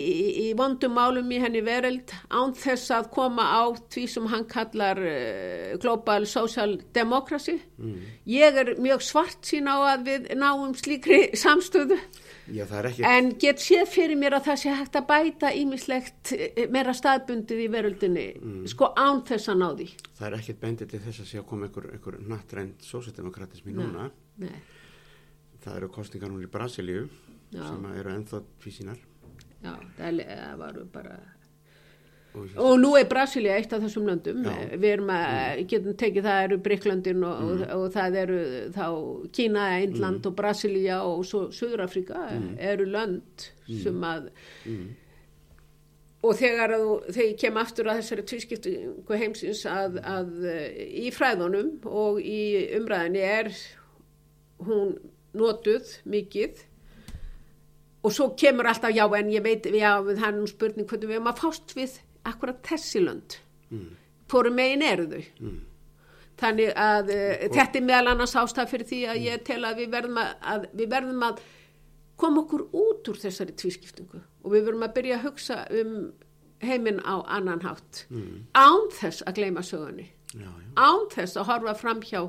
í 0.45 0.45
vondum 0.55 0.93
málum 0.95 1.31
í 1.35 1.39
henni 1.43 1.59
veröld 1.65 2.13
án 2.31 2.53
þess 2.55 2.93
að 2.95 3.09
koma 3.11 3.43
á 3.51 3.63
því 3.91 4.03
sem 4.13 4.29
hann 4.31 4.45
kallar 4.47 5.01
uh, 5.03 5.73
Global 5.83 6.27
Social 6.29 6.77
Democracy. 6.95 7.57
Mm. 7.81 7.97
Ég 8.31 8.59
er 8.61 8.71
mjög 8.79 9.03
svart 9.03 9.49
sín 9.49 9.67
á 9.67 9.75
að 9.91 10.05
við 10.07 10.29
náum 10.39 10.71
slíkri 10.77 11.19
samstöðu 11.39 11.97
Já, 12.47 12.63
ekki... 12.63 13.03
en 13.07 13.33
get 13.39 13.59
séð 13.63 13.91
fyrir 13.91 14.19
mér 14.19 14.37
að 14.39 14.47
það 14.47 14.61
sé 14.61 14.75
hægt 14.77 14.95
að 14.99 15.07
bæta 15.11 15.51
ímislegt 15.55 16.31
eh, 16.37 16.63
meira 16.71 16.95
staðbundið 16.95 17.65
í 17.65 17.67
veröldinni 17.71 18.29
mm. 18.39 18.61
sko 18.71 18.93
án 18.95 19.19
þess 19.27 19.51
að 19.51 19.59
ná 19.59 19.67
því. 19.81 19.89
Það 20.19 20.29
er 20.29 20.37
ekkit 20.39 20.63
bendið 20.63 20.93
til 20.93 21.03
þess 21.09 21.25
að 21.25 21.29
sé 21.33 21.41
að 21.43 21.49
koma 21.51 21.67
einhver, 21.67 21.89
einhver 21.97 22.19
nattrænt 22.23 22.87
sósaldemokratismi 22.87 23.75
núna. 23.75 24.07
Nei 24.43 24.55
það 25.63 25.77
eru 25.79 25.91
kostningar 25.93 26.31
núna 26.31 26.47
í 26.47 26.51
Brasilíu 26.51 27.07
Já. 27.53 27.63
sem 27.67 27.85
eru 27.93 28.17
ennþá 28.17 28.43
tvísinar 28.63 28.99
Já, 29.63 29.77
það 29.97 30.23
varu 30.59 30.85
bara 30.91 31.17
og, 32.33 32.55
og 32.57 32.79
nú 32.81 32.93
er 32.97 33.05
Brasilia 33.09 33.57
eitt 33.59 33.73
af 33.75 33.83
þessum 33.83 34.07
löndum 34.09 34.41
Já. 34.45 34.55
við 34.73 34.89
erum 34.89 35.11
að, 35.13 35.27
mm. 35.27 35.67
getum 35.69 35.99
tekið 36.01 36.27
það 36.27 36.47
eru 36.47 36.57
Bríklandin 36.65 37.21
og, 37.27 37.43
mm. 37.43 37.51
og, 37.51 37.63
og 37.77 37.93
það 37.93 38.17
eru 38.23 38.39
þá 38.73 38.87
Kína, 39.37 39.67
Eindland 39.77 40.19
mm. 40.19 40.25
og 40.31 40.35
Brasilia 40.41 40.99
og 41.05 41.23
svo 41.29 41.45
Suðrafrika 41.53 42.25
mm. 42.31 42.51
eru 42.71 42.89
lönd 42.89 43.47
mm. 43.67 43.79
sem 43.85 44.07
að 44.09 44.27
mm. 44.65 44.83
og 46.23 46.35
þegar, 46.41 46.75
að, 46.79 46.89
þegar 47.11 47.29
ég 47.29 47.39
kem 47.45 47.61
aftur 47.61 47.91
að 47.91 48.01
þessari 48.01 48.27
tvískiptingu 48.33 49.21
heimsins 49.23 49.63
að, 49.69 50.01
að 50.01 50.35
í 50.89 51.13
fræðunum 51.13 51.75
og 51.85 52.19
í 52.19 52.43
umræðinni 52.79 53.25
er 53.29 53.53
hún 54.63 54.95
notuð 55.37 55.97
mikið. 56.09 56.63
Og 58.03 58.11
svo 58.11 58.33
kemur 58.39 58.67
alltaf 58.67 58.91
já 58.91 59.05
en 59.05 59.29
ég 59.31 59.43
veit, 59.43 59.65
já 59.65 59.91
það 60.03 60.25
er 60.27 60.33
nú 60.37 60.47
spurning 60.49 60.87
hvernig 60.89 61.09
við 61.09 61.19
erum 61.19 61.29
að 61.31 61.43
fást 61.43 61.75
við 61.77 61.99
akkurat 62.27 62.59
þessi 62.67 63.03
lönd. 63.03 63.37
Mm. 63.73 63.93
fórum 64.29 64.53
megin 64.53 64.81
eru 64.85 65.05
þau? 65.09 65.23
Mm. 65.39 65.61
þannig 66.37 66.71
að 66.77 67.11
uh, 67.13 67.43
þetta 67.53 67.79
er 67.79 67.85
meðal 67.87 68.11
annars 68.11 68.35
ástaf 68.37 68.69
fyrir 68.69 68.87
því 68.89 68.99
að 69.09 69.19
ég 69.23 69.43
tel 69.47 69.59
að 69.65 69.81
við 69.81 69.91
verðum 69.93 70.19
að, 70.21 70.31
að 70.53 70.67
við 70.73 70.89
verðum 70.93 71.25
að 71.27 71.41
koma 72.23 72.43
okkur 72.43 72.63
út 72.69 73.09
úr 73.09 73.19
þessari 73.21 73.55
tvískiptingu. 73.57 74.21
Og 74.43 74.53
við 74.53 74.67
verðum 74.67 74.85
að 74.85 74.95
byrja 74.97 75.17
að 75.17 75.25
hugsa 75.27 75.59
um 75.79 75.95
heiminn 76.63 76.99
á 77.03 77.15
annan 77.37 77.63
hátt. 77.63 78.05
Mm. 78.09 78.45
án 78.53 78.91
þess 78.99 79.25
að 79.27 79.39
gleima 79.39 79.63
sögunni. 79.65 80.09
Án 80.73 81.07
þess 81.13 81.37
að 81.37 81.49
horfa 81.51 81.75
fram 81.77 82.01
hjá 82.01 82.21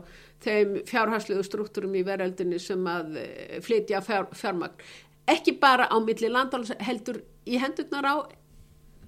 þeim 0.44 0.76
fjárhagslegu 0.88 1.44
struktúrum 1.46 1.94
í 1.98 2.04
veröldinni 2.06 2.60
sem 2.62 2.84
að 2.90 3.18
eh, 3.22 3.58
flytja 3.64 4.02
fjár, 4.04 4.28
fjármagn 4.36 4.84
ekki 5.30 5.56
bara 5.60 5.88
á 5.88 5.96
milli 6.04 6.28
landal 6.28 6.64
heldur 6.84 7.22
í 7.48 7.58
hendurnar 7.60 8.08
á 8.08 8.16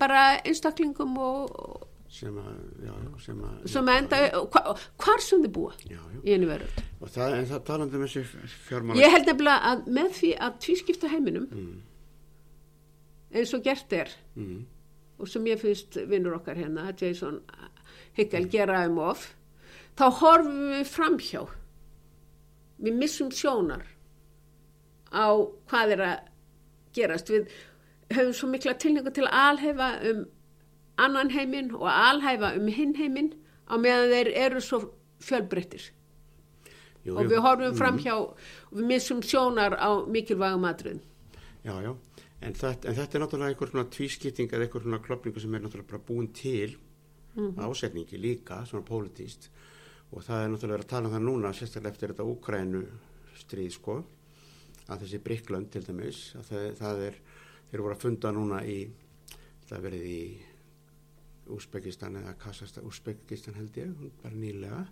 bara 0.01 0.23
einstaklingum 0.45 1.17
og 1.21 1.87
sem 2.17 2.37
að, 2.39 2.59
já, 2.87 2.93
sem 3.25 3.41
að, 3.45 3.57
sem 3.69 3.89
að 3.91 3.99
enda, 4.01 4.21
hva, 4.55 4.75
hvar 5.03 5.23
sem 5.25 5.43
þið 5.43 5.53
búa 5.57 5.73
já, 5.83 5.99
já. 5.99 6.21
í 6.23 6.37
einu 6.37 6.49
veröld 6.49 6.79
og 7.03 7.11
það, 7.13 7.37
það 7.51 7.65
talandi 7.67 7.99
um 7.99 8.05
þessi 8.07 8.23
fjármagn 8.69 9.01
ég 9.01 9.13
held 9.13 9.29
nefnilega 9.31 9.73
að 9.73 9.91
með 9.99 10.13
því 10.21 10.31
að 10.47 10.59
tvískipta 10.67 11.11
heiminum 11.13 11.49
mm. 11.51 11.75
eins 13.37 13.55
og 13.57 13.65
gert 13.67 13.97
er 13.99 14.15
mm. 14.39 14.61
og 15.21 15.33
sem 15.33 15.51
ég 15.51 15.61
finnst 15.61 15.99
vinnur 16.09 16.39
okkar 16.39 16.61
hérna 16.61 16.89
Jason 16.95 17.43
Hickel 18.17 18.47
mm. 18.47 18.53
gera 18.55 18.85
um 18.87 19.03
of 19.11 19.27
þá 19.97 20.07
horfum 20.21 20.61
við 20.75 20.91
framhjá. 20.91 21.43
Við 22.83 22.99
missum 23.01 23.33
sjónar 23.33 23.87
á 25.13 25.27
hvað 25.71 25.97
er 25.97 26.05
að 26.11 26.17
gerast. 26.97 27.33
Við 27.33 27.51
höfum 28.13 28.37
svo 28.37 28.51
mikla 28.53 28.77
tilningu 28.77 29.13
til 29.15 29.27
að 29.27 29.39
alhæfa 29.43 29.91
um 30.13 30.25
annan 30.97 31.33
heiminn 31.33 31.75
og 31.75 31.89
alhæfa 31.91 32.55
um 32.57 32.69
hinn 32.73 32.95
heiminn 32.97 33.35
á 33.69 33.75
meðan 33.81 34.13
þeir 34.13 34.33
eru 34.47 34.63
svo 34.65 34.83
fjölbreyttir. 35.25 35.91
Og 37.07 37.29
við 37.31 37.39
horfum 37.39 37.71
mm. 37.71 37.79
fram 37.79 37.99
hjá 38.03 38.15
og 38.17 38.35
við 38.75 38.89
missum 38.91 39.23
sjónar 39.23 39.77
á 39.79 40.03
mikilvægum 40.11 40.67
aðröðum 40.67 41.05
Já, 41.67 41.75
já, 41.83 41.93
en 42.47 42.55
þetta, 42.55 42.89
en 42.89 42.95
þetta 42.95 43.17
er 43.17 43.23
náttúrulega 43.23 43.53
einhver 43.53 43.71
svona 43.73 43.89
tvískipting 43.91 44.53
eða 44.53 44.67
einhver 44.67 44.85
svona 44.85 45.01
klopningu 45.03 45.43
sem 45.43 45.55
er 45.55 45.65
náttúrulega 45.65 45.91
bara 45.91 46.07
búin 46.09 46.29
til 46.33 46.77
mm 47.35 47.49
-hmm. 47.51 47.65
ásetningi 47.65 48.19
líka, 48.19 48.65
svona 48.67 48.87
pólitíst 48.87 49.51
og 50.13 50.23
það 50.23 50.43
er 50.43 50.53
náttúrulega 50.53 50.85
að 50.85 50.93
tala 50.93 51.09
um 51.09 51.17
það 51.17 51.25
núna 51.27 51.53
sérstaklega 51.57 51.95
eftir 51.95 52.13
þetta 52.13 52.29
Úkrænu 52.33 52.83
stríð 53.37 53.73
sko 53.75 53.97
að 54.87 55.03
þessi 55.03 55.23
Bríkland 55.25 55.71
til 55.73 55.83
dæmis 55.87 56.21
það, 56.47 56.69
það 56.79 57.03
er, 57.09 57.19
þeir 57.71 57.83
voru 57.83 57.97
að 57.97 58.05
funda 58.05 58.33
núna 58.35 58.61
í 58.67 58.79
það 59.67 59.89
verið 59.89 60.07
í 60.13 60.21
Úsbekistan 61.57 62.19
eða 62.21 62.35
Kassastan 62.43 62.87
Úsbekistan 62.87 63.59
held 63.59 63.77
ég, 63.79 63.93
bara 64.23 64.35
nýlega 64.35 64.85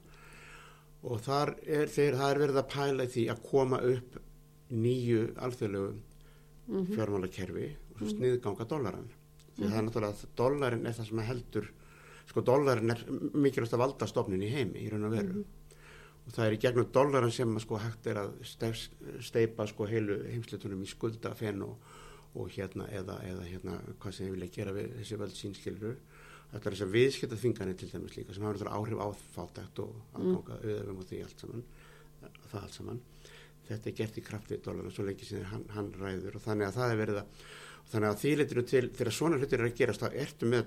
og 1.05 1.21
þar 1.25 1.55
er 1.63 1.91
þeir, 1.93 2.19
það 2.19 2.31
er 2.31 2.43
verið 2.45 2.61
að 2.61 2.71
pæla 2.75 3.09
því 3.15 3.25
að 3.33 3.45
koma 3.49 3.81
upp 3.85 4.19
nýju 4.75 5.25
alþjóðlegu 5.45 5.91
mm 5.93 6.75
-hmm. 6.75 6.95
fjármálakerfi 6.95 7.67
og 7.93 7.99
svo 7.99 8.07
mhm. 8.07 8.17
sniðganga 8.17 8.65
dólaran 8.65 9.09
því 9.09 9.63
mm 9.63 9.65
-hmm. 9.65 9.71
það 9.71 9.79
er 9.79 9.85
náttúrulega 9.85 10.13
að 10.13 10.37
dólarin 10.37 10.87
er 10.87 10.93
það 10.93 11.09
sem 11.09 11.19
heldur 11.19 11.73
sko 12.35 12.43
dollarin 12.43 12.91
er 12.91 13.03
mikilvægast 13.07 13.77
að 13.77 13.85
valda 13.85 14.09
stofnin 14.11 14.43
í 14.43 14.51
heimi 14.51 14.83
í 14.83 14.89
raun 14.91 15.07
og 15.07 15.13
veru 15.15 15.29
mm 15.29 15.43
-hmm. 15.45 15.77
og 16.27 16.33
það 16.35 16.47
er 16.47 16.57
í 16.57 16.63
gegnum 16.65 16.89
dollarin 16.93 17.31
sem 17.31 17.59
sko 17.63 17.79
hægt 17.79 18.07
er 18.11 18.19
að 18.25 18.33
steipa 19.23 19.67
sko 19.71 19.87
heilu 19.87 20.19
heimsleitunum 20.33 20.83
í 20.83 20.91
skuldafenn 20.91 21.63
og, 21.63 21.79
og 22.35 22.51
hérna 22.51 22.89
eða, 22.91 23.21
eða 23.23 23.45
hérna 23.53 23.79
hvað 24.01 24.13
sem 24.13 24.27
þið 24.27 24.35
vilja 24.35 24.55
gera 24.57 24.73
við 24.73 24.97
þessi 24.99 25.21
völd 25.23 25.37
sínskilru 25.39 25.95
þetta 26.51 26.69
er 26.69 26.75
þess 26.75 26.87
að 26.87 26.95
viðskipta 26.97 27.37
þinganir 27.37 27.77
til 27.77 27.91
dæmis 27.93 28.17
líka 28.17 28.35
sem 28.35 28.45
hafa 28.45 28.71
áhrif 28.71 28.99
á 28.99 29.09
fátækt 29.37 29.79
og 29.79 29.95
mm. 30.19 30.37
auðvum 30.51 30.99
og 30.99 31.07
því 31.07 31.23
allt 31.23 31.41
saman 31.41 31.65
það 32.51 32.63
allt 32.63 32.75
saman 32.75 33.01
þetta 33.69 33.91
er 33.91 33.97
gert 33.99 34.19
í 34.19 34.25
krafti 34.25 34.59
dollarin 34.59 34.93
svo 34.93 35.05
lengi 35.05 35.25
sem 35.25 35.45
hann, 35.45 35.65
hann 35.71 35.93
ræður 35.93 36.37
og 36.37 36.43
þannig 36.43 36.67
að 36.67 36.75
það 36.75 36.91
er 36.91 36.97
verið 36.97 37.21
að 37.23 37.27
þannig 37.93 38.09
að 38.09 38.21
því 38.21 38.33
litur 38.39 38.63
til 38.65 38.89
þegar 38.91 39.13
svona 39.13 39.39
hlutir 39.39 39.61
er 39.61 39.69
að 39.69 39.79
gerast 39.79 40.03
þá 40.03 40.09
ertu 40.25 40.49
með 40.51 40.65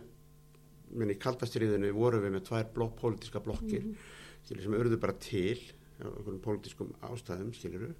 menn 0.91 1.11
í 1.11 1.19
kaldastriðinu 1.19 1.91
vorum 1.95 2.23
við 2.23 2.35
með 2.35 2.45
tvær 2.49 2.69
blokk, 2.75 2.99
pólitíska 3.01 3.41
blokkir 3.43 3.83
mm 3.83 3.91
-hmm. 3.91 4.43
skilur, 4.43 4.63
sem 4.63 4.73
örðu 4.73 4.99
bara 4.99 5.13
til 5.13 5.59
okkur 6.05 6.37
pólitískum 6.43 6.93
ástæðum 7.01 7.53
skiluru 7.53 7.93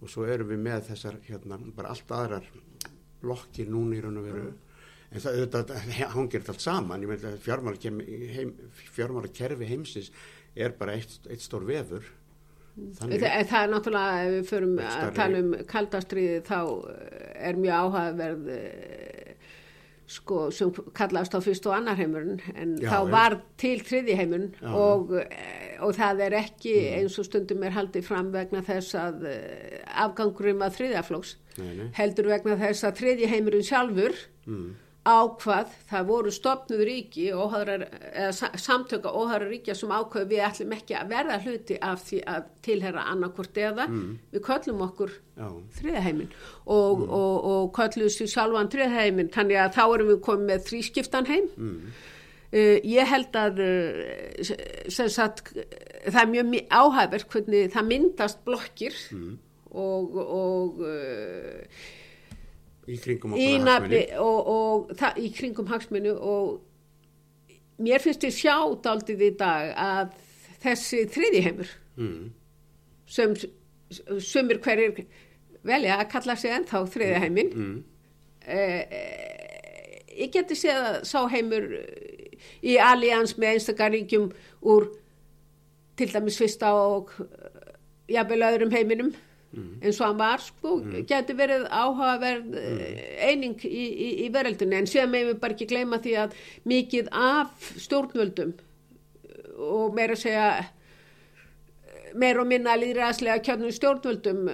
og 0.00 0.10
svo 0.10 0.24
erum 0.30 0.48
við 0.48 0.62
með 0.62 0.86
þessar 0.92 1.18
hérna, 1.26 1.58
bara 1.76 1.88
allt 1.88 2.10
aðrar 2.14 2.46
blokkir 3.22 3.68
núna 3.68 3.96
í 3.96 4.00
raun 4.00 4.20
og 4.20 4.28
veru. 4.28 4.44
Mm. 4.46 4.64
en 5.10 5.20
það 5.24 5.38
auðvitað 5.38 5.70
hangir 6.16 6.50
allt 6.52 6.60
saman. 6.60 7.02
Ég 7.02 7.08
meina 7.08 7.30
fjármála 8.92 9.32
kerfi 9.32 9.64
heimsins 9.64 10.12
er 10.54 10.74
bara 10.78 10.92
eitt, 10.98 11.20
eitt 11.30 11.42
stór 11.42 11.64
vefur. 11.68 12.04
Þannig, 12.98 13.22
það, 13.24 13.48
það 13.50 13.64
er 13.64 13.70
náttúrulega 13.72 14.18
ef 14.22 14.32
við 14.32 14.44
förum 14.52 14.74
að 14.86 15.08
tala 15.16 15.38
um 15.42 15.54
kaldastriði 15.72 16.42
þá 16.46 16.60
er 17.48 17.58
mjög 17.58 17.78
áhugaverð 17.82 18.50
sko, 20.08 20.46
sem 20.54 20.70
kallast 20.96 21.34
á 21.36 21.40
fyrst 21.44 21.66
og 21.68 21.74
annar 21.76 21.98
heimurinn 22.00 22.38
en 22.56 22.76
Já, 22.80 22.88
þá 22.94 23.10
var 23.12 23.36
til 23.60 23.76
þriði 23.84 24.16
heimurinn 24.16 24.54
og, 24.72 25.12
eh, 25.20 25.76
og 25.84 25.92
það 25.98 26.22
er 26.26 26.36
ekki 26.40 26.74
eins 26.96 27.18
og 27.20 27.28
stundum 27.28 27.62
er 27.68 27.76
haldið 27.76 28.06
fram 28.08 28.30
vegna 28.32 28.62
þess 28.64 28.96
að 28.96 29.26
eh, 29.28 29.78
afgangurum 30.06 30.64
að 30.64 30.78
þriðjaflóks 30.80 31.34
Nei, 31.58 31.72
nei. 31.82 31.86
heldur 31.98 32.30
vegna 32.32 32.56
þess 32.60 32.88
að 32.88 33.00
þriði 33.02 33.32
heimurinn 33.34 33.66
sjálfur 33.68 34.16
Mm. 34.48 34.70
Ákvað, 35.08 35.72
það 35.88 36.08
voru 36.08 36.32
stopnuð 36.34 36.82
ríki 36.88 37.28
óhæðrar, 37.32 37.86
samtöka 38.60 39.12
óhæðra 39.12 39.48
ríkja 39.50 39.76
sem 39.78 39.92
ákvað 39.94 40.28
við 40.32 40.44
ætlum 40.48 40.74
ekki 40.76 40.96
að 40.98 41.14
verða 41.14 41.38
hluti 41.44 41.78
af 41.88 42.04
því 42.08 42.20
að 42.34 42.50
tilhera 42.66 43.06
annarkvort 43.12 43.60
eða. 43.62 43.88
Við 44.34 44.44
köllum 44.48 44.84
okkur 44.88 45.16
þriðaheimin 45.78 46.30
og, 46.66 47.02
og, 47.08 47.48
og 47.52 47.72
köllum 47.78 48.12
sér 48.12 48.30
sjálfan 48.34 48.70
þriðaheimin 48.74 49.32
þannig 49.34 49.60
að 49.62 49.74
þá 49.78 49.82
erum 49.86 50.12
við 50.12 50.22
komið 50.28 50.52
með 50.52 50.64
þrískiptan 50.68 51.28
heim. 51.30 51.50
Uh, 52.48 52.78
ég 52.80 53.04
held 53.04 53.36
að 53.36 53.58
uh, 53.60 54.54
sem 54.88 55.10
sagt 55.12 55.52
það 55.52 56.22
er 56.22 56.30
mjög 56.32 56.72
áhæfvert 56.72 57.28
hvernig 57.28 57.74
það 57.74 57.90
myndast 57.90 58.40
blokkir 58.46 58.96
og, 59.68 60.16
og 60.16 60.80
uh, 60.80 61.82
Í 62.88 62.96
kringum 63.04 63.34
okkur 63.36 63.64
nafni 63.66 63.98
hagsmuni. 64.00 64.18
og, 64.24 64.46
og 64.54 64.92
það, 64.96 65.18
í 65.20 65.28
kringum 65.36 65.66
hagsminu 65.68 66.14
og 66.16 66.60
mér 67.84 68.00
finnst 68.02 68.24
ég 68.26 68.34
sjá 68.34 68.54
daldið 68.84 69.20
í 69.28 69.30
dag 69.38 69.72
að 69.76 70.16
þessi 70.64 71.04
þriði 71.14 71.44
heimur 71.48 71.74
Mm. 71.98 72.28
sem 73.10 73.32
sumir 74.22 74.60
hverjir 74.62 75.00
velja 75.66 75.96
að 75.98 76.10
kalla 76.12 76.36
sig 76.38 76.52
ennþá 76.54 76.84
þriði 76.92 77.20
heiminn 77.24 77.48
Mm. 77.54 77.78
eh, 78.46 80.02
ég 80.18 80.30
geti 80.34 80.54
séð 80.58 80.78
að 80.92 80.98
sá 81.10 81.20
heimur 81.32 81.66
eh, 81.74 82.36
í 82.62 82.76
allians 82.78 83.34
með 83.38 83.56
einstakar 83.56 83.90
ríkjum 83.94 84.30
úr 84.62 84.88
til 85.98 86.08
dæmis 86.12 86.38
fyrsta 86.38 86.70
og 86.74 87.10
eh, 87.20 87.74
jafnvel 88.14 88.46
öðrum 88.48 88.72
heiminum 88.74 89.12
eins 89.56 89.96
og 90.00 90.06
hann 90.06 90.18
var 90.20 90.42
sko, 90.44 90.74
geti 91.08 91.34
verið 91.38 91.62
áhugaverð 91.72 92.50
mm. 92.52 92.80
eining 93.28 93.54
í, 93.64 93.84
í, 93.88 94.08
í 94.24 94.28
veröldunni 94.34 94.76
en 94.82 94.88
séðan 94.90 95.14
megum 95.14 95.30
við 95.32 95.38
bara 95.44 95.56
ekki 95.56 95.68
gleyma 95.70 95.98
því 96.04 96.12
að 96.24 96.34
mikið 96.68 97.08
af 97.16 97.70
stjórnvöldum 97.80 98.52
eh, 98.52 99.48
og 99.68 99.96
meira 99.96 100.12
að 100.18 100.22
segja 100.26 100.48
meir 102.18 102.38
og 102.40 102.46
minna 102.48 102.76
líðræðslega 102.80 103.40
kjörnum 103.44 103.72
stjórnvöldum 103.76 104.46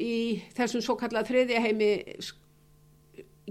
í 0.00 0.12
þessum 0.58 0.82
svo 0.84 0.94
kallað 1.00 1.30
þriðja 1.30 1.62
heimi 1.64 1.88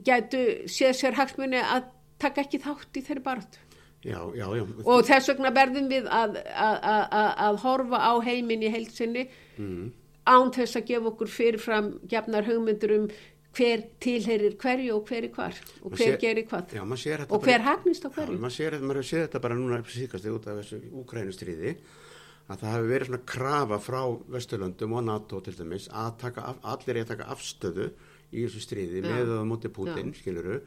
gætu 0.05 0.43
séð 0.71 0.93
sér 0.99 1.17
hagsmunni 1.17 1.59
að 1.63 1.89
taka 2.19 2.43
ekki 2.45 2.59
þátt 2.63 2.99
í 2.99 3.03
þeirri 3.07 3.23
baráttu. 3.25 3.59
Já, 4.07 4.19
já, 4.35 4.45
já. 4.55 4.63
Og 4.87 5.01
þess 5.07 5.27
vegna 5.33 5.49
verðum 5.55 5.89
við 5.91 6.05
að, 6.07 6.37
að, 6.55 6.75
að, 6.87 7.01
að- 7.19 7.33
að 7.47 7.57
horfa 7.65 7.99
á 7.99 8.13
heiminn 8.27 8.63
í 8.67 8.71
heilsinni 8.75 9.25
Mm. 9.59 9.89
Án 10.29 10.51
þess 10.55 10.77
að 10.79 10.87
gefa 10.93 11.11
okkur 11.13 11.31
fyrirfram 11.33 11.91
gefnar 12.11 12.45
hugmyndur 12.47 12.95
um 12.99 13.07
hver 13.57 13.81
tilherir 14.03 14.53
hverju 14.61 14.93
og 14.99 15.07
hver 15.09 15.25
í 15.25 15.31
hvar 15.33 15.55
og 15.81 15.95
hver 15.97 16.13
sé- 16.13 16.19
gerir 16.21 16.45
hvað 16.51 16.75
Já, 16.77 16.83
sér 17.01 17.23
þetta 17.23 17.33
og 17.33 17.47
hver 17.47 17.63
hagnist 17.65 18.05
á 18.05 18.09
Já, 18.09 18.13
hverju. 18.19 18.37
maður 18.43 18.55
sér, 18.59 18.77
maður 18.85 19.07
sér 19.09 19.23
þetta 19.25 19.41
bara 19.41 19.55
núna 19.57 19.79
síkast 19.89 20.27
út 20.29 20.45
af 20.47 20.59
þessu 20.61 20.79
úkrænustriði 21.01 21.73
að 22.49 22.61
það 22.63 22.71
hefur 22.73 22.89
verið 22.89 23.09
svona 23.11 23.25
krafa 23.29 23.77
frá 23.79 23.99
Vesturlöndum 24.35 24.93
og 24.97 25.03
NATO 25.05 25.39
til 25.45 25.53
dæmis 25.59 25.87
að 25.93 26.15
taka, 26.23 26.41
af- 26.41 26.63
allir 26.63 26.97
er 26.97 27.03
að 27.05 27.11
taka 27.13 27.27
afstöðu 27.35 27.89
í 28.33 28.43
þessu 28.45 28.61
stríði 28.65 29.01
Já. 29.03 29.09
með 29.09 29.31
og 29.39 29.47
móti 29.49 29.69
Putin, 29.73 30.11
skiluru 30.13 30.59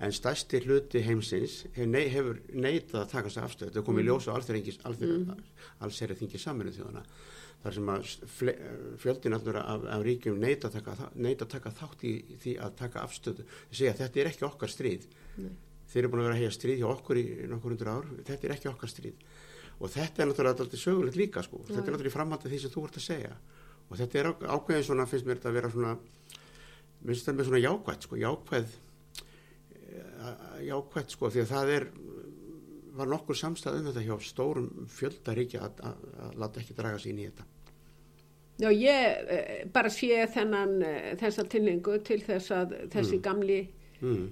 en 0.00 0.12
stærsti 0.12 0.60
hluti 0.64 1.02
heimsins 1.04 1.62
hefur, 1.74 1.86
nei, 1.92 2.08
hefur 2.08 2.38
neitað 2.54 3.02
að 3.02 3.10
taka 3.10 3.28
þessu 3.28 3.42
afstöðu. 3.44 3.70
Þetta 3.72 3.84
komið 3.88 4.04
í 4.04 4.08
ljós 4.08 4.28
á 4.28 4.32
Mm. 5.36 5.42
alls 5.80 6.02
er 6.02 6.08
að 6.14 6.20
þingi 6.22 6.40
saminu 6.40 6.72
þjóðana 6.72 7.02
þar 7.62 7.74
sem 7.76 7.86
að 7.92 8.04
fjöldin 9.00 9.34
af, 9.36 9.84
af 9.84 10.02
ríkjum 10.04 10.38
neita 10.40 10.68
að 10.68 11.10
neita 11.20 11.44
að 11.44 11.50
taka 11.56 11.70
þátt 11.70 12.04
í 12.08 12.12
því 12.40 12.54
að 12.64 12.76
taka 12.76 13.00
afstöðu. 13.04 13.44
Segja 13.70 13.92
þetta 13.98 14.20
er 14.20 14.30
ekki 14.32 14.46
okkar 14.48 14.68
stríð. 14.72 15.04
Þeir 15.90 16.04
eru 16.04 16.08
búin 16.08 16.22
að 16.22 16.28
vera 16.30 16.34
að 16.38 16.40
hega 16.44 16.54
stríð 16.56 16.78
hjá 16.80 16.88
okkur 16.94 17.16
í 17.20 17.24
nokkur 17.50 17.72
hundur 17.74 17.88
ár, 17.92 18.04
þetta 18.24 18.44
er 18.48 18.54
ekki 18.56 18.68
okkar 18.72 18.88
stríð 18.88 19.14
og 19.80 19.88
þetta 19.90 20.22
er 20.22 20.28
náttúrulega 20.30 20.60
alltaf 20.66 20.80
sögulegt 20.84 21.16
líka 21.16 21.42
sko. 21.42 21.62
þetta 21.66 21.80
er 21.80 21.92
náttúrulega 21.94 22.12
í 22.12 22.16
framhaldið 22.18 22.52
því 22.54 22.58
sem 22.60 22.70
þú 22.74 22.84
ert 22.86 22.98
að 23.00 23.06
segja. 23.08 23.34
Og 23.90 23.96
þetta 23.98 24.18
er 24.20 24.26
á- 24.30 24.48
ákveðin 24.56 24.84
svona 24.86 25.06
finnst 25.10 25.26
mér 25.26 25.38
þetta 25.40 25.48
að 25.50 25.56
vera 25.58 25.70
svona 25.72 25.94
minnst 27.00 27.24
þetta 27.26 27.36
með 27.38 27.48
svona 27.48 27.62
jákvætt 27.64 28.04
sko, 28.06 28.16
jákvæð 28.20 28.74
eh, 29.90 30.66
jákvætt 30.68 31.14
sko, 31.16 31.30
því 31.32 31.44
að 31.44 31.52
það 31.54 31.72
er 31.78 31.86
var 33.00 33.08
nokkur 33.08 33.38
samstæð 33.38 33.78
um 33.80 33.86
þetta 33.88 34.02
hjá 34.04 34.16
stórum 34.26 34.68
fjöldaríkja 34.92 35.62
að, 35.64 35.80
að, 35.88 36.04
að 36.26 36.38
láta 36.42 36.60
ekki 36.60 36.74
draga 36.76 36.98
sér 37.00 37.12
inn 37.14 37.22
í 37.22 37.28
þetta. 37.30 37.46
Já, 38.60 38.68
ég 38.76 39.30
eh, 39.32 39.52
bara 39.72 39.88
sé 39.94 40.18
þennan, 40.34 40.74
eh, 40.84 41.12
þessa 41.22 41.46
tilningu 41.48 41.94
til 42.04 42.18
þess 42.26 42.50
að 42.52 42.74
þessi 42.92 43.20
gamli 43.24 43.60
mm, 44.02 44.26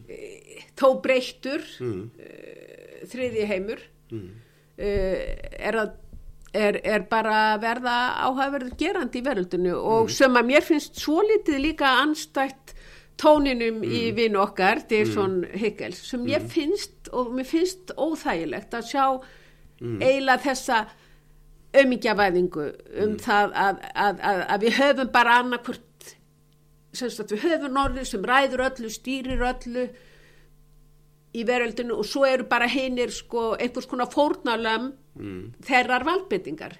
þó 0.77 0.89
breyttur 1.05 1.65
mm, 1.81 2.03
þriði 3.09 3.47
heimur. 3.49 3.81
Mm, 4.13 4.29
er 4.79 5.81
að 5.85 5.97
Er, 6.57 6.79
er 6.81 7.03
bara 7.11 7.33
að 7.53 7.59
verða 7.61 7.95
áhugaverður 8.25 8.77
gerandi 8.81 9.21
í 9.21 9.25
veröldinu 9.27 9.75
og 9.77 10.07
sem 10.11 10.33
að 10.33 10.47
mér 10.49 10.65
finnst 10.65 10.97
svo 10.97 11.21
litið 11.21 11.59
líka 11.61 11.91
anstætt 12.01 12.73
tóninum 13.21 13.83
í 13.85 14.07
vinu 14.17 14.41
okkar, 14.41 14.81
Jason 14.89 15.43
Higgles, 15.53 16.01
sem 16.09 16.25
ég 16.31 16.47
finnst 16.49 17.11
og 17.13 17.35
mér 17.37 17.51
finnst 17.51 17.93
óþægilegt 18.01 18.79
að 18.79 18.89
sjá 18.89 19.05
eiginlega 20.01 20.45
þessa 20.47 20.81
ömingjavæðingu 21.79 22.67
um 23.05 23.17
það 23.21 23.53
að, 23.53 23.85
að, 23.93 24.25
að, 24.31 24.43
að 24.49 24.65
við 24.65 24.79
höfum 24.81 25.13
bara 25.13 25.39
sagt 26.97 27.35
við 27.35 27.45
höfum 27.45 27.77
norður 27.77 28.09
sem 28.09 28.25
ræður 28.25 28.65
öllu, 28.71 28.91
stýrir 28.91 29.45
öllu 29.53 29.89
í 31.37 31.45
veröldinu 31.49 31.99
og 32.01 32.07
svo 32.09 32.25
eru 32.29 32.47
bara 32.49 32.69
hinir 32.71 33.13
sko 33.13 33.53
einhvers 33.59 33.89
konar 33.91 34.09
fórnalömm 34.13 34.93
þeirrar 35.67 36.07
valdbyttingar. 36.07 36.79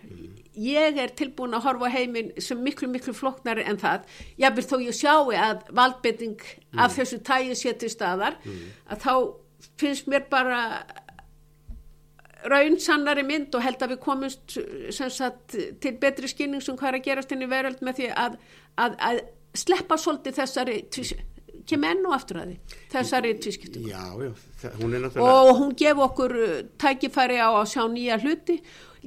Ég 0.59 0.97
er 0.99 1.13
tilbúin 1.19 1.55
að 1.55 1.67
horfa 1.67 1.91
heiminn 1.93 2.31
sem 2.43 2.59
miklu, 2.63 2.89
miklu 2.91 3.13
floknari 3.15 3.65
en 3.69 3.79
það. 3.79 4.07
Jábel 4.39 4.65
þó 4.65 4.77
ég 4.83 4.97
sjáu 4.97 5.33
að 5.35 5.69
valdbytting 5.75 6.41
af 6.79 6.97
þessu 6.97 7.21
tæju 7.27 7.59
sé 7.59 7.75
til 7.79 7.91
staðar, 7.93 8.39
að 8.89 9.05
þá 9.05 9.13
finnst 9.79 10.09
mér 10.11 10.27
bara 10.31 10.61
raun 12.47 12.79
sannari 12.79 13.25
mynd 13.27 13.55
og 13.55 13.65
held 13.65 13.83
að 13.83 13.95
við 13.95 14.03
komumst 14.05 14.59
sagt 14.95 15.57
til 15.83 15.95
betri 15.99 16.31
skynning 16.31 16.63
sem 16.63 16.77
hvað 16.79 16.93
er 16.93 16.99
að 17.01 17.09
gerast 17.09 17.35
inn 17.35 17.43
í 17.43 17.51
veröld 17.51 17.83
með 17.83 17.99
því 17.99 18.13
að, 18.15 18.39
að, 18.79 18.95
að 19.09 19.21
sleppa 19.59 19.99
svolítið 19.99 20.39
þessari 20.39 20.77
kem 21.69 21.85
enn 21.85 22.07
og 22.09 22.17
aftur 22.17 22.41
að 22.43 22.53
því 22.53 22.79
þessari 22.95 23.35
náttúrulega 25.05 25.29
og 25.29 25.51
hún 25.61 25.75
gef 25.79 26.03
okkur 26.09 26.37
uh, 26.39 26.59
tækifæri 26.81 27.39
á 27.41 27.49
að 27.51 27.71
sjá 27.73 27.83
nýja 27.93 28.19
hluti 28.23 28.59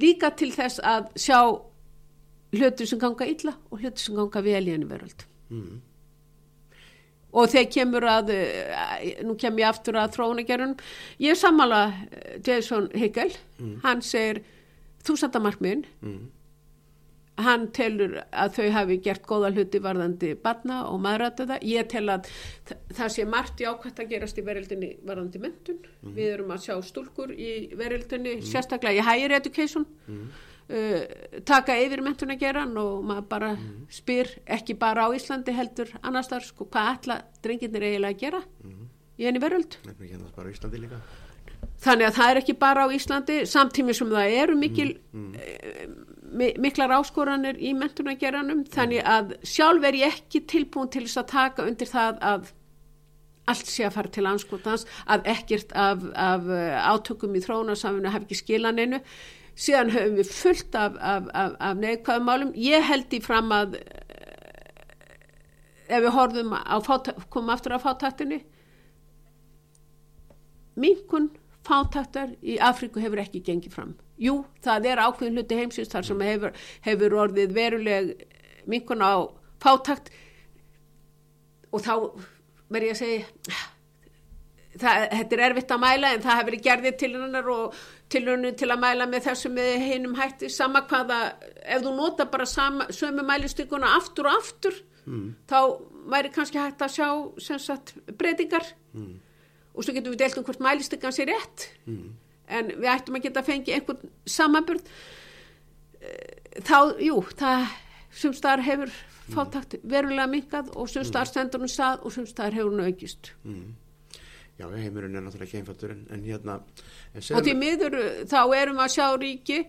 líka 0.02 0.32
til 0.38 0.50
þess 0.54 0.82
að 0.86 1.08
sjá 1.20 1.38
hluti 2.52 2.88
sem 2.88 3.00
ganga 3.00 3.28
illa 3.28 3.56
og 3.70 3.80
hluti 3.80 4.04
sem 4.04 4.18
ganga 4.18 4.44
vel 4.44 4.62
í 4.66 4.74
henni 4.74 4.88
veröld. 4.88 5.26
Mm, 5.52 5.80
og 7.32 7.48
þegar 7.52 7.70
kemur 7.76 8.08
að 8.12 8.34
uh, 8.36 9.08
nú 9.26 9.36
kem 9.40 9.58
ég 9.60 9.68
aftur 9.68 9.98
að 10.00 10.16
þróunagerun 10.16 10.76
ég 11.24 11.38
sammála 11.38 11.82
uh, 11.90 12.36
Jason 12.44 12.90
Hickel 12.96 13.32
hann 13.84 14.04
segir 14.04 14.42
þúsandamarkmiðin 15.06 15.84
mm, 16.00 16.22
hann 17.38 17.68
telur 17.72 18.18
að 18.32 18.50
þau 18.58 18.66
hafi 18.74 18.96
gert 19.02 19.22
góða 19.26 19.48
hluti 19.54 19.80
varðandi 19.80 20.34
barna 20.42 20.82
og 20.90 21.00
maðurrættuða. 21.00 21.56
Ég 21.64 21.88
tel 21.88 22.04
að 22.12 22.26
þa- 22.68 22.76
það 22.92 23.08
sé 23.14 23.24
margt 23.26 23.58
jákvæmt 23.64 23.98
að 24.04 24.08
gerast 24.10 24.38
í 24.38 24.44
veröldinni 24.44 24.90
varðandi 25.06 25.40
mentun. 25.40 25.78
Við 26.04 26.32
erum 26.34 26.50
að 26.52 26.60
sjá 26.66 26.76
stúlkur 26.82 27.32
í 27.32 27.74
veröldinni, 27.74 28.42
sérstaklega 28.42 29.00
í 29.00 29.06
higher 29.06 29.32
education, 29.32 29.86
uh, 30.68 31.00
taka 31.44 31.72
yfir 31.80 32.02
mentun 32.04 32.30
að 32.36 32.38
gera 32.40 32.62
og 32.66 33.02
maður 33.04 33.28
bara 33.28 33.56
spyr 33.90 34.28
ekki 34.46 34.78
bara 34.78 35.08
á 35.08 35.10
Íslandi 35.16 35.52
heldur 35.56 35.88
annars 36.02 36.28
þar, 36.28 36.40
sko, 36.44 36.64
hvað 36.66 36.98
ætla 36.98 37.22
drengirnir 37.42 37.82
eiginlega 37.82 38.14
að 38.14 38.20
gera 38.20 38.42
í 39.18 39.24
henni 39.26 39.40
líka. 39.40 39.76
Þannig 41.82 42.06
að 42.06 42.14
það 42.14 42.30
er 42.30 42.36
ekki 42.40 42.58
bara 42.58 42.84
á 42.86 42.88
Íslandi, 42.94 43.40
samtími 43.46 43.94
sem 43.94 44.08
það 44.08 44.30
eru 44.42 44.54
mikil, 44.56 44.98
eh, 45.14 45.86
mi- 45.88 46.11
miklar 46.32 46.92
áskoranir 46.96 47.58
í 47.60 47.74
mentunageranum, 47.76 48.64
þannig 48.72 49.04
að 49.08 49.36
sjálf 49.46 49.84
er 49.88 49.98
ég 50.00 50.16
ekki 50.16 50.42
tilbúin 50.48 50.90
til 50.92 51.04
þess 51.06 51.20
að 51.22 51.30
taka 51.32 51.66
undir 51.68 51.90
það 51.90 52.20
að 52.32 52.50
allt 53.50 53.66
sé 53.68 53.84
að 53.86 53.96
fara 53.96 54.12
til 54.14 54.26
anskotans, 54.30 54.86
að 55.10 55.26
ekkert 55.32 55.72
af, 55.74 56.04
af 56.14 56.48
eh, 56.54 56.76
átökum 56.78 57.34
í 57.34 57.42
þróunarsamfinu 57.42 58.12
hafi 58.14 58.28
ekki 58.28 58.38
skilan 58.38 58.78
einu. 58.78 59.02
Síðan 59.58 59.90
höfum 59.92 60.16
við 60.20 60.30
fullt 60.32 60.78
af, 60.78 60.96
af, 60.96 61.26
af, 61.36 61.56
af 61.60 61.80
neikvæðum 61.82 62.28
málum. 62.28 62.52
Ég 62.56 62.86
held 62.86 63.12
í 63.12 63.20
fram 63.24 63.50
að 63.52 63.76
eh, 63.82 64.12
ef 65.90 66.04
við 66.06 66.14
horfum 66.16 66.54
fáta- 66.86 67.16
komum 67.28 67.52
aftur 67.52 67.76
á 67.76 67.80
fátaktinni, 67.82 68.40
minkun 70.78 71.28
fátaktar 71.66 72.34
í 72.42 72.58
Afríku 72.62 73.02
hefur 73.02 73.22
ekki 73.22 73.42
gengið 73.46 73.76
fram. 73.76 73.94
Jú, 74.22 74.42
það 74.64 74.88
er 74.92 75.02
ákveðin 75.02 75.40
hluti 75.40 75.58
heimsins 75.58 75.92
þar 75.92 76.08
sem 76.08 76.24
hefur, 76.26 76.56
hefur 76.86 77.18
orðið 77.24 77.54
veruleg 77.56 78.12
minkun 78.70 79.02
á 79.02 79.26
fátakt 79.62 80.12
og 81.72 81.82
þá 81.82 81.94
verð 82.72 82.88
ég 82.88 82.96
að 82.96 83.00
segja 83.00 83.60
það, 84.80 85.06
þetta 85.16 85.36
er 85.36 85.44
erfitt 85.48 85.74
að 85.74 85.82
mæla 85.82 86.12
en 86.12 86.24
það 86.24 86.38
hefur 86.38 86.50
verið 86.50 86.64
gerðið 86.66 86.96
til 87.00 87.10
hennar 87.16 87.50
og 87.52 87.80
til 88.12 88.22
hennar 88.28 88.56
til 88.60 88.70
að 88.70 88.82
mæla 88.84 89.08
með 89.08 89.26
þessum 89.28 89.56
með 89.56 89.72
hinum 89.86 90.16
hætti 90.18 90.50
sama 90.52 90.84
hvaða, 90.90 91.20
ef 91.62 91.84
þú 91.84 91.94
nota 91.96 92.28
bara 92.32 92.48
sama, 92.48 92.88
sömu 92.94 93.24
mælistykuna 93.26 93.94
aftur 93.98 94.28
og 94.30 94.38
aftur 94.40 94.78
mm. 95.06 95.28
þá 95.50 95.58
væri 96.12 96.32
kannski 96.34 96.60
hægt 96.60 96.82
að 96.84 96.96
sjá 96.96 97.76
breytingar 98.18 98.66
mm. 98.92 99.12
Og 99.72 99.84
svo 99.84 99.94
getum 99.96 100.14
við 100.14 100.22
delt 100.24 100.38
um 100.38 100.46
hvort 100.46 100.62
mælistykan 100.64 101.14
sé 101.14 101.26
rétt. 101.28 101.68
Mm. 101.86 102.12
en 102.52 102.72
við 102.76 102.88
ættum 102.92 103.16
að 103.16 103.22
geta 103.24 103.42
fengið 103.46 103.76
einhvern 103.78 104.10
samanburð. 104.28 104.88
Þá, 106.66 106.78
jú, 107.00 107.20
það 107.38 107.62
sumstaðar 108.12 108.64
hefur 108.66 108.90
fátakt 109.32 109.76
verulega 109.88 110.26
minkað 110.28 110.72
og 110.76 110.90
sumstaðar 110.90 111.30
stendur 111.30 111.62
hún 111.62 111.70
stað 111.72 112.02
og 112.02 112.12
sumstaðar 112.12 112.58
hefur 112.58 112.74
hún 112.74 112.84
aukist. 112.84 113.32
Mm. 113.46 113.70
Já, 114.60 114.66
heimurinn 114.68 115.16
er 115.16 115.24
náttúrulega 115.24 115.48
ekki 115.48 115.60
einfaldur 115.62 115.94
en, 115.94 116.02
en 116.12 116.24
hérna 116.26 116.58
en 117.14 117.24
og 117.38 117.46
til 117.46 117.54
miður 117.56 117.96
þá 118.28 118.40
erum 118.58 118.82
að 118.84 118.92
sjá 118.94 119.06
ríki 119.16 119.62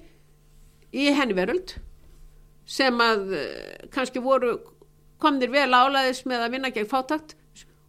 í 0.91 1.05
henniveröld 1.15 1.77
sem 2.69 2.99
að 3.01 3.31
eh, 3.37 3.87
kannski 3.93 4.21
voru 4.23 4.57
komnir 5.23 5.53
vel 5.53 5.71
álæðis 5.71 6.25
með 6.27 6.45
að 6.45 6.53
vinna 6.57 6.73
gegn 6.75 6.91
fátakt 6.91 7.37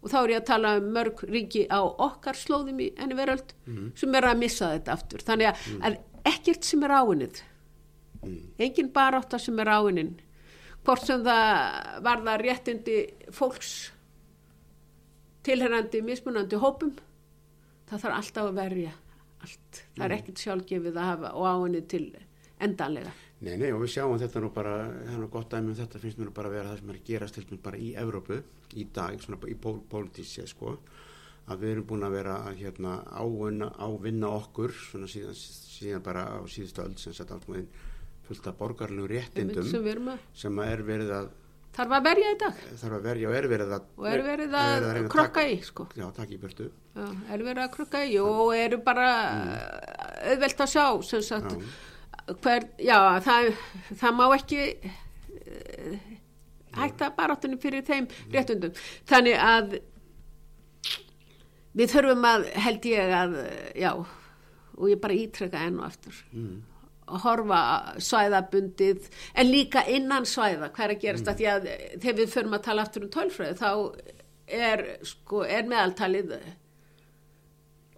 og 0.04 0.10
þá 0.12 0.18
er 0.20 0.32
ég 0.34 0.42
að 0.42 0.48
tala 0.50 0.74
um 0.80 0.90
mörg 0.92 1.22
ríki 1.30 1.64
á 1.72 1.80
okkar 1.80 2.36
slóðum 2.36 2.82
í 2.84 2.90
henniveröld 2.98 3.54
mm. 3.64 3.86
sem 3.98 4.18
er 4.18 4.28
að 4.28 4.42
missa 4.42 4.70
þetta 4.74 4.96
aftur 4.98 5.24
þannig 5.24 5.50
að, 5.50 5.64
mm. 5.72 5.80
að 5.88 6.34
ekkert 6.34 6.68
sem 6.68 6.84
er 6.84 6.94
áinnið 7.00 7.40
mm. 8.20 8.38
engin 8.66 8.92
barátta 8.94 9.40
sem 9.40 9.58
er 9.64 9.72
áinnin 9.72 10.12
hvort 10.84 11.06
sem 11.08 11.24
það 11.24 12.04
varða 12.04 12.36
réttindi 12.42 12.98
fólks 13.32 13.72
tilherrandi 15.44 16.04
mismunandi 16.04 16.60
hópum 16.60 16.92
það 17.88 18.04
þarf 18.04 18.18
alltaf 18.20 18.50
að 18.50 18.60
verja 18.60 18.94
allt, 19.44 19.84
það 19.96 20.04
er 20.04 20.10
mm. 20.10 20.18
ekkert 20.18 20.44
sjálfgefið 20.44 20.98
að 20.98 21.12
hafa 21.12 21.32
og 21.38 21.48
áinni 21.48 21.84
til 21.88 22.06
endanlega 22.62 23.12
Nei, 23.44 23.56
nei, 23.60 23.70
og 23.74 23.82
við 23.82 23.96
sjáum 23.96 24.14
þetta 24.16 24.40
nú 24.40 24.48
bara 24.54 24.76
það 24.86 25.08
er 25.12 25.18
nú 25.20 25.26
gott 25.32 25.52
aðeins 25.52 25.68
með 25.68 25.80
þetta 25.82 26.00
finnst 26.00 26.20
mér 26.20 26.28
nú 26.30 26.34
bara 26.36 26.48
að 26.48 26.54
vera 26.54 26.70
það 26.70 26.78
sem 26.80 26.92
er 26.92 27.00
gerast 27.08 27.40
til 27.40 27.58
bara 27.60 27.80
í 27.80 27.90
Evrópu 28.00 28.38
í 28.74 28.86
dag, 28.94 29.16
svona 29.22 29.38
í 29.50 29.56
pól, 29.60 29.78
pólitísi 29.90 30.46
sko, 30.50 30.76
að 31.50 31.64
við 31.64 31.74
erum 31.74 31.88
búin 31.90 32.06
að 32.06 32.18
vera 32.18 32.36
hérna 32.56 32.98
ávinna, 33.12 33.70
ávinna 33.78 34.32
okkur 34.40 34.74
svona 34.74 35.08
síðan, 35.10 35.36
síðan 35.38 36.04
bara 36.04 36.26
á 36.36 36.40
síðustu 36.48 36.84
öll 36.84 36.96
sem 37.00 37.16
sett 37.16 37.32
allt 37.34 37.48
með 37.52 37.66
fullt 38.24 38.46
af 38.48 38.60
borgarlegu 38.60 39.08
réttindum 39.10 39.66
sem, 39.68 40.12
sem 40.32 40.62
er 40.64 40.84
verið 40.86 41.16
að 41.20 41.32
Þarf 41.74 41.94
að 41.96 42.04
verja 42.06 42.30
í 42.30 42.34
dag. 42.38 42.58
Þarf 42.78 42.96
að 42.96 43.06
verja 43.08 43.30
og 43.30 43.32
er 43.34 43.46
verið 43.50 43.72
að... 43.74 43.86
Og 43.98 44.04
er 44.06 44.20
verið 44.22 44.52
að, 44.54 44.72
er 44.74 44.84
verið 44.84 45.00
að 45.00 45.08
krokka 45.10 45.42
í, 45.50 45.54
sko. 45.66 45.86
Já, 45.98 46.04
takk 46.14 46.30
í 46.30 46.36
börtu. 46.38 46.66
Er 46.94 47.42
verið 47.42 47.62
að 47.64 47.72
krokka 47.74 48.02
í 48.06 48.12
og 48.22 48.52
eru 48.54 48.78
bara 48.86 49.08
mm. 49.32 49.56
auðvelt 50.30 50.62
að 50.62 50.70
sjá, 50.70 50.84
sem 51.08 51.24
sagt, 51.26 51.56
já. 51.56 52.36
hver, 52.44 52.68
já, 52.78 52.98
það, 53.26 53.50
það 54.04 54.14
má 54.20 54.24
ekki 54.36 54.60
hætta 56.80 57.10
baráttunum 57.16 57.62
fyrir 57.62 57.86
þeim 57.86 58.10
réttundum. 58.34 58.76
Þannig 59.10 59.40
að 59.40 59.78
við 61.74 61.96
þurfum 61.96 62.28
að, 62.30 62.46
held 62.66 62.86
ég 62.90 63.16
að, 63.22 63.40
já, 63.78 63.90
og 64.74 64.86
ég 64.90 65.02
bara 65.02 65.18
ítreka 65.18 65.66
enn 65.66 65.80
og 65.80 65.88
aftur. 65.90 66.22
Mm 66.34 66.62
horfa 67.04 67.60
svæðabundið 68.00 69.08
en 69.36 69.48
líka 69.50 69.84
innan 69.90 70.26
svæða 70.28 70.70
hver 70.74 70.94
að 70.94 71.00
gerast 71.02 71.26
mm. 71.26 71.32
að 71.32 71.40
því 71.40 71.48
að 71.52 71.66
þegar 72.02 72.18
við 72.20 72.30
förum 72.32 72.56
að 72.56 72.66
tala 72.66 72.84
aftur 72.84 73.06
um 73.06 73.10
tölfræði 73.12 73.56
þá 73.60 73.70
er, 74.48 74.84
sko, 75.04 75.42
er 75.44 75.68
meðaltalið 75.68 76.36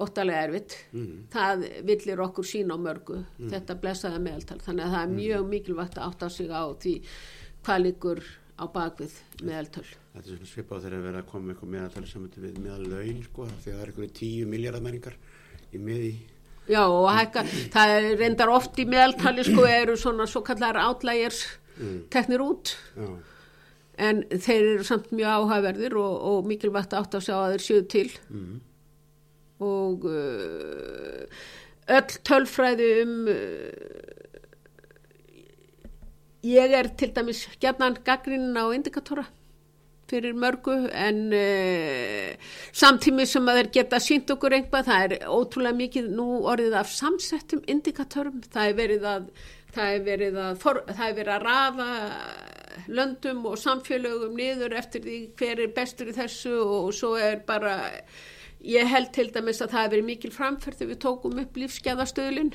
óttalega 0.03 0.47
erfitt 0.49 0.79
mm. 0.93 1.13
það 1.33 1.67
villir 1.89 2.25
okkur 2.27 2.49
sína 2.49 2.77
á 2.77 2.79
mörgu 2.83 3.21
mm. 3.23 3.51
þetta 3.55 3.79
blessaða 3.85 4.23
meðaltal 4.25 4.59
þannig 4.65 4.89
að 4.89 4.97
það 4.97 5.05
er 5.05 5.13
mm. 5.13 5.21
mjög 5.21 5.47
mikilvægt 5.55 6.01
að 6.01 6.11
átta 6.11 6.33
sig 6.33 6.51
á 6.53 6.65
því 6.83 6.97
hvað 7.67 7.87
líkur 7.87 8.25
á 8.57 8.65
bakvið 8.73 9.17
meðaltal 9.45 9.85
Þetta 9.85 10.23
er 10.23 10.31
svona 10.31 10.49
svipað 10.51 10.87
þegar 10.87 11.03
við 11.03 11.11
erum 11.11 11.21
að 11.21 11.29
koma 11.33 11.53
eitthvað 11.53 11.73
meðaltal 11.75 12.07
sem 12.09 12.29
við 12.37 12.59
meðal 12.65 12.89
laun 12.89 13.21
sko 13.27 13.49
því 13.51 13.59
að 13.59 13.67
það 13.67 13.83
er 13.83 13.93
eitthvað 13.93 14.17
tíu 14.17 14.49
miljardamenningar 14.53 15.19
í 15.73 15.83
miði 15.83 16.13
Já 16.67 16.83
og 16.83 17.07
hækka, 17.15 17.45
það 17.75 17.93
er 17.95 18.09
reyndar 18.19 18.51
oft 18.51 18.79
í 18.83 18.87
meðaltali 18.91 19.45
sko 19.47 19.67
eru 19.71 19.97
svona 20.01 20.27
svo 20.31 20.43
kallar 20.47 20.79
átlægers 20.83 21.45
mm. 21.77 21.99
teknir 22.11 22.43
út 22.43 22.73
Já. 22.97 23.11
en 24.09 24.25
þeir 24.33 24.73
eru 24.73 24.89
samt 24.89 25.13
mjög 25.15 25.45
áhæverðir 25.45 25.99
og, 26.01 26.17
og 26.31 26.49
mikilvægt 26.49 26.97
átt 26.97 27.15
að 27.19 27.29
sjá 27.29 27.37
að 27.37 27.55
þeir 27.55 27.67
séu 27.69 27.87
til 27.93 28.09
mm. 28.33 28.59
og 29.69 30.09
uh, 30.11 31.47
öll 31.97 32.21
tölfræði 32.27 32.91
um 33.05 33.15
ég 36.47 36.77
er 36.79 36.93
til 36.99 37.11
dæmis 37.17 37.47
gerðan 37.63 37.99
gaggrinn 38.07 38.55
á 38.57 38.65
indikatora 38.75 39.27
fyrir 40.07 40.37
mörgu 40.39 40.75
en 40.95 41.21
uh, 41.35 42.51
samtími 42.71 43.27
sem 43.27 43.49
að 43.51 43.61
þeir 43.61 43.71
geta 43.75 43.99
sínt 44.03 44.31
okkur 44.31 44.55
einhvað, 44.55 44.87
það 44.87 45.07
er 45.07 45.31
ótrúlega 45.35 45.81
mikið 45.81 46.11
nú 46.15 46.27
orðið 46.47 46.77
af 46.79 46.93
samsettum 46.95 47.65
indikatörum, 47.67 48.39
það 48.55 48.71
er 48.71 48.77
verið 48.81 49.09
að 49.11 49.31
það 49.77 49.97
er 49.97 50.07
verið 50.07 50.39
að, 50.41 50.55
for, 50.63 50.81
er 50.95 51.17
verið 51.19 51.33
að 51.35 51.45
rafa 51.45 51.89
löndum 52.93 53.45
og 53.51 53.59
samfélögum 53.61 54.37
niður 54.39 54.77
eftir 54.79 55.05
því 55.05 55.19
hver 55.39 55.63
er 55.65 55.75
bestur 55.77 56.11
í 56.13 56.17
þessu 56.17 56.55
og 56.63 56.91
svo 56.97 57.15
er 57.21 57.41
bara 57.49 57.77
ég 58.65 58.89
held 58.91 59.13
til 59.17 59.29
dæmis 59.35 59.63
að 59.65 59.75
það 59.75 59.85
er 59.85 59.93
verið 59.95 60.09
mikil 60.11 60.33
framferð 60.35 60.81
þegar 60.81 60.93
við 60.93 61.03
tókum 61.05 61.41
upp 61.43 61.61
lífskeðastöðlin 61.61 62.53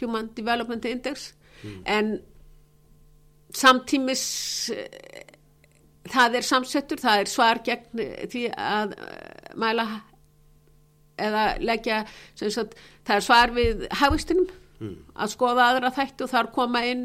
Human 0.00 0.30
Development 0.36 0.86
Index 0.90 1.32
mm. 1.62 1.82
en 1.86 2.14
samtímis 3.54 4.24
það 6.10 6.40
er 6.40 6.46
samsettur, 6.46 7.00
það 7.00 7.22
er 7.22 7.30
svar 7.30 7.60
gegn 7.64 8.02
því 8.32 8.48
að 8.52 8.96
uh, 8.98 9.54
mæla 9.60 9.86
eða 11.20 11.44
leggja 11.62 12.02
sagt, 12.34 12.74
það 13.06 13.16
er 13.16 13.24
svar 13.24 13.54
við 13.54 13.84
hafistinum 14.00 14.48
mm. 14.80 14.94
að 15.14 15.32
skoða 15.34 15.68
aðra 15.70 15.92
þættu 15.94 16.26
og 16.26 16.32
þar 16.32 16.50
koma 16.56 16.82
inn 16.88 17.04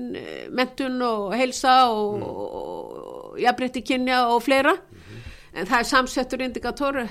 mentun 0.56 0.98
og 1.06 1.36
heilsa 1.38 1.76
og, 1.94 2.16
mm. 2.18 2.24
og 2.26 3.40
jafnbreytti 3.44 3.84
kynja 3.86 4.24
og 4.34 4.42
fleira 4.44 4.74
mm 4.74 4.98
-hmm. 4.98 5.36
en 5.54 5.70
það 5.70 5.80
er 5.80 5.92
samsettur 5.92 6.42
indikator 6.42 7.02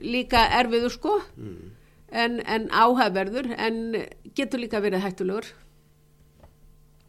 líka 0.00 0.46
erfiður 0.60 0.94
sko 0.94 1.20
mm. 1.36 1.70
en, 2.12 2.40
en 2.46 2.70
áhæfverður 2.70 3.50
en 3.58 4.06
getur 4.34 4.58
líka 4.62 4.80
verið 4.80 5.02
hættulegur 5.02 5.50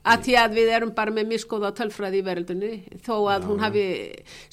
að 0.06 0.28
því 0.28 0.38
að 0.42 0.56
við 0.60 0.72
erum 0.78 0.94
bara 0.98 1.14
með 1.16 1.32
miskóða 1.34 1.74
tölfræði 1.78 2.22
í 2.22 2.26
verðundunni 2.28 3.00
þó 3.06 3.16
að 3.34 3.40
Já, 3.42 3.48
hún 3.50 3.64
hafi 3.64 3.86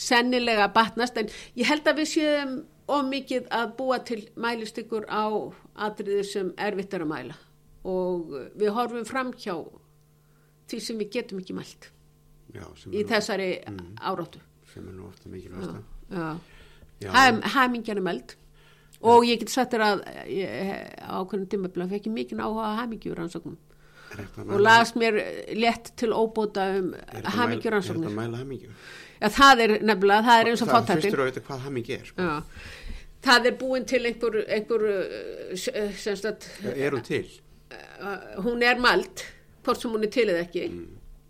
sennilega 0.01 0.71
batnast. 0.73 1.21
En 1.21 1.31
ég 1.59 1.69
held 1.69 1.87
að 1.87 2.03
við 2.03 2.11
séum 2.15 2.57
ómikið 2.93 3.47
að 3.53 3.77
búa 3.79 4.01
til 4.05 4.23
mælistykkur 4.41 5.07
á 5.13 5.29
atriðir 5.87 6.27
sem 6.29 6.51
er 6.57 6.77
að 6.77 7.07
mæla. 7.09 7.39
Og 7.85 8.33
við 8.57 8.75
horfum 8.77 9.07
fram 9.09 9.33
hjá 9.35 9.57
því 10.73 10.81
sem 10.87 11.01
við 11.01 11.11
getum 11.17 11.41
ekki 11.43 11.57
mælt 11.57 11.89
Já, 12.53 12.67
í 12.93 13.03
þessari 13.09 13.51
mm, 13.69 13.97
áráttu 14.01 14.41
sem 14.73 14.87
er 14.89 14.97
nú 14.97 15.09
ofta 15.09 15.33
mikilvægast 15.33 15.75
Hæmingjan 17.57 17.99
er 17.99 18.07
mælt 18.07 18.37
og 19.03 19.27
ég 19.27 19.41
get 19.41 19.51
sagt 19.51 19.73
þér 19.75 19.85
að 19.87 20.03
ákveðin 21.03 21.49
tímabla 21.51 21.89
fekk 21.91 22.09
ég 22.09 22.17
mikið 22.17 22.43
áhuga 22.45 22.69
að 22.69 22.79
hæmingjur 22.83 23.23
ansóknum 23.25 23.57
og 23.59 23.72
las 24.63 24.95
mér 24.99 25.19
létt 25.57 25.93
til 25.97 26.13
óbóta 26.13 26.69
um 26.79 26.93
hamingjuransóknir. 27.25 28.07
Er 28.07 28.11
þetta 28.11 28.21
mæla 28.21 28.43
hamingju? 28.43 28.71
Já, 29.23 29.29
það 29.29 29.65
er 29.65 29.75
nefnilega, 29.83 30.23
það 30.29 30.41
er 30.41 30.51
eins 30.51 30.63
og 30.63 30.71
fátættin. 30.73 30.89
Það 30.93 31.05
fyrstur 31.07 31.23
að 31.25 31.31
vita 31.31 31.45
hvað 31.49 31.67
hamingju 31.67 31.99
er. 31.99 32.09
Sko. 32.11 32.31
Það 33.23 33.47
er 33.47 33.59
búin 33.61 33.85
til 33.87 34.03
einhver, 34.09 34.39
einhver 34.57 34.89
uh, 34.89 35.93
semst 36.03 36.27
að... 36.27 36.49
Er 36.75 36.97
hún 36.97 37.05
til? 37.07 37.29
Uh, 37.73 38.17
hún 38.43 38.65
er 38.67 38.81
mælt, 38.83 39.23
hvort 39.63 39.83
sem 39.83 39.95
hún 39.95 40.09
er 40.09 40.11
til 40.11 40.27
eða 40.27 40.43
ekki, 40.43 40.67
mm. 40.73 40.89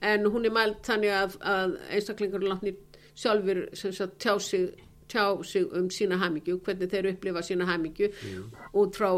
en 0.09 0.31
hún 0.33 0.49
er 0.49 0.55
mælt 0.57 0.81
þannig 0.89 1.13
að, 1.19 1.37
að 1.45 1.77
einstaklingur 1.93 2.47
látni 2.49 2.73
sjálfur 3.13 3.67
semst 3.77 4.07
að 4.07 4.17
tjá 4.25 4.39
sig 4.41 4.71
tjá 5.13 5.25
sig 5.47 5.67
um 5.79 5.91
sína 5.93 6.19
hamingju, 6.23 6.59
hvernig 6.65 6.91
þeir 6.93 7.11
upplifa 7.13 7.45
sína 7.47 7.69
hamingju 7.69 8.09
mm. 8.13 8.45
út 8.83 8.99
frá 8.99 9.11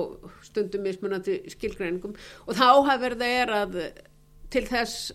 stundum 0.45 0.85
mismunandi 0.87 1.41
skilgreiningum 1.55 2.17
og 2.47 2.59
þá 2.59 2.69
hafður 2.91 3.19
það 3.23 3.37
er 3.43 3.55
að 3.63 3.79
til 4.55 4.65
þess 4.69 5.13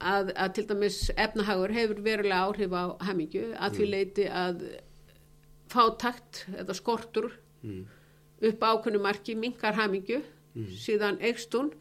að, 0.00 0.32
að 0.36 0.52
til 0.56 0.66
dæmis 0.70 0.98
efnahagur 1.16 1.74
hefur 1.74 2.02
verulega 2.04 2.42
áhrif 2.46 2.74
á 2.76 2.84
hamingju 3.08 3.46
að 3.54 3.68
mm. 3.70 3.76
því 3.76 3.88
leiti 3.92 4.26
að 4.30 4.66
fátakt 5.72 6.44
eða 6.54 6.76
skortur 6.76 7.30
mm. 7.62 7.82
upp 8.50 8.66
ákveðnu 8.70 9.02
marki, 9.02 9.36
minkar 9.38 9.76
hamingju, 9.78 10.22
síðan 10.80 11.18
eikst 11.24 11.54
hún 11.56 11.72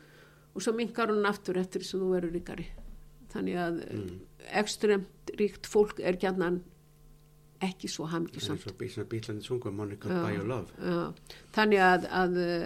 og 0.56 0.64
svo 0.64 0.74
minkar 0.76 1.12
hún 1.12 1.28
aftur 1.28 1.60
eftir 1.60 1.84
sem 1.86 2.02
þú 2.02 2.14
verður 2.16 2.36
ríkari. 2.36 2.66
Þannig 3.34 3.60
að 3.60 3.82
mm. 3.84 4.16
ekstremt 4.62 5.36
ríkt 5.40 5.68
fólk 5.68 6.00
er 6.00 6.18
gætnan 6.20 6.62
ekki 7.64 7.89
svo 7.91 8.08
er. 8.12 8.41
Já, 10.89 11.36
þannig 11.56 11.84
að, 11.89 12.08
að 12.22 12.39
uh, 12.45 12.66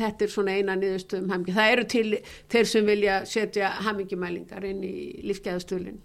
þetta 0.00 0.26
er 0.26 0.34
svona 0.34 0.56
eina 0.58 0.76
niðurstöðum 0.78 1.32
hamingju. 1.32 1.54
Það 1.60 1.76
eru 1.76 1.86
til 1.94 2.04
þeir 2.52 2.66
sem 2.74 2.90
vilja 2.92 3.22
setja 3.28 3.72
hamingjumælingar 3.86 4.68
inn 4.68 4.84
í 4.86 4.96
lífsgæðastölinn. 5.30 6.02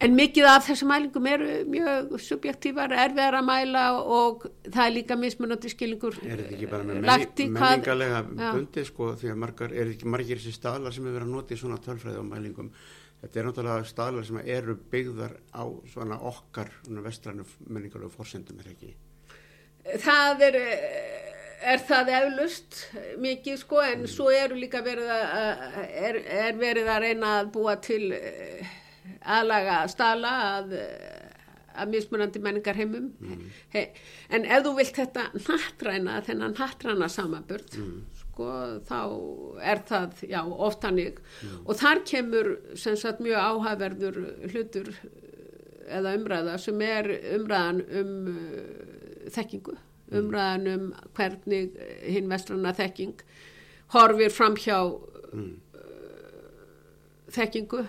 En 0.00 0.14
mikið 0.16 0.46
af 0.48 0.62
þessum 0.64 0.88
mælingum 0.88 1.26
eru 1.28 1.46
mjög 1.68 2.14
subjektívar, 2.24 2.88
erfiðar 3.02 3.34
að 3.36 3.44
mæla 3.50 3.82
og 4.00 4.46
það 4.64 4.84
er 4.86 4.94
líka 4.94 5.18
mismunandi 5.20 5.68
skilningur 5.74 6.14
Er 6.22 6.40
þetta 6.40 6.54
ekki 6.56 6.68
bara 6.70 6.86
með 6.88 6.96
í 6.96 7.02
menning, 7.04 7.52
menningalega 7.58 8.22
Já. 8.24 8.46
bundið 8.56 8.86
sko 8.88 9.10
því 9.20 9.28
að 9.34 9.42
margar, 9.42 9.74
er 9.76 9.90
ekki 9.92 10.08
margir 10.08 10.40
þessi 10.40 10.56
staðlar 10.56 10.96
sem 10.96 11.04
hefur 11.04 11.18
verið 11.18 11.28
að 11.28 11.34
nota 11.34 11.52
í 11.52 11.60
svona 11.60 11.76
tölfræði 11.84 12.22
og 12.22 12.26
mælingum 12.30 12.70
þetta 13.20 13.40
er 13.40 13.48
náttúrulega 13.48 13.88
staðlar 13.88 14.26
sem 14.28 14.40
eru 14.44 14.76
byggðar 14.92 15.36
á 15.52 15.64
svona 15.92 16.18
okkar 16.30 16.72
svona 16.82 17.04
vestrænu 17.04 17.46
menningalegu 17.68 18.12
forsendum 18.14 18.60
er 18.62 18.72
ekki? 18.72 18.94
Það 20.00 20.44
er, 20.48 20.58
er 21.72 21.84
það 21.88 22.12
eflust 22.18 22.80
mikið 23.20 23.60
sko 23.62 23.80
en 23.84 24.06
svo 24.10 24.28
eru 24.34 24.58
líka 24.60 24.82
verið 24.84 25.12
að, 25.14 25.64
er, 25.88 26.20
er 26.44 26.60
verið 26.60 26.92
að 26.92 27.02
reyna 27.06 27.32
að 27.40 27.52
búa 27.56 27.76
til 27.80 28.02
eh, 28.16 28.76
aðlaga 29.24 29.82
stala 29.92 30.32
að, 30.58 30.74
að 31.80 31.92
mismunandi 31.94 32.42
menningar 32.44 32.78
heimum. 32.78 33.10
He, 33.72 33.86
en 34.30 34.44
ef 34.44 34.64
þú 34.66 34.74
vilt 34.78 34.96
þetta 35.00 35.28
nattræna, 35.36 36.20
þennan 36.26 36.56
nattræna 36.58 37.08
samanbörd, 37.08 37.76
sko, 38.30 38.48
þá 38.86 39.00
er 39.62 39.82
það, 39.88 40.22
já, 40.30 40.40
oft 40.46 40.84
hannig. 40.86 41.20
Og 41.66 41.76
þar 41.78 42.02
kemur 42.08 42.52
sem 42.78 42.96
sagt 42.96 43.20
mjög 43.24 43.38
áhaverður 43.50 44.20
hlutur 44.50 44.92
eða 45.90 46.14
umræða 46.18 46.58
sem 46.62 46.82
er 46.86 47.10
umræðan 47.36 47.82
um 48.00 48.12
uh, 48.30 49.30
þekkingu, 49.34 49.76
umræðan 50.20 50.68
um 50.70 50.84
hvernig 51.18 51.74
hinn 52.06 52.30
vestrana 52.30 52.72
þekking 52.76 53.24
horfir 53.94 54.30
fram 54.30 54.56
hjá 54.60 54.78
uh, 54.86 55.48
þekkingu, 57.34 57.82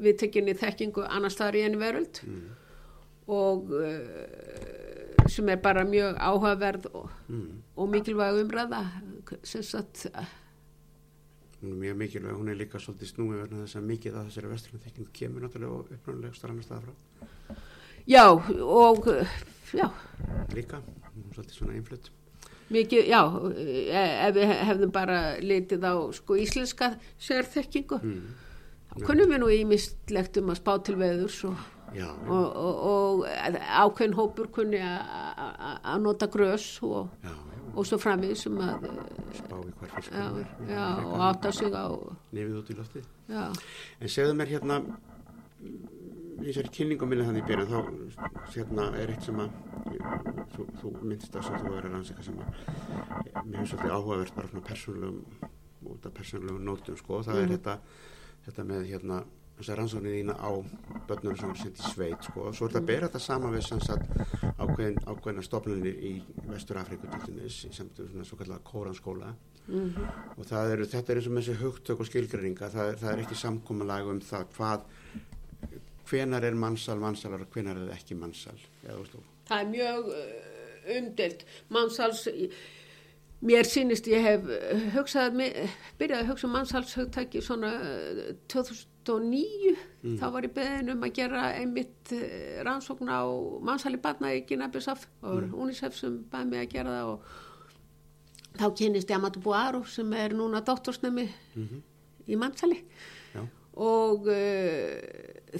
við 0.00 0.18
tekinni 0.24 0.56
þekkingu 0.56 1.04
annars 1.08 1.36
staðar 1.36 1.60
í 1.60 1.66
enni 1.68 1.80
veröld. 1.80 2.22
Og 3.30 3.68
uh, 3.76 5.26
sem 5.30 5.48
er 5.52 5.60
bara 5.62 5.84
mjög 5.86 6.16
áhugaverð 6.18 6.88
og, 6.96 7.10
og 7.80 7.90
mikilvæg 7.94 8.42
umræða 8.44 8.84
sem 9.42 9.64
sagt 9.64 10.06
hún 11.60 11.72
er 11.72 11.76
mjög 11.76 11.96
mikilvæg, 11.96 12.32
hún 12.36 12.48
er 12.48 12.56
líka 12.56 12.78
svolítið 12.80 13.10
snúið 13.10 13.40
verðan 13.42 13.64
þess 13.66 13.76
að 13.76 13.88
mikið 13.90 14.14
af 14.16 14.28
þessari 14.28 14.52
vestrænu 14.52 14.80
þekkingu 14.84 15.10
kemur 15.12 15.44
náttúrulega 15.44 15.96
uppnáðulega 15.96 16.36
strannar 16.38 16.64
staða 16.64 16.80
frá. 16.86 16.94
Já 18.08 18.24
og 18.30 19.10
já. 19.76 19.90
Líka, 20.56 20.80
svolítið 21.34 21.56
svona 21.58 21.76
einflutt. 21.76 22.10
Mikið, 22.70 23.10
já, 23.10 23.20
e- 23.58 24.28
ef 24.28 24.34
við 24.36 24.54
hefðum 24.70 24.92
bara 24.94 25.18
litið 25.42 25.84
á 25.84 25.94
sko 26.14 26.38
íslenska 26.38 26.94
sérþekkingu, 27.18 27.98
þá 28.94 29.04
kunnum 29.04 29.30
við 29.34 29.42
nú 29.42 29.50
ímislegt 29.50 30.38
um 30.40 30.52
að 30.54 30.60
spá 30.62 30.72
til 30.86 30.96
veðurs 30.96 31.42
og, 31.50 31.58
já, 31.98 32.06
og, 32.08 32.46
og, 32.56 32.84
og 32.92 33.26
ákveðin 33.58 34.16
hópur 34.16 34.48
kunni 34.54 34.80
að 34.80 35.98
nota 36.06 36.30
grös 36.30 36.78
og, 36.86 37.10
já, 37.26 37.34
já, 37.34 37.49
og 37.74 37.86
svo 37.86 37.98
framvið 38.00 38.34
sem 38.38 38.58
að, 38.64 38.88
spá 39.38 39.56
í 39.60 39.72
hvar 39.78 39.90
já, 39.90 39.96
fiskur 39.96 40.18
er 40.18 40.74
já, 40.74 40.84
og 41.06 41.24
átta 41.28 41.52
sig 41.54 41.74
á, 41.76 41.86
nefið 42.36 42.58
út 42.60 42.70
í 42.70 42.78
loftið. 42.80 43.08
Já, 43.30 43.44
En 44.00 44.14
segðu 44.16 44.36
mér 44.38 44.52
hérna 44.54 44.80
í 46.40 46.46
þessari 46.48 46.72
kynningum 46.74 47.10
minni 47.10 47.26
þannig 47.26 47.44
í 47.44 47.48
byrjun 47.50 47.70
þá 47.70 47.80
hérna 48.54 48.86
er 49.00 49.12
eitt 49.12 49.26
sem 49.26 49.40
að 49.42 49.50
þú, 50.54 50.66
þú 50.80 50.92
myndist 51.02 51.36
sem 51.36 51.58
þú 51.58 51.74
verður 51.74 51.90
að 51.90 51.96
rannsaka 51.96 52.24
sem 52.26 52.38
að 52.40 52.54
mér 53.44 53.58
finnst 53.58 53.74
svolítið 53.74 53.96
áhugavert 53.96 54.38
bara 54.38 54.52
svona 54.52 54.68
persónulegum 54.70 55.50
út 55.90 56.06
af 56.08 56.16
persónulegum 56.16 56.64
nótum 56.64 56.96
sko. 56.96 57.20
Það 57.26 57.42
er 57.42 57.52
þetta, 57.56 57.76
þetta 58.46 58.66
með 58.70 58.88
hérna 58.88 59.20
þessar 59.60 59.80
rannsóknir 59.82 60.16
þína 60.16 60.36
á 60.40 60.50
börnum 61.08 61.36
sem 61.36 61.52
er 61.52 61.60
sendt 61.60 61.82
í 61.82 61.92
sveit 61.92 62.28
sko. 62.28 62.46
Og 62.48 62.56
svo 62.56 62.68
er 62.68 62.72
þetta 62.72 62.82
að 62.82 62.90
bera 62.92 63.10
þetta 63.10 63.22
saman 63.26 63.56
við 63.56 63.66
sem 63.68 63.82
sagt 63.84 64.39
ákveðin, 64.70 64.98
ákveðina 65.06 65.44
stopnunir 65.44 65.96
í 66.00 66.12
Vestur 66.48 66.80
Afriku 66.80 67.10
til 67.10 67.34
dæmis 67.34 67.60
sem 67.70 67.90
er 67.90 68.10
svona 68.10 68.26
svo 68.28 68.38
kallega 68.40 68.64
kóranskóla 68.64 69.34
mm 69.66 69.90
-hmm. 69.90 70.38
og 70.38 70.52
er, 70.52 70.84
þetta 70.84 71.12
er 71.12 71.16
eins 71.16 71.26
og 71.26 71.32
með 71.32 71.42
þessi 71.42 71.62
hugtök 71.62 72.00
og 72.00 72.06
skilgreininga, 72.06 72.68
það, 72.68 72.96
það 72.98 73.12
er 73.12 73.18
ekki 73.24 73.34
samkómalag 73.34 74.06
um 74.06 74.20
það 74.20 74.44
hvað 74.56 74.80
hvenar 76.10 76.44
er 76.44 76.54
mannsal, 76.54 76.98
mannsalar 76.98 77.40
og 77.40 77.50
hvenar 77.54 77.76
er 77.76 77.94
ekki 77.94 78.14
mannsal 78.14 78.58
Það 79.48 79.60
er 79.60 79.68
mjög 79.68 80.06
uh, 80.06 80.96
umdelt 80.98 81.44
mannsals 81.68 82.28
mér 83.40 83.64
sínist 83.64 84.06
ég 84.06 84.22
hef 84.22 84.40
uh, 84.44 84.90
hugsað, 84.94 85.38
byrjaði 85.98 86.22
að 86.22 86.30
hugsa 86.30 86.46
um 86.46 86.52
mannsalshugtæki 86.52 87.42
svona 87.42 87.72
uh, 87.80 88.34
2009 88.48 89.76
Mm. 90.00 90.16
Þá 90.16 90.26
var 90.32 90.46
ég 90.46 90.54
beðin 90.56 90.94
um 90.94 91.04
að 91.04 91.14
gera 91.18 91.44
einmitt 91.58 92.12
eh, 92.16 92.60
rannsókn 92.64 93.10
á 93.12 93.20
mannsæli 93.66 94.00
barna 94.00 94.32
í 94.32 94.42
Ginabisaf 94.48 95.04
og 95.20 95.42
mm. 95.42 95.54
UNICEF 95.60 95.98
sem 95.98 96.18
bæði 96.32 96.50
mig 96.50 96.64
að 96.64 96.72
gera 96.72 96.94
það 96.96 97.10
og 97.12 97.18
þá 98.60 98.66
kynist 98.80 99.12
ég 99.12 99.18
Amato 99.18 99.42
Buaro 99.44 99.84
sem 99.84 100.12
er 100.16 100.34
núna 100.36 100.62
dóttorsnemi 100.64 101.28
mm 101.28 101.66
-hmm. 101.66 101.82
í 102.26 102.36
mannsæli 102.40 102.80
og 103.80 104.26
uh, 104.26 104.96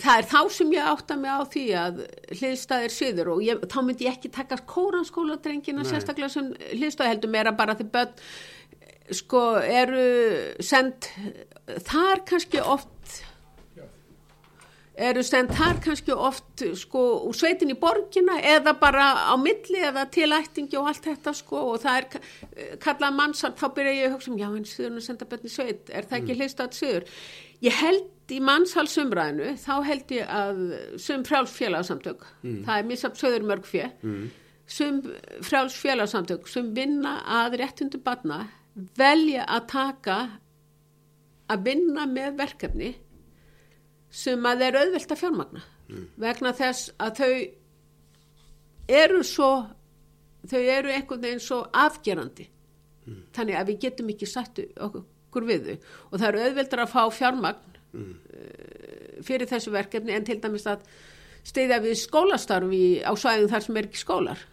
það 0.01 0.19
er 0.19 0.27
þá 0.29 0.41
sem 0.53 0.73
ég 0.75 0.89
átta 0.93 1.17
mig 1.17 1.31
á 1.31 1.41
því 1.47 1.65
að 1.79 2.01
hliðstæðir 2.35 2.95
syður 2.95 3.33
og 3.35 3.43
ég, 3.47 3.63
þá 3.71 3.79
myndi 3.87 4.07
ég 4.09 4.17
ekki 4.19 4.33
taka 4.35 4.59
kóranskóladrengina 4.69 5.87
sérstaklega 5.87 6.33
sem 6.33 6.51
hliðstæði 6.75 7.15
heldur 7.15 7.31
meira 7.33 7.55
bara 7.57 7.77
því 7.79 7.87
börn 7.95 8.13
eh, 8.81 9.15
sko 9.15 9.45
eru 9.63 10.07
send 10.61 11.09
þar 11.87 12.25
kannski 12.29 12.61
oft 12.61 13.23
eru 15.01 15.23
send 15.25 15.53
þar 15.57 15.79
kannski 15.85 16.15
oft 16.15 16.65
sko 16.79 17.03
úr 17.29 17.37
sveitin 17.37 17.73
í 17.73 17.77
borgina 17.81 18.37
eða 18.53 18.75
bara 18.81 19.07
á 19.33 19.35
milli 19.41 19.81
eða 19.89 20.07
til 20.13 20.29
ættingi 20.37 20.79
og 20.81 20.91
allt 20.91 21.09
þetta 21.09 21.33
sko 21.37 21.63
og 21.73 21.81
það 21.85 22.01
er 22.01 22.09
eh, 22.19 22.75
kallað 22.83 23.17
mannsal, 23.17 23.53
þá 23.57 23.67
byrja 23.77 23.95
ég 23.97 24.09
að 24.09 24.17
hugsa 24.17 24.33
um 24.33 24.41
já 24.41 24.49
en 24.49 24.69
síður 24.69 24.99
að 24.99 25.07
senda 25.07 25.29
börn 25.31 25.49
í 25.49 25.53
sveit, 25.53 25.89
er 25.89 26.09
það 26.11 26.19
ekki 26.21 26.35
mm. 26.35 26.41
hliðstætt 26.41 26.79
síður? 26.79 27.09
Ég 27.65 27.81
held 27.81 28.35
í 28.35 28.39
mannshalsumræðinu, 28.47 29.49
þá 29.61 29.73
held 29.89 30.15
ég 30.15 30.31
að 30.33 30.61
sum 31.03 31.25
frjáls 31.27 31.57
félagsamtök, 31.57 32.23
það 32.45 32.77
er 32.77 32.87
misaf 32.89 33.19
söður 33.21 33.49
mörg 33.49 33.67
fjö, 33.69 33.89
sum 34.71 35.03
frjáls 35.45 35.77
félagsamtök 35.81 36.49
sem 36.49 36.71
vinna 36.77 37.19
að 37.41 37.59
réttundu 37.61 38.01
barna 38.05 38.45
velja 38.97 39.45
að 39.51 39.67
taka 39.73 40.19
að 41.51 41.65
vinna 41.67 42.07
með 42.07 42.37
verkefni 42.39 42.95
sem 44.11 44.47
að 44.47 44.65
er 44.67 44.79
auðvelt 44.81 45.13
að 45.15 45.21
fjármagna. 45.23 45.67
Vegna 46.21 46.53
þess 46.57 46.93
að 47.03 47.21
þau 47.21 47.33
eru 49.01 49.23
svo 49.27 49.51
þau 50.49 50.61
eru 50.61 50.93
einhvern 50.95 51.23
veginn 51.25 51.45
svo 51.45 51.63
afgerandi. 51.73 52.49
Þannig 53.35 53.59
að 53.59 53.71
við 53.73 53.81
getum 53.87 54.11
ekki 54.13 54.29
satt 54.29 54.61
okkur 54.81 55.47
við 55.49 55.69
þau. 55.69 55.89
Og 56.11 56.19
það 56.19 56.29
eru 56.29 56.43
auðveldar 56.47 56.85
að 56.85 56.93
fá 56.93 57.03
fjármagn 57.15 57.79
mm. 57.97 58.13
fyrir 59.27 59.51
þessu 59.51 59.75
verkefni 59.75 60.15
en 60.15 60.27
til 60.29 60.39
dæmis 60.43 60.69
að 60.71 60.85
steyðja 61.47 61.81
við 61.83 61.99
skólastarfi 62.03 62.85
á 63.03 63.13
svæðum 63.17 63.51
þar 63.51 63.67
sem 63.67 63.81
er 63.81 63.89
ekki 63.89 64.03
skólar. 64.03 64.45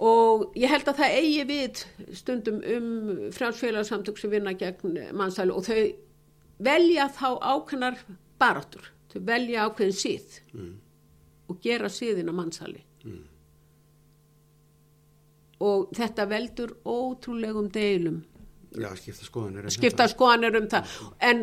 Og 0.00 0.46
ég 0.56 0.72
held 0.72 0.88
að 0.88 1.02
það 1.02 1.16
eigi 1.18 1.42
við 1.50 1.82
stundum 2.16 2.62
um 2.64 2.86
fransfélagsamtök 3.36 4.20
sem 4.20 4.32
vinna 4.32 4.54
gegn 4.56 4.96
mannsælu 5.12 5.58
og 5.58 5.66
þau 5.66 5.82
velja 6.60 7.08
þá 7.16 7.28
ákveðnar 7.40 7.98
baráttur, 8.40 8.92
þau 9.12 9.20
velja 9.28 9.66
ákveðin 9.66 9.96
síð 9.96 10.38
og 11.50 11.60
gera 11.64 11.90
síðin 11.92 12.30
á 12.30 12.34
mannsæli 12.36 12.84
og 15.60 15.90
þetta 15.96 16.26
veldur 16.30 16.72
ótrúlegum 16.88 17.68
deilum. 17.72 18.22
Já 18.70 18.88
skipta 18.96 19.26
skoðanir 19.26 19.66
um 19.66 19.74
skipta 19.74 20.06
skoðanir 20.08 20.56
um 20.60 20.68
það. 20.70 20.94
En 21.26 21.42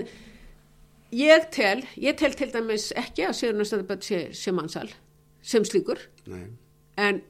ég 1.14 1.50
tel, 1.54 1.84
ég 2.02 2.18
tel 2.20 2.34
til 2.38 2.50
dæmis 2.54 2.90
ekki 2.98 3.28
að 3.28 3.38
síðunarstæðaböld 3.42 4.08
sé, 4.08 4.22
sé 4.34 4.54
mannsal 4.56 4.88
sem 5.46 5.66
slíkur. 5.68 6.02
Þetta. 6.24 6.34
Nei, 6.34 6.48
en 6.98 7.22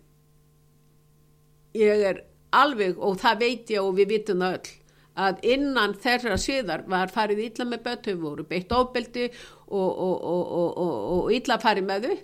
ég 1.77 2.05
er 2.11 2.23
alveg 2.55 2.99
og 3.03 3.19
það 3.21 3.43
veit 3.43 3.73
ég 3.73 3.83
og 3.83 3.97
við 3.97 4.13
vitum 4.15 4.45
það 4.45 4.59
öll 4.59 4.75
að 5.18 5.43
innan 5.53 5.95
þeirra 5.97 6.38
síðar 6.41 6.86
var 6.89 7.11
farið 7.13 7.43
illa 7.47 7.68
með 7.68 7.91
þau 8.05 8.15
voru 8.22 8.45
beitt 8.47 8.72
ofbeldi 8.76 9.28
og, 9.28 9.89
og, 9.89 10.15
og, 10.15 10.43
og, 10.61 10.70
og, 10.78 10.95
og 11.18 11.36
illa 11.36 11.59
farið 11.61 11.88
með 11.89 12.07
þau. 12.07 12.18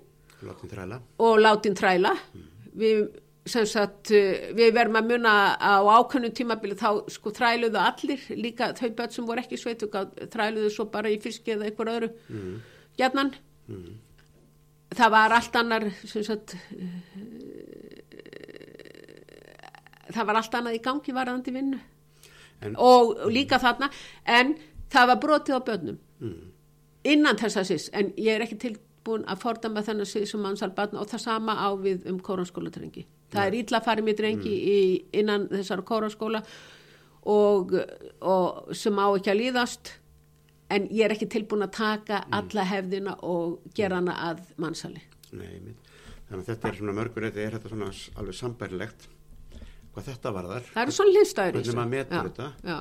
Látum 0.44 0.72
þræla. 0.72 1.00
Og 1.24 1.38
látin 1.40 1.78
træla 1.80 2.16
við 2.78 3.06
sem 3.44 3.66
sagt, 3.68 4.14
við 4.56 4.70
verðum 4.72 5.02
að 5.02 5.10
muna 5.12 5.32
á 5.60 5.84
ákveðnum 5.84 6.32
tímabili 6.36 6.78
þá 6.80 7.10
sko 7.12 7.34
þræluðu 7.36 7.80
allir, 7.82 8.22
líka 8.40 8.70
þau 8.78 8.94
börn 8.96 9.12
sem 9.12 9.26
voru 9.28 9.44
ekki 9.44 9.60
sveitu, 9.60 9.90
þræluðu 10.32 10.70
svo 10.72 10.86
bara 10.92 11.12
í 11.12 11.18
fiski 11.20 11.58
eða 11.58 11.68
einhver 11.68 11.92
öðru 11.92 12.10
mm. 12.32 12.54
gjarnan. 13.02 13.34
Það 14.94 15.14
var 15.18 15.36
allt 15.36 15.58
annar 15.60 15.88
sem 16.06 16.24
sagt 16.24 16.56
það 20.14 20.30
var 20.30 20.40
allt 20.40 20.56
annað 20.60 20.78
í 20.78 20.84
gangi 20.86 21.16
varðandi 21.16 21.56
vinnu 21.56 21.82
En- 22.62 22.76
og, 22.78 23.18
og 23.26 23.32
líka 23.32 23.60
þarna. 23.60 23.90
En 24.26 24.56
það 24.94 25.08
var 25.08 25.22
brotið 25.24 25.58
á 25.58 25.62
börnum. 25.66 26.00
Mm. 26.24 26.52
innan 27.04 27.36
þess 27.36 27.58
að 27.60 27.66
sís 27.68 27.90
en 27.92 28.14
ég 28.16 28.38
er 28.38 28.44
ekki 28.46 28.56
tilbúin 28.62 29.26
að 29.28 29.42
fordama 29.44 29.82
þennan 29.84 30.08
sís 30.08 30.32
sem 30.32 30.40
mannsal 30.40 30.70
barn 30.72 30.96
og 30.96 31.10
það 31.12 31.20
sama 31.26 31.56
á 31.60 31.68
við 31.76 32.06
um 32.08 32.22
kóranskóladrengi 32.24 33.04
það 33.34 33.50
er 33.50 33.58
illa 33.60 33.82
farið 33.84 34.08
með 34.08 34.22
drengi 34.22 34.54
í, 34.54 34.78
innan 35.20 35.50
þessara 35.52 35.84
kóranskóla 35.84 36.44
og, 37.28 37.74
og 38.22 38.72
sem 38.76 39.00
á 39.00 39.08
ekki 39.16 39.32
að 39.32 39.40
líðast. 39.40 39.94
En 40.74 40.88
ég 40.92 41.06
er 41.06 41.14
ekki 41.14 41.28
tilbúin 41.30 41.64
að 41.68 41.76
taka 41.76 42.24
alla 42.34 42.64
hefðina 42.66 43.18
og 43.28 43.60
gera 43.76 44.00
hana 44.00 44.16
að 44.32 44.40
mannsali 44.58 45.04
Nei, 45.36 45.76
þannig 46.30 46.40
að 46.40 46.48
þetta 46.48 46.70
er 46.70 46.80
svona 46.80 46.96
mörgur 46.98 47.28
þetta 47.28 47.44
er 47.44 47.58
þetta 47.58 47.74
svona 47.74 47.92
alveg 48.22 48.38
sambærilegt 48.40 49.10
hvað 49.94 50.10
þetta 50.10 50.34
varðar. 50.36 50.70
Það 50.74 50.84
eru 50.84 50.96
svona 50.98 51.16
hlýstæður 51.16 51.58
Hvernig 51.58 51.78
maður 51.80 51.92
metur 51.94 52.28
þetta? 52.28 52.48
já, 52.64 52.78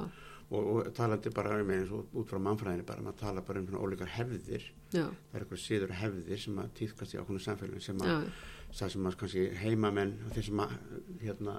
og, 0.52 0.68
og 0.72 0.90
talandi 0.96 1.32
bara 1.36 1.56
um 1.62 1.72
eins 1.76 1.92
og 1.96 2.16
út 2.20 2.32
frá 2.32 2.40
mannfræðinni 2.46 2.86
bara 2.88 3.04
maður 3.06 3.20
tala 3.22 3.44
bara 3.46 3.62
um 3.62 3.68
svona 3.68 3.84
ólíkar 3.86 4.12
hefðir. 4.16 4.66
Já, 4.92 5.06
það 5.06 5.38
er 5.38 5.44
eitthvað 5.46 5.62
síður 5.64 5.94
hefðir 6.00 6.42
sem 6.44 6.60
að 6.62 6.72
týðkast 6.80 7.14
í 7.14 7.20
ákveðinu 7.20 7.44
samfélagin 7.46 7.86
sem 7.86 8.02
já, 8.02 8.12
að 8.12 8.30
það 8.78 8.94
sem 8.96 9.08
að 9.10 9.18
kannski 9.22 9.46
heimamenn 9.62 10.14
og 10.26 10.36
þeir 10.36 10.48
sem 10.48 10.64
að 10.64 10.74
hérna, 11.22 11.56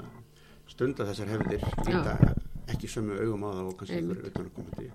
stunda 0.74 1.08
þessar 1.10 1.34
hefðir 1.34 1.66
líta 1.90 2.18
ekki 2.74 2.90
sömu 2.90 3.18
augum 3.20 3.44
á 3.44 3.50
það 3.52 3.66
og 3.70 3.80
kannski 3.82 4.02
ykkur 4.02 4.22
utan 4.30 4.50
að 4.50 4.54
koma 4.58 4.78
til 4.78 4.92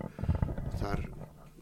þar 0.79 1.05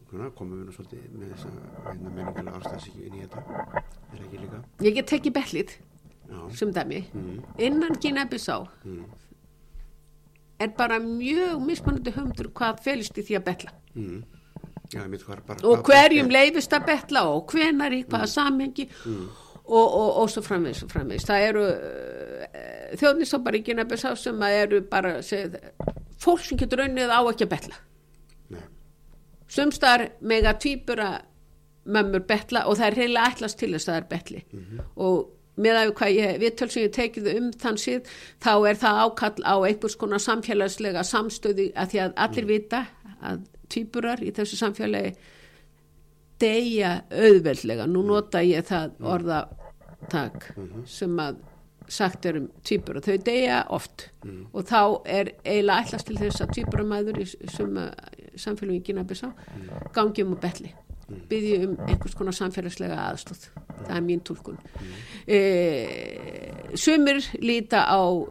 komum 0.08 0.56
við 0.56 0.68
nú 0.68 0.72
svolítið 0.72 1.16
með 1.20 1.32
þessa 1.34 1.50
hérna, 1.84 2.12
menningarlega 2.16 2.60
ástæðsíkju 2.62 3.02
inn 3.04 3.18
í 3.18 3.24
þetta. 3.26 3.82
Er 4.14 4.22
ekki 4.24 4.40
líka? 4.40 4.60
Ég 4.86 4.94
get 4.96 5.10
tekið 5.10 5.34
bellið 5.36 5.74
já, 5.74 5.97
sem 6.54 6.72
dæmi. 6.74 7.02
Mm, 7.12 7.40
innan 7.58 7.96
Gínabissá 8.02 8.58
mm, 8.84 9.04
er 10.60 10.72
bara 10.76 10.98
mjög 10.98 11.62
mismunandi 11.66 12.12
höfndur 12.16 12.50
hvað 12.52 12.82
felist 12.84 13.18
í 13.18 13.24
því 13.24 13.38
að 13.38 13.44
betla. 13.44 13.74
Mm. 13.94 14.24
var 15.28 15.42
bara 15.46 15.68
og 15.68 15.84
hverjum 15.84 16.30
leifist 16.32 16.72
að 16.72 16.86
betla 16.88 17.26
og 17.28 17.52
hvenar 17.52 17.92
í 17.92 18.04
hvaða 18.08 18.26
samhengi 18.32 18.88
og, 19.68 19.86
og, 19.86 20.10
og 20.22 20.30
svo 20.32 20.42
framvegis 20.42 20.82
og 20.86 20.92
framvegis. 20.92 21.26
Það 21.28 21.46
eru 21.48 21.64
uh, 21.68 22.46
þjóðnistópar 23.00 23.58
í 23.58 23.64
Gínabissá 23.66 24.14
sem 24.16 24.44
að 24.44 24.60
eru 24.62 24.82
bara 24.90 25.18
segið, 25.22 25.58
fólk 26.20 26.44
sem 26.44 26.60
getur 26.60 26.84
raunnið 26.84 27.12
á 27.12 27.20
ekki 27.20 27.48
að 27.48 27.54
betla. 27.56 27.80
Sumstar 29.48 30.10
mega 30.20 30.52
tvíbura 30.60 31.12
mömmur 31.88 32.24
betla 32.28 32.66
og 32.68 32.76
það 32.76 32.86
er 32.86 32.96
reynilega 32.98 33.32
ætlast 33.32 33.58
til 33.60 33.70
þess 33.72 33.88
að 33.88 33.94
það 33.94 34.00
er 34.00 34.08
betli 34.10 34.40
og 35.00 35.37
með 35.58 35.80
að 35.80 35.92
hvað 35.98 36.14
ég, 36.16 36.36
viðtöl 36.42 36.70
sem 36.72 36.84
ég 36.84 36.94
tekið 36.96 37.30
um 37.34 37.50
þann 37.64 37.80
síð, 37.82 38.12
þá 38.44 38.52
er 38.70 38.80
það 38.82 39.02
ákall 39.04 39.42
á 39.44 39.54
einhvers 39.58 39.98
konar 40.00 40.22
samfélagslega 40.22 41.04
samstöði 41.06 41.70
að 41.74 41.92
því 41.92 42.04
að 42.04 42.16
allir 42.26 42.48
vita 42.48 42.84
að 43.18 43.42
tvíburar 43.68 44.22
í 44.24 44.32
þessu 44.36 44.58
samfélagi 44.60 45.12
deyja 46.38 46.94
auðveldlega, 47.10 47.88
nú 47.90 48.04
nota 48.06 48.42
ég 48.46 48.66
það 48.68 48.98
orðatak 49.14 50.52
sem 50.86 51.16
að 51.22 51.40
sagt 51.88 52.26
er 52.28 52.36
um 52.42 52.48
tvíbura, 52.66 53.00
þau 53.00 53.16
deyja 53.24 53.62
oft 53.72 54.08
og 54.52 54.66
þá 54.68 54.80
er 55.08 55.32
eiginlega 55.40 55.86
ætlast 55.86 56.10
til 56.10 56.18
þess 56.20 56.44
að 56.44 56.52
tvíburamæður 56.58 57.22
í 57.22 57.26
suma 57.54 57.86
samfélagin 58.38 58.84
Gínabissá 58.84 59.32
gangi 59.96 60.26
um 60.26 60.36
og 60.36 60.42
betli 60.42 60.74
byggði 61.08 61.56
um 61.64 61.74
einhvers 61.86 62.16
konar 62.18 62.36
samfélagslega 62.36 62.98
aðstóð 63.08 63.48
það 63.86 63.96
er 63.96 64.04
mín 64.04 64.22
tólkun 64.26 64.58
e, 65.24 65.40
sumir 66.76 67.22
líta 67.40 67.84
á 67.88 68.00
og, 68.00 68.30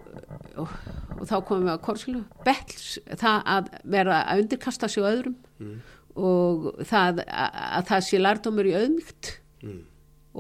og 1.18 1.26
þá 1.26 1.38
komum 1.48 1.68
við 1.68 1.74
að 1.74 1.84
korsilu 1.88 2.24
betls, 2.46 2.98
það 3.18 3.52
að 3.56 3.72
vera 3.98 4.22
að 4.26 4.44
undirkasta 4.44 4.90
sig 4.92 5.08
öðrum 5.08 5.38
og 6.18 6.70
það 6.86 7.24
að, 7.26 7.58
að 7.78 7.90
það 7.92 8.06
sé 8.08 8.22
lærdómur 8.22 8.70
í 8.70 8.76
auðmygt 8.78 9.34
mm, 9.64 9.82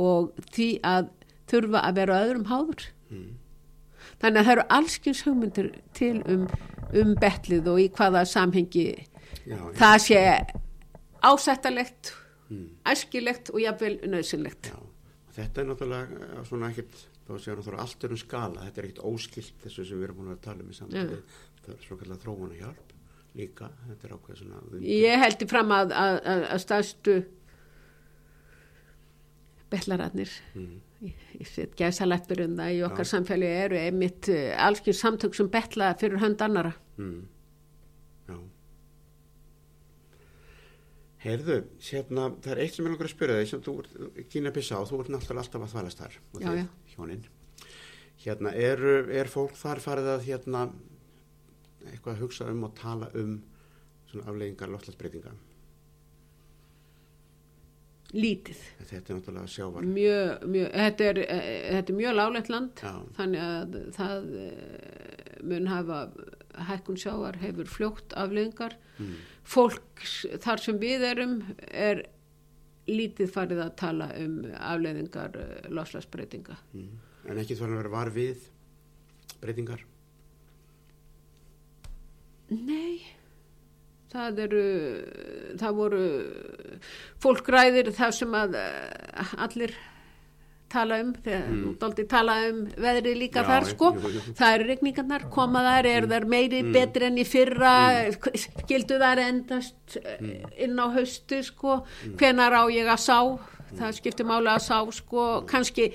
og 0.08 0.46
því 0.54 0.70
að 0.86 1.12
þurfa 1.48 1.84
að 1.88 2.00
vera 2.02 2.22
öðrum 2.26 2.48
háður. 2.50 2.88
Þannig 4.18 4.40
að 4.40 4.48
það 4.48 4.54
eru 4.54 4.66
allskins 4.78 5.24
hugmyndir 5.26 5.68
til 5.98 6.14
um, 6.26 6.48
um 6.98 7.14
betlið 7.22 7.70
og 7.72 7.82
í 7.84 7.90
hvaða 7.94 8.24
samhengi 8.28 8.88
já, 8.90 9.54
já, 9.54 9.60
það 9.78 9.98
sé 10.08 10.22
ásættalegt 11.28 12.14
Mm. 12.50 12.68
æskilegt 12.88 13.50
og 13.54 13.60
jafnvel 13.60 13.98
nöðsynlegt 14.08 14.70
já. 14.72 14.78
Og 14.80 15.34
þetta 15.36 15.62
er 15.62 15.68
náttúrulega 15.72 16.20
eh, 16.28 16.43
svona 16.48 16.70
ekkit 16.72 16.93
þá 17.28 17.32
séu 17.43 17.56
náttúrulega 17.58 17.84
allt 17.84 18.06
um 18.08 18.18
skala. 18.18 18.68
Þetta 18.68 18.82
er 18.82 18.88
ekkit 18.88 19.02
óskilt 19.04 19.58
þessu 19.66 19.84
sem 19.89 20.00
við 20.00 20.08
erum 20.08 20.22
búin 20.22 20.32
að 20.36 20.43
tala 20.48 20.64
um 20.64 20.72
í 20.72 20.78
samtalið 20.78 21.18
þetta 21.58 21.76
er 21.76 21.88
svona 21.89 22.20
þróun 22.24 22.54
og 22.54 22.62
hjálp 22.62 22.93
líka, 23.38 23.68
þetta 23.89 24.08
er 24.08 24.14
ákveð 24.16 24.38
svona 24.39 24.62
undir- 24.64 24.88
ég 24.98 25.20
heldur 25.22 25.50
fram 25.52 25.74
að, 25.76 25.91
að, 25.93 26.16
að, 26.34 26.45
að 26.56 26.62
staðstu 26.64 27.16
betlararnir 29.72 30.32
mm, 30.56 30.76
ég 31.41 31.50
set 31.52 31.76
gæsaleppur 31.78 32.39
um 32.45 32.56
það 32.58 32.76
í 32.78 32.84
okkar 32.88 33.10
samfélagi 33.10 33.64
eru 33.66 33.80
einmitt 33.82 34.30
uh, 34.32 34.54
allskins 34.68 35.02
samtök 35.04 35.36
sem 35.38 35.50
betla 35.52 35.91
fyrir 36.00 36.22
hönd 36.24 36.41
annara 36.45 36.72
mm, 36.98 37.18
Heyrðu, 41.24 41.57
hérna, 41.82 42.28
það 42.43 42.51
er 42.53 42.61
eitt 42.61 42.76
sem 42.76 42.86
ég 42.86 42.93
langar 42.93 43.07
að 43.09 43.13
spyrja 43.15 43.39
þig 43.39 43.49
sem 43.51 43.63
þú 43.65 43.74
ert 43.82 44.30
kýna 44.34 44.53
pissa 44.53 44.78
á, 44.78 44.82
þú 44.86 44.99
ert 45.01 45.11
náttúrulega 45.13 45.43
alltaf 45.43 45.65
að 45.65 45.74
þvælast 45.74 46.03
þar. 46.03 46.18
Og 46.34 46.43
Já, 46.43 46.47
þið, 46.47 46.59
já. 46.59 46.93
hjónin. 46.93 47.26
Hérna, 48.22 48.53
er, 48.70 48.86
er 49.22 49.32
fólk 49.34 49.57
þar 49.57 49.82
farið 49.82 50.11
að 50.13 50.26
hérna, 50.28 50.63
eitthvað 51.88 52.13
að 52.13 52.24
hugsa 52.26 52.49
um 52.53 52.63
og 52.68 52.74
tala 52.78 53.09
um 53.18 53.38
svona 54.07 54.30
afleggingar 54.30 54.74
loftlagsbreytinga 54.76 55.34
lítið. 58.15 58.59
Þetta 58.88 59.11
er 59.11 59.18
náttúrulega 59.18 59.51
sjávar. 59.51 59.88
Mjög, 59.88 60.43
mjög, 60.47 60.68
þetta, 60.74 61.07
er, 61.09 61.18
eh, 61.26 61.47
þetta 61.76 61.91
er 61.93 61.97
mjög 61.97 62.15
lálegt 62.15 62.49
land. 62.49 62.84
Já. 62.84 62.93
þannig 63.18 63.41
að 63.43 63.78
það 63.97 64.30
eh, 64.43 65.41
mun 65.43 65.68
hafa 65.68 65.97
hækkun 66.70 66.97
sjávar 66.97 67.39
hefur 67.41 67.65
fljótt 67.70 68.13
afleðingar 68.18 68.78
mm. 69.00 69.18
fólk 69.48 70.06
þar 70.43 70.64
sem 70.64 70.80
við 70.82 71.06
erum 71.12 71.39
er 71.68 72.06
lítið 72.88 73.32
farið 73.34 73.66
að 73.66 73.76
tala 73.82 74.12
um 74.22 74.39
afleðingar 74.56 75.36
loslasbreytinga 75.70 76.58
Mm. 76.74 76.89
en 77.28 77.43
ekki 77.43 77.56
þarf 77.60 77.72
að 77.74 77.82
vera 77.82 77.95
var 77.98 78.14
við 78.16 78.50
breytingar 79.41 79.86
Nei, 82.48 83.04
það 84.08 84.38
eru, 84.45 84.64
það 85.60 85.80
voru, 85.82 86.04
fólk 87.20 87.50
ræðir 87.52 87.89
það 87.91 88.14
sem 88.16 88.38
að 88.39 88.56
eh, 88.62 89.34
allir 89.43 89.74
tala 90.70 90.99
um, 91.03 91.13
Mm. 91.26 91.78
mm. 91.78 92.07
tala 92.09 92.36
um 92.49 92.59
veðrið 92.76 93.18
líka 93.18 93.43
Já, 93.43 93.47
þar 93.47 93.68
sko, 93.70 93.91
jú, 93.95 94.11
jú. 94.15 94.34
það 94.38 94.55
eru 94.55 94.68
regningarnar, 94.72 95.30
koma 95.34 95.63
þar, 95.65 95.89
eru 95.91 96.11
þar 96.11 96.26
meiri 96.26 96.63
betri 96.74 97.07
enn 97.07 97.18
í 97.18 97.26
fyrra, 97.28 97.74
skildu 98.36 98.99
þar 98.99 99.24
endast 99.28 99.97
mm. 100.20 100.51
inn 100.65 100.78
á 100.80 100.88
haustu 100.95 101.41
sko, 101.43 101.82
hvenar 102.20 102.53
á 102.53 102.63
ég 102.74 102.88
að 102.88 103.01
sá, 103.05 103.20
það 103.78 103.97
skiptir 103.99 104.28
máli 104.28 104.51
að 104.51 104.63
sá 104.68 104.78
sko, 104.91 105.26
kannski 105.47 105.91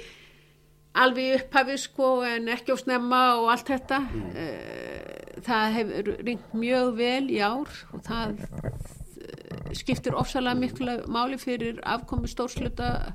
alveg 0.93 1.39
upphafi 1.41 1.79
sko 1.81 2.09
en 2.29 2.51
ekki 2.53 2.75
á 2.75 2.77
snemma 2.77 3.23
og 3.41 3.51
allt 3.53 3.71
þetta. 3.73 4.01
Mm. 4.13 5.41
það 5.43 5.77
hefur 5.79 6.11
ringt 6.27 6.53
mjög 6.55 6.91
vel 6.99 7.25
í 7.33 7.39
ár 7.41 7.71
og 7.97 8.03
það 8.05 8.35
eh, 8.45 9.73
skiptir 9.79 10.15
ofsalega 10.19 10.59
miklu 10.61 10.99
máli 11.09 11.39
fyrir 11.41 11.81
afkomi 11.89 12.29
stórsluta 12.31 13.15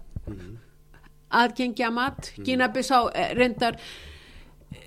aðgengja 1.30 1.91
mat. 1.93 2.32
Gínabissá 2.45 3.03
eh, 3.13 3.34
reyndar 3.38 3.80
eh, 4.71 4.84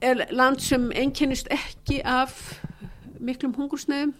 er 0.00 0.26
land 0.30 0.62
sem 0.64 0.90
einkennist 0.94 1.50
ekki 1.54 2.00
af 2.04 2.60
miklum 3.24 3.54
hungursnöðum 3.56 4.12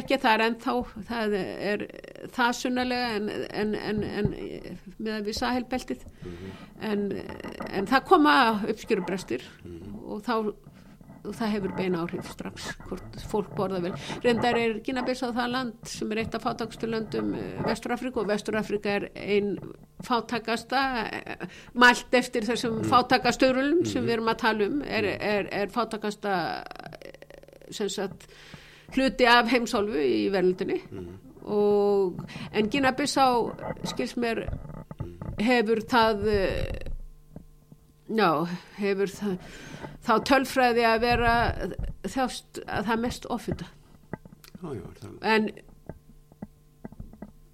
ekki, 0.00 0.16
það 0.22 0.32
er 0.32 0.44
ennþá 0.46 0.74
það 1.08 1.34
er 1.36 1.82
það 2.32 2.52
sunnalega 2.60 3.10
en, 3.18 3.26
en, 3.50 3.74
en, 3.74 3.98
en 4.06 4.30
með 4.96 5.12
að 5.18 5.28
við 5.28 5.38
sahelbeltið. 5.40 6.06
En, 6.80 7.04
en 7.68 7.90
það 7.90 8.06
koma 8.08 8.36
uppskjörubrestir 8.70 9.44
og 10.06 10.24
þá 10.24 10.32
og 10.38 10.54
það 11.34 11.52
hefur 11.54 11.74
beina 11.76 12.02
áhrif 12.04 12.30
strax 12.32 12.70
hvort 12.86 13.18
fólk 13.30 13.50
borða 13.56 13.82
vel. 13.84 13.92
Reyndar 14.24 14.58
er 14.60 14.78
Gínabissa 14.86 15.32
það 15.36 15.52
land 15.54 15.90
sem 15.90 16.12
er 16.12 16.22
eitt 16.22 16.36
af 16.36 16.46
fátakstu 16.46 16.90
löndum 16.90 17.34
Vesturafrika 17.66 18.22
og 18.22 18.30
Vesturafrika 18.30 18.96
er 19.00 19.08
ein 19.14 19.56
fátakasta 20.04 20.82
eh, 21.06 21.46
mælt 21.74 22.14
eftir 22.14 22.46
þessum 22.46 22.80
mm. 22.80 22.90
fátakastörulum 22.90 23.84
sem 23.88 24.04
við 24.04 24.18
erum 24.18 24.32
að 24.32 24.42
tala 24.42 24.68
um 24.70 24.82
er, 24.82 25.08
er, 25.16 25.48
er 25.52 25.72
fátakasta 25.72 26.34
eh, 27.00 27.70
sem 27.70 27.88
sagt 27.92 28.28
hluti 28.94 29.26
af 29.26 29.48
heimsálfu 29.50 29.98
í 29.98 30.26
verðlundinni 30.34 30.82
og 31.46 32.20
en 32.52 32.68
Gina-Bissá 32.70 33.26
skils 33.86 34.16
mér 34.20 34.44
hefur 35.42 35.82
það 35.88 36.28
eh, 36.32 36.92
já, 38.08 38.30
hefur 38.78 39.10
það 39.10 39.38
þá 40.06 40.12
tölfræði 40.30 40.84
að 40.86 41.00
vera 41.02 41.32
þjást 42.06 42.60
að 42.66 42.90
það 42.90 43.02
mest 43.06 43.30
ofita 43.34 43.70
Já, 44.56 44.68
já, 44.72 44.84
það, 45.00 45.16
en 45.26 45.48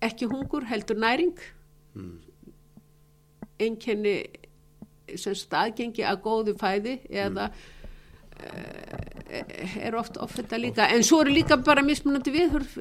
ekki 0.02 0.28
hungur 0.30 0.66
heldur 0.70 0.98
næring. 0.98 1.38
Mm, 1.94 2.18
einkenni 3.62 4.16
sem 5.18 5.36
staðgengi 5.36 6.04
að 6.08 6.22
góðu 6.24 6.54
fæði 6.58 6.96
eða 7.10 7.50
uh, 7.52 9.32
er 9.82 9.98
oft 9.98 10.18
ofita 10.22 10.58
líka. 10.60 10.88
En 10.90 11.04
svo 11.06 11.22
eru 11.22 11.34
líka 11.36 11.58
bara 11.62 11.84
mismunandi 11.86 12.32
viðhörf 12.34 12.78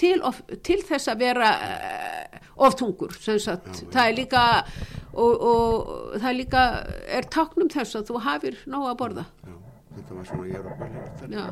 til, 0.00 0.18
of, 0.26 0.40
til 0.64 0.80
þess 0.86 1.12
að 1.12 1.26
vera 1.26 1.50
uh, 1.58 2.40
oft 2.66 2.82
hungur 2.84 3.14
sem 3.20 3.38
sagt, 3.42 3.84
já. 3.84 3.90
það 3.92 4.04
er 4.06 4.18
líka 4.22 4.44
og, 5.20 5.42
og 5.50 6.20
það 6.22 6.36
líka 6.40 6.62
er 7.18 7.26
táknum 7.36 7.70
þess 7.72 7.98
að 8.00 8.08
þú 8.10 8.20
hafir 8.26 8.58
nóg 8.72 8.86
að 8.90 8.98
borða. 9.02 9.24
Já, 9.46 9.54
þetta 9.96 10.18
var 10.18 10.28
svona 10.30 10.48
ég 10.48 10.58
er 10.58 10.68
okkur 10.70 10.88
Já. 11.30 11.44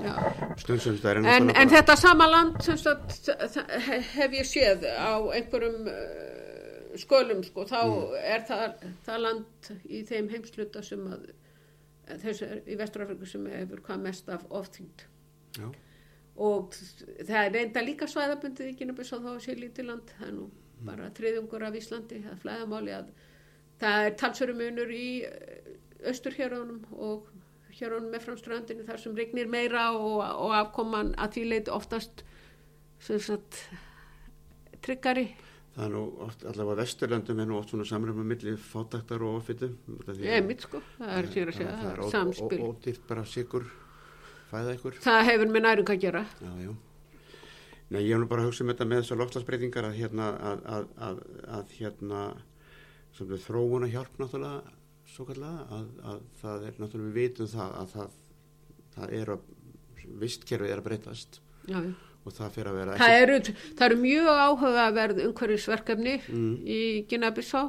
Já. 0.00 0.14
stundum 0.62 0.98
það 1.02 1.10
er 1.10 1.20
En, 1.20 1.26
en 1.26 1.50
bara- 1.54 1.68
þetta 1.74 1.96
sama 2.00 2.26
land 2.30 2.62
sem 2.66 2.78
sagt, 2.80 3.30
hef 4.14 4.36
ég 4.38 4.48
séð 4.48 4.86
á 4.86 5.12
einhverjum 5.36 5.88
uh, 5.90 6.96
skölum 7.00 7.42
sko, 7.46 7.66
þá 7.70 7.78
er 8.20 8.46
það, 8.48 8.88
það 9.06 9.20
land 9.26 9.70
í 9.86 10.02
þeim 10.08 10.30
heimsluta 10.32 10.82
sem 10.86 11.04
að 11.14 11.28
þessu 12.24 12.48
í 12.66 12.74
Vesturafriku 12.80 13.28
sem 13.30 13.44
hefur 13.52 13.84
hvað 13.86 14.00
mest 14.08 14.28
af 14.34 14.42
ofþyngd. 14.50 15.04
Já, 15.60 15.68
og 16.40 16.74
það 16.74 17.36
er 17.44 17.52
reynda 17.54 17.82
líka 17.84 18.06
svæðabundið 18.10 18.72
í 18.72 18.76
Gínabis 18.80 19.12
og 19.14 19.22
þá 19.26 19.32
sé 19.44 19.54
lítið 19.58 19.86
land 19.92 20.10
það 20.16 20.26
er 20.30 20.34
nú 20.40 20.48
bara 20.86 21.10
þriðjungur 21.16 21.66
af 21.68 21.74
Íslandi 21.80 22.22
er 22.30 22.38
flæðamáli 22.42 22.94
að 22.96 23.10
það 23.80 24.06
er 24.06 24.16
talsveru 24.20 24.54
munur 24.58 24.90
í 24.94 25.06
austurhjörðunum 26.10 26.80
og 26.96 27.28
hjörðunum 27.76 28.10
með 28.14 28.24
framströndinu 28.26 28.86
þar 28.88 28.98
sem 29.02 29.14
rignir 29.16 29.48
meira 29.52 29.90
og, 29.96 30.18
og 30.20 30.54
afkoman 30.56 31.14
að 31.20 31.36
því 31.36 31.44
leiti 31.50 31.72
oftast 31.74 32.24
sagt 33.00 33.60
tryggari. 34.84 35.28
Það 35.76 35.84
er 35.86 35.92
nú 35.94 36.00
oft, 36.26 36.42
allavega 36.50 36.80
vesturlöndum 36.82 37.40
er 37.40 37.46
nú 37.48 37.56
oft 37.60 37.70
svona 37.72 37.86
samræma 37.88 38.24
milli 38.26 38.56
fátaktar 38.58 39.22
og 39.22 39.46
er 39.54 40.42
mitt 40.44 40.64
sko, 40.66 40.80
það 40.98 41.12
er 41.20 41.28
sér 41.30 41.52
að 41.52 41.58
segja 41.60 41.76
það 41.78 41.90
er 41.92 42.02
samspil, 42.10 42.58
ó- 42.58 42.66
ódýrt 42.72 43.04
bara 43.08 43.24
sigur 43.24 43.68
fæða 44.50 44.74
ykkur. 44.76 44.98
Það 45.04 45.20
hefur 45.30 45.52
með 45.54 45.62
næring 45.68 45.92
að 45.94 46.00
gera. 46.02 46.24
Já, 46.42 46.50
já 46.66 46.72
Nei, 47.90 48.04
ég 48.06 48.12
hef 48.14 48.20
nú 48.22 48.28
bara 48.30 48.44
að 48.44 48.50
hugsa 48.52 48.62
um 48.64 48.70
þetta 48.70 48.86
með 48.86 49.00
þessar 49.02 49.18
loftslagsbreytingar 49.20 49.86
að 49.88 49.96
hérna 49.98 50.26
að, 50.50 50.60
að, 50.74 50.84
að, 51.08 51.22
að 51.58 51.72
hérna 51.80 52.20
sem 53.16 53.26
við 53.32 53.40
þróuna 53.48 53.88
hjálp 53.90 54.20
náttúrulega 54.20 54.76
svo 55.10 55.24
kallega 55.26 55.64
að, 55.74 55.88
að 56.12 56.20
það 56.42 56.66
er 56.68 56.76
náttúrulega 56.78 57.08
við 57.10 57.16
vitum 57.18 57.48
það 57.50 57.72
að 57.80 57.88
það, 57.96 58.12
það 58.94 59.14
er 59.18 59.32
að 59.34 59.48
vistkerfið 60.22 60.70
er 60.74 60.78
að 60.82 60.86
breytast 60.86 61.40
já, 61.66 61.80
já. 61.82 61.90
og 62.26 62.36
það 62.36 62.54
fyrir 62.54 62.70
að 62.70 62.78
vera 62.80 62.98
Það 63.00 63.16
eru, 63.24 63.38
það 63.80 63.84
eru 63.88 63.98
mjög 64.04 64.30
áhugaverð 64.46 65.22
umhverfisverkefni 65.26 66.14
Mm. 66.30 66.54
í 66.62 66.80
Gina-Bissá 67.10 67.64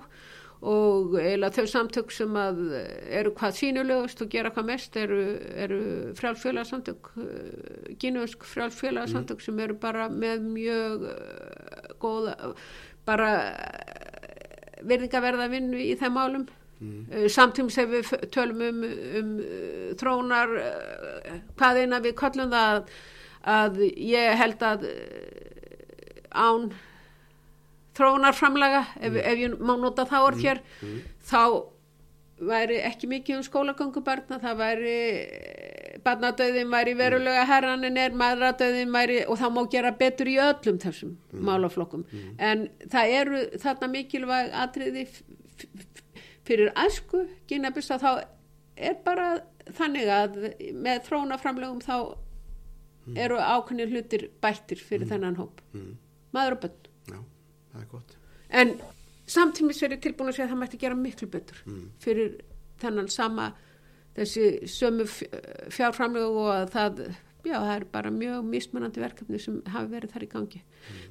og 0.62 1.16
eiginlega 1.18 1.56
þau 1.56 1.70
samtök 1.72 2.12
sem 2.14 2.36
að 2.38 2.60
eru 3.10 3.32
hvað 3.38 3.56
sínulegust 3.58 4.20
og 4.22 4.30
gera 4.30 4.52
hvað 4.54 4.68
mest 4.68 4.98
eru, 5.02 5.22
eru 5.58 5.80
frjálfélagsamtök, 6.20 7.10
gínuðsk 8.02 8.46
frjálfélagsamtök 8.46 9.42
sem 9.42 9.62
eru 9.66 9.78
bara 9.82 10.06
með 10.14 10.46
mjög 10.52 11.08
uh, 11.10 11.96
góða, 12.02 12.36
bara 13.10 13.32
virðingaverða 14.86 15.50
vinnu 15.50 15.82
í 15.82 15.96
þeim 15.98 16.14
málum. 16.18 16.46
Mm. 16.82 17.26
Samtíms 17.30 17.78
ef 17.82 17.90
við 17.90 18.14
tölum 18.34 18.62
um, 18.68 18.86
um 19.18 19.34
uh, 19.42 19.90
þróunar, 19.98 20.56
uh, 20.62 21.42
hvað 21.58 21.82
eina 21.82 22.04
við 22.06 22.16
kollum 22.22 22.54
það 22.54 22.96
að, 23.50 23.84
ég 23.98 24.38
held 24.38 24.62
að 24.62 24.88
án 26.32 26.70
þróunarframlaga, 27.98 28.86
ef, 29.02 29.20
ef 29.20 29.44
ég 29.44 29.60
má 29.60 29.76
nota 29.80 30.08
það 30.10 30.28
orð 30.30 30.44
hér, 30.46 30.62
þá 31.28 31.44
væri 32.42 32.80
ekki 32.88 33.10
mikið 33.12 33.38
um 33.38 33.44
skólagöngu 33.46 34.02
barna, 34.06 34.40
það 34.42 34.62
væri 34.62 34.96
barnadauðin 36.06 36.72
væri 36.72 36.96
verulega 36.98 37.44
herranin 37.46 38.00
er 38.02 38.16
maðuradauðin 38.18 38.94
væri 38.94 39.20
og 39.28 39.38
það 39.42 39.54
má 39.58 39.62
gera 39.76 39.92
betur 40.00 40.32
í 40.32 40.38
öllum 40.42 40.80
þessum 40.82 41.14
málaflokkum. 41.50 42.06
En 42.40 42.68
það 42.90 43.16
eru 43.20 43.44
þarna 43.62 43.92
mikilvæg 43.94 44.52
atriði 44.64 45.06
fyrir 46.48 46.74
æsku 46.86 47.26
Gínabissa 47.50 48.00
þá 48.02 48.12
er 48.76 48.98
bara 49.06 49.30
þannig 49.78 50.10
að 50.10 50.38
með 50.74 51.04
þróunarframlegum 51.10 51.82
þá 51.86 51.98
eru 53.18 53.38
ákveðnir 53.38 53.92
hlutir 53.92 54.30
bættir 54.42 54.82
fyrir 54.82 55.10
þennan 55.10 55.38
hóp. 55.38 55.62
Mm. 55.76 55.98
maður 56.32 56.56
og 56.56 56.62
bönn 56.64 56.81
það 57.74 57.82
er 57.82 57.90
gott 57.92 58.16
en 58.50 58.74
samtímis 59.32 59.82
er 59.84 59.94
ég 59.96 60.02
tilbúin 60.04 60.30
að 60.32 60.36
segja 60.36 60.48
að 60.50 60.54
það 60.56 60.62
mætti 60.64 60.78
gera 60.86 60.96
miklu 60.96 61.28
betur 61.32 61.62
Mm. 61.66 61.90
fyrir 62.00 62.32
þennan 62.82 63.10
sama 63.10 63.52
þessi 64.16 64.48
sömu 64.68 65.06
fjárframlegu 65.72 66.42
og 66.46 66.50
að 66.56 66.72
það 66.76 67.02
já, 67.48 67.56
það 67.58 67.74
er 67.76 67.86
bara 67.94 68.12
mjög 68.14 68.50
mismunandi 68.52 69.02
verkefni 69.04 69.40
sem 69.42 69.62
hafi 69.74 69.92
verið 69.92 70.14
þar 70.14 70.26
í 70.26 70.30
gangi. 70.32 70.62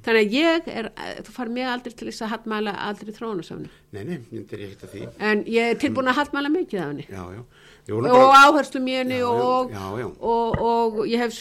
Þannig 0.05 0.20
að 0.26 0.37
ég 0.37 0.70
er, 0.74 0.91
þú 1.26 1.35
far 1.35 1.51
mig 1.55 1.68
aldrei 1.70 1.95
til 1.95 2.09
þess 2.11 2.24
að 2.26 2.33
hattmæla 2.35 2.74
aldrei 2.89 3.12
þróunasafni 3.14 3.70
Nei, 3.95 4.03
nei, 4.05 4.16
myndir 4.31 4.62
ég 4.64 4.72
ekkert 4.72 4.87
að 4.89 4.95
því. 4.95 5.09
En 5.31 5.45
ég 5.51 5.72
er 5.72 5.81
tilbúin 5.83 6.11
að 6.11 6.18
hattmæla 6.20 6.53
mikið 6.55 6.83
af 6.83 6.91
henni. 6.93 7.07
Já, 7.11 7.22
já. 7.35 7.43
Nú 7.91 7.97
og 7.97 8.05
bara- 8.07 8.43
áherslum 8.47 8.87
í 8.87 8.95
henni 8.95 9.22
og, 9.26 9.72
já. 9.72 10.07
Og, 10.20 10.61
og 10.62 10.99
ég 11.11 11.18
hef 11.18 11.41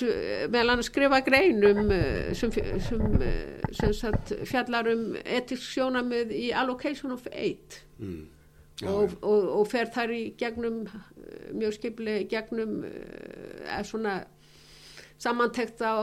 meðal 0.50 0.74
annars 0.74 0.90
skrifað 0.90 1.26
grein 1.28 1.64
um 1.68 1.92
eh, 1.92 2.34
sem, 2.34 2.52
sem, 2.52 3.04
eh, 3.22 3.62
sem 3.76 3.94
sagt, 3.94 4.34
fjallar 4.50 4.90
um 4.90 5.16
etisk 5.26 5.68
sjónamið 5.76 6.34
í 6.34 6.50
allocation 6.56 7.12
of 7.12 7.28
aid 7.32 7.82
mm. 8.00 8.26
Já, 8.80 8.88
og, 8.88 9.12
og, 9.22 9.48
og 9.60 9.68
fer 9.68 9.90
þar 9.92 10.14
í 10.16 10.22
gegnum 10.40 10.86
eh, 10.88 11.50
mjög 11.52 11.76
skipli 11.76 12.22
gegnum 12.32 12.84
eh, 12.88 13.78
er 13.78 13.84
svona 13.84 14.22
samantekt 15.20 15.82
á 15.84 15.96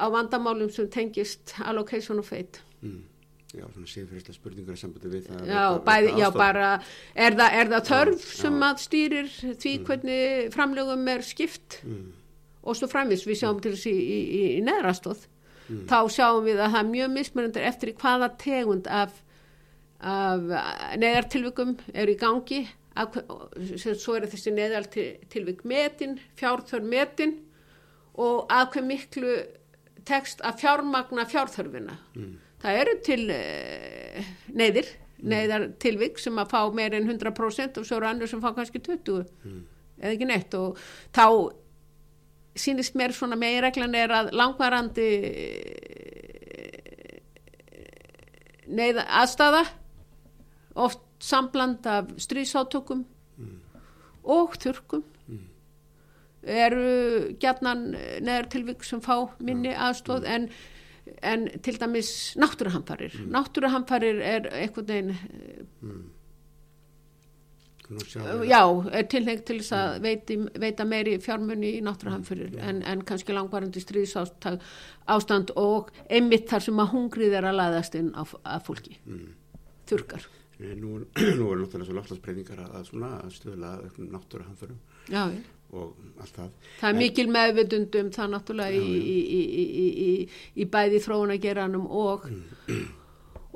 á 0.00 0.06
vandamálum 0.10 0.70
sem 0.72 0.88
tengist 0.88 1.54
allocation 1.64 2.18
of 2.18 2.32
aid 2.32 2.60
Mm. 2.80 3.02
Já, 3.52 3.66
svona 3.74 3.88
síðfyrirsta 3.90 4.32
spurningur 4.32 4.72
í 4.72 4.78
sambandi 4.80 5.08
við 5.12 5.24
það 5.26 5.40
að 5.42 5.48
Já, 5.50 5.64
bæði, 5.84 6.12
já 6.16 6.28
bara 6.32 6.68
er 7.18 7.34
það, 7.36 7.56
er 7.60 7.68
það 7.72 7.82
þörf 7.90 8.22
Já, 8.22 8.36
sem 8.40 8.54
já. 8.56 8.62
að 8.70 8.78
stýrir 8.84 9.28
því 9.60 9.72
hvernig 9.84 10.54
framlögum 10.54 11.08
er 11.12 11.20
skipt 11.26 11.80
Mm. 11.84 12.12
og 12.64 12.76
svo 12.78 12.88
framvis 12.88 13.26
við 13.28 13.36
sjáum 13.42 13.60
til 13.60 13.72
þessi 13.74 13.92
í, 13.92 14.20
í, 14.38 14.42
í 14.56 14.62
neðrastóð 14.64 15.26
Mm. 15.68 15.84
þá 15.90 15.98
sjáum 16.16 16.44
við 16.48 16.56
að 16.64 16.72
það 16.72 16.80
er 16.80 16.88
mjög 16.94 17.10
mismunandi 17.18 17.60
eftir 17.68 17.92
hvaða 18.00 18.30
tegund 18.38 18.86
af, 18.88 19.12
af 20.00 20.40
neðartilvikum 20.96 21.76
er 21.92 22.06
í 22.08 22.16
gangi 22.16 22.62
hve- 23.14 23.78
sem 23.78 23.94
svo 23.94 24.14
er 24.16 24.26
þessi 24.30 24.52
neðartilvik 24.54 25.64
metin, 25.64 26.18
fjárþörf 26.36 26.84
metin 26.84 27.36
og 28.14 28.46
að 28.52 28.72
hver 28.74 28.84
miklu 28.84 29.34
tekst 30.04 30.40
að 30.42 30.58
fjármagna 30.62 31.24
fjárþörfina 31.30 31.98
Mm. 32.16 32.38
það 32.62 32.78
eru 32.80 32.94
til 33.04 33.30
uh, 33.30 34.24
neyðir 34.52 34.86
neyðar 35.22 35.68
tilvik 35.78 36.18
sem 36.18 36.36
að 36.40 36.48
fá 36.50 36.60
meir 36.74 36.94
en 36.96 37.06
100% 37.08 37.78
og 37.78 37.84
svo 37.86 37.96
eru 38.00 38.06
annir 38.08 38.26
sem 38.28 38.40
fá 38.40 38.54
kannski 38.56 38.80
20 38.80 39.24
Mm. 39.44 39.64
eða 40.00 40.12
ekki 40.16 40.26
neitt 40.26 40.54
og 40.54 40.78
þá 41.12 41.26
sýnist 42.56 42.94
mér 42.98 43.12
svona 43.14 43.36
meginreglan 43.38 43.94
er 43.94 44.08
að 44.10 44.32
langvarandi 44.32 45.08
neyða 48.70 49.04
aðstæða 49.20 49.62
oft 50.80 51.00
sambland 51.20 51.86
af 51.86 52.10
stríðsátökum 52.20 53.04
og 54.24 54.58
þurkum 54.60 55.04
eru 56.40 57.34
gjarnan 57.40 57.90
neðar 58.24 58.48
tilvík 58.52 58.84
sem 58.86 59.02
fá 59.04 59.28
minni 59.44 59.74
aðstóð 59.76 60.24
en, 60.24 60.46
en 61.20 61.48
til 61.60 61.76
dæmis 61.80 62.32
náttúruhamfarir. 62.40 63.18
Náttúruhamfarir 63.28 64.22
er 64.24 64.48
einhvern 64.62 64.88
veginn 64.88 66.08
Uh, 67.90 67.96
við. 68.38 68.44
já, 68.46 68.62
er 68.94 69.06
tilhengt 69.10 69.40
til 69.48 69.56
þess 69.58 69.72
að 69.74 69.96
veiti, 70.04 70.36
veita 70.62 70.84
meiri 70.86 71.16
fjármunni 71.18 71.72
í 71.74 71.80
náttúruhamfyrir 71.82 72.52
en, 72.62 72.84
en 72.86 73.02
kannski 73.02 73.34
langvarandi 73.34 73.82
stríðsástand 73.82 74.62
ástand 75.10 75.50
og 75.58 75.90
einmitt 76.06 76.46
þar 76.52 76.62
sem 76.68 76.78
að 76.84 76.92
hungrið 76.94 77.34
er 77.40 77.48
að 77.50 77.58
laðast 77.58 77.98
inn 77.98 78.12
af, 78.14 78.36
af 78.46 78.68
fólki. 78.68 78.94
Þurkar 79.90 80.28
Nei, 80.60 80.74
Nú, 80.76 80.98
nú 81.00 81.46
er 81.52 81.58
náttúrulega 81.62 81.88
svo 81.88 81.96
loftlagsbreytingar 81.96 82.60
að, 82.66 82.76
að 82.80 83.04
að 83.08 83.34
stöðla 83.36 83.72
auknum 83.80 84.12
náttúruhamförum 84.12 84.78
já, 85.08 85.22
já. 85.32 85.42
og 85.72 85.94
allt 86.20 86.34
það. 86.36 86.56
það 86.80 86.88
er 86.90 86.98
mikil 86.98 87.26
meðvitund 87.32 88.00
um 88.02 88.10
það 88.16 88.32
náttúrulega 88.34 88.80
í, 88.80 88.96
í, 89.00 89.18
í, 89.40 89.42
í, 89.64 89.86
í, 90.06 90.10
í 90.60 90.66
bæði 90.70 91.00
þróunageranum 91.06 91.86
og 91.88 92.26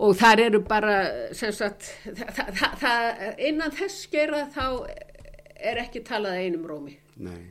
og 0.04 0.14
þar 0.18 0.44
eru 0.48 0.62
bara 0.66 0.94
sem 1.36 1.52
sagt 1.54 1.90
það, 2.06 2.54
það, 2.60 2.78
það, 2.80 3.10
innan 3.50 3.74
þess 3.74 4.08
gera 4.12 4.46
þá 4.54 4.64
er 5.64 5.82
ekki 5.84 6.02
talað 6.04 6.38
að 6.38 6.46
einum 6.48 6.64
rómi. 6.68 6.96
Nei, 7.24 7.44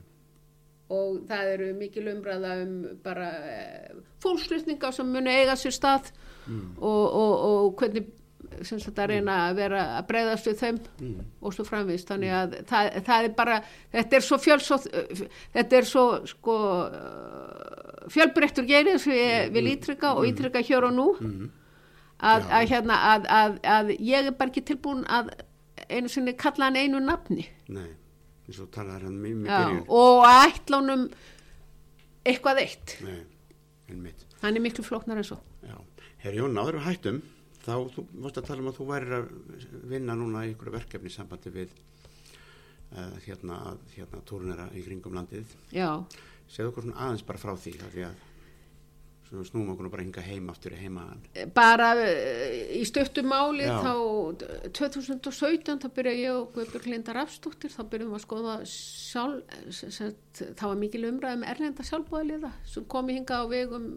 og 0.93 1.21
það 1.29 1.53
eru 1.53 1.69
mikil 1.77 2.07
umræða 2.11 2.57
um 2.65 2.73
bara 3.05 3.29
fólksflutninga 4.23 4.91
sem 4.95 5.07
muni 5.09 5.31
eiga 5.31 5.55
sér 5.59 5.75
stað 5.75 6.11
og, 6.49 7.05
og, 7.07 7.33
og 7.47 7.71
hvernig 7.79 8.09
sagt 8.67 8.99
að 8.99 9.09
reyna 9.13 9.37
að 9.47 9.55
vera 9.61 9.81
að 9.97 10.07
breyðast 10.11 10.49
við 10.49 10.59
þeim 10.61 10.79
og 11.41 11.55
svo 11.55 11.65
framvist 11.67 12.11
þannig 12.11 12.35
að 12.37 12.55
það, 12.69 12.89
það 13.07 13.27
er 13.27 13.33
bara 13.37 13.57
þetta 13.95 14.19
er 14.19 14.25
svo 14.27 14.39
fjölsóð 14.43 14.87
þetta 15.53 15.79
er 15.79 15.89
svo 15.89 16.05
sko 16.29 16.57
fjölbreyttur 18.13 18.67
geiri 18.67 18.95
sem 19.01 19.15
ég 19.15 19.51
vil 19.53 19.67
ítrykka 19.73 20.13
og 20.17 20.27
ítrykka 20.27 20.63
hér 20.65 20.87
og 20.89 20.95
nú. 20.97 21.09
Að, 22.23 22.45
að 22.55 22.69
hérna 22.71 22.97
að, 23.11 23.25
að, 23.35 23.57
að 23.67 23.89
ég 23.99 24.29
er 24.29 24.35
bara 24.37 24.51
ekki 24.51 24.63
tilbúin 24.69 25.03
að 25.11 25.33
einu 25.89 26.11
sinni 26.11 26.35
kalla 26.39 26.69
hann 26.69 26.79
einu 26.79 27.01
nafni. 27.03 27.45
Nei, 27.73 27.89
eins 28.47 28.59
og 28.63 28.69
talaði 28.71 29.09
hann 29.09 29.17
mjög 29.19 29.41
byrjun. 29.49 29.81
og 29.91 30.23
að 30.29 30.43
ætlunum 30.53 31.03
eitthvað 32.23 32.61
eitt. 32.63 32.95
Nei, 33.03 33.17
einmitt. 33.91 34.23
hann 34.43 34.55
er 34.55 34.63
miklu 34.63 34.85
flóknar 34.87 35.19
en 35.19 35.27
svo. 35.27 35.41
Já, 35.67 35.75
herri 36.23 36.39
Jón, 36.39 36.55
áður 36.55 36.79
við 36.79 36.87
hættum, 36.87 37.19
þá 37.63 37.73
þú 37.95 38.05
vorst 38.23 38.39
að 38.41 38.47
tala 38.49 38.63
um 38.65 38.69
að 38.71 38.77
þú 38.79 38.87
værir 38.91 39.15
að 39.19 39.31
vinna 39.93 40.17
núna 40.19 40.43
í 40.47 40.53
ykkur 40.53 40.73
verkefni 40.75 41.11
í 41.11 41.15
sambandi 41.15 41.53
við 41.55 41.71
uh, 42.93 43.15
hérna, 43.25 43.61
hérna 43.95 44.21
tórnera 44.27 44.67
í 44.75 44.83
kringum 44.85 45.15
landið. 45.17 45.57
já, 45.73 45.89
Segðu 46.53 46.69
okkur 46.73 46.83
svona 46.89 47.01
aðeins 47.07 47.23
bara 47.25 47.39
frá 47.41 47.53
því, 47.57 47.71
því 47.95 48.03
að 48.11 48.21
snúum 49.47 49.71
okkur 49.73 49.87
nú 49.87 49.89
bara 49.89 50.03
hinga 50.03 50.21
heim 50.21 50.49
aftur 50.51 50.75
í 50.75 50.79
heimaðan. 50.83 51.21
bara 51.55 51.87
eh, 52.03 52.67
í 52.77 52.83
stöttu 52.85 53.23
máli 53.25 53.65
Já. 53.65 53.79
þá 53.81 53.93
2017 54.77 55.79
þá 55.81 55.87
byrja 55.95 56.13
ég 56.19 56.35
og 56.37 56.51
Guðbjörg 56.53 56.85
Linda 56.91 57.15
Rafstóttir 57.17 57.73
þá 57.73 57.81
byrjum 57.89 58.11
við 58.13 58.19
að 58.19 58.25
skoða 58.27 58.55
sjálf 58.69 59.41
þá 60.59 60.63
var 60.67 60.77
mikil 60.83 61.01
umræð 61.09 61.39
um 61.39 61.47
erlenda 61.49 61.87
sjálfbóðaliða 61.87 62.51
sem 62.75 62.85
komi 62.93 63.17
hinga 63.17 63.41
á 63.41 63.45
vegum 63.49 63.87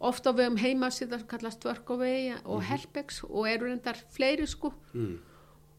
oft 0.00 0.26
á 0.26 0.32
vegum 0.32 0.58
heimasíðar 0.60 1.26
kallast 1.28 1.64
Away 1.66 2.34
og 2.44 2.62
Helpex 2.62 3.22
og 3.24 3.48
eru 3.48 3.70
reyndar 3.70 3.98
fleiri 4.10 4.46
sko. 4.46 4.72
Mm. 4.92 5.18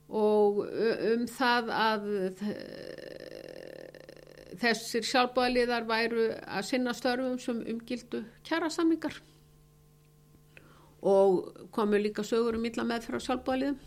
og 0.09 0.59
um 0.69 1.23
það 1.25 1.69
að 1.73 2.03
þessir 4.61 5.07
sjálfbóðaliðar 5.09 5.87
væru 5.89 6.27
að 6.45 6.67
sinna 6.67 6.93
störfum 6.93 7.39
sem 7.41 7.63
umgildu 7.73 8.21
kjærasamningar 8.45 9.17
og 11.05 11.67
komu 11.73 11.97
líka 11.97 12.23
sögur 12.23 12.59
um 12.59 12.69
illa 12.69 12.85
meðferð 12.85 13.21
á 13.21 13.25
sjálfbóðaliðum 13.27 13.81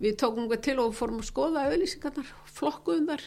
við 0.00 0.16
tókum 0.20 0.48
við 0.50 0.64
til 0.68 0.78
og 0.80 0.96
fórum 0.96 1.20
að 1.20 1.28
skoða 1.28 1.66
auðlýsingarnar, 1.68 2.32
flokkuðum 2.56 3.10
þar 3.10 3.26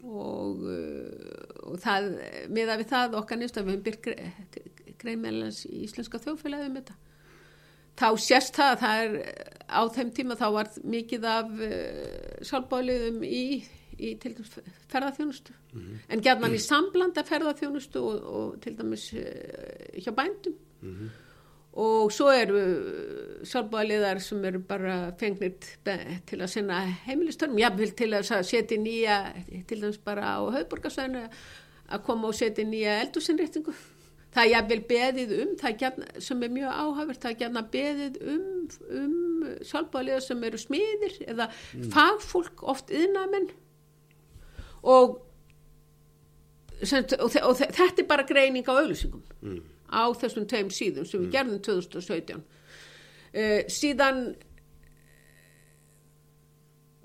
og, 0.00 0.64
uh, 0.64 1.70
og 1.70 1.78
það, 1.82 2.10
miða 2.50 2.78
við 2.80 2.90
það 2.90 3.16
okkar 3.20 3.40
nýst 3.40 3.60
að 3.60 3.68
við 3.68 3.76
höfum 3.76 3.84
byrkt 5.00 5.04
greinmeðlans 5.04 5.64
í 5.66 5.84
Íslenska 5.86 6.18
þjóðfélagi 6.20 6.68
um 6.68 6.76
þetta. 6.76 6.94
Þá 8.00 8.08
sést 8.18 8.56
það 8.56 8.70
að 8.70 8.80
það 8.80 9.00
er 9.04 9.12
á 9.68 9.80
þeim 9.94 10.10
tíma 10.16 10.36
þá 10.36 10.46
var 10.54 10.68
mikið 10.84 11.24
af 11.28 11.50
uh, 11.50 12.44
sjálfbáliðum 12.48 13.24
í, 13.24 13.64
í 13.98 14.12
til 14.20 14.34
dæmis 14.36 14.52
ferðarþjónustu 14.88 15.52
en 16.08 16.22
gerðan 16.24 16.54
í 16.56 16.60
samblanda 16.62 17.24
ferðarþjónustu 17.28 18.00
og, 18.00 18.22
og 18.24 18.60
til 18.62 18.76
dæmis 18.78 19.12
uh, 19.12 19.98
hjá 20.00 20.12
bændum. 20.16 20.56
Og 21.80 22.10
svo 22.10 22.30
eru 22.34 22.62
sjálfbáliðar 23.46 24.18
sem 24.20 24.44
eru 24.44 24.58
bara 24.66 25.12
fengnir 25.20 25.52
be- 25.84 26.20
til 26.26 26.40
að 26.40 26.50
sinna 26.50 26.80
heimilistörnum, 27.06 27.60
jáfnvel 27.62 27.92
til 27.94 28.10
að 28.14 28.26
setja 28.42 28.78
nýja, 28.80 29.20
til 29.68 29.82
dæmis 29.82 29.98
bara 30.02 30.34
á 30.34 30.40
höfburgarsvæðinu 30.50 31.28
að 31.90 32.02
koma 32.06 32.28
og 32.28 32.34
setja 32.34 32.64
nýja 32.64 33.00
eldursinnréttingu 33.04 33.74
það 34.34 34.44
er 34.44 34.50
jafnvel 34.52 34.80
beðið 34.90 35.32
um 35.42 35.54
er 35.72 35.78
gjarna, 35.80 36.06
sem 36.22 36.42
er 36.46 36.52
mjög 36.54 36.76
áhafur 36.84 37.18
það 37.22 37.30
er 37.32 37.38
gætna 37.40 37.62
beðið 37.72 38.18
um, 38.34 38.68
um 39.00 39.16
sjálfbáliðar 39.70 40.22
sem 40.26 40.44
eru 40.50 40.60
smiðir 40.62 41.16
eða 41.26 41.48
fagfólk 41.94 42.62
oft 42.74 42.92
yðnamenn 42.94 43.48
og, 44.82 45.18
og, 46.80 47.26
og 47.26 47.56
þe- 47.58 47.72
þetta 47.76 48.02
er 48.04 48.08
bara 48.08 48.26
greining 48.28 48.64
á 48.70 48.74
auglýsingum 48.80 49.22
Mm. 49.40 49.62
á 49.88 50.04
þessum 50.20 50.44
tveim 50.46 50.68
síðum 50.70 51.06
sem 51.08 51.22
við 51.24 51.30
gerðum 51.32 51.60
2017 51.64 52.36
uh, 52.38 53.60
síðan 53.72 54.18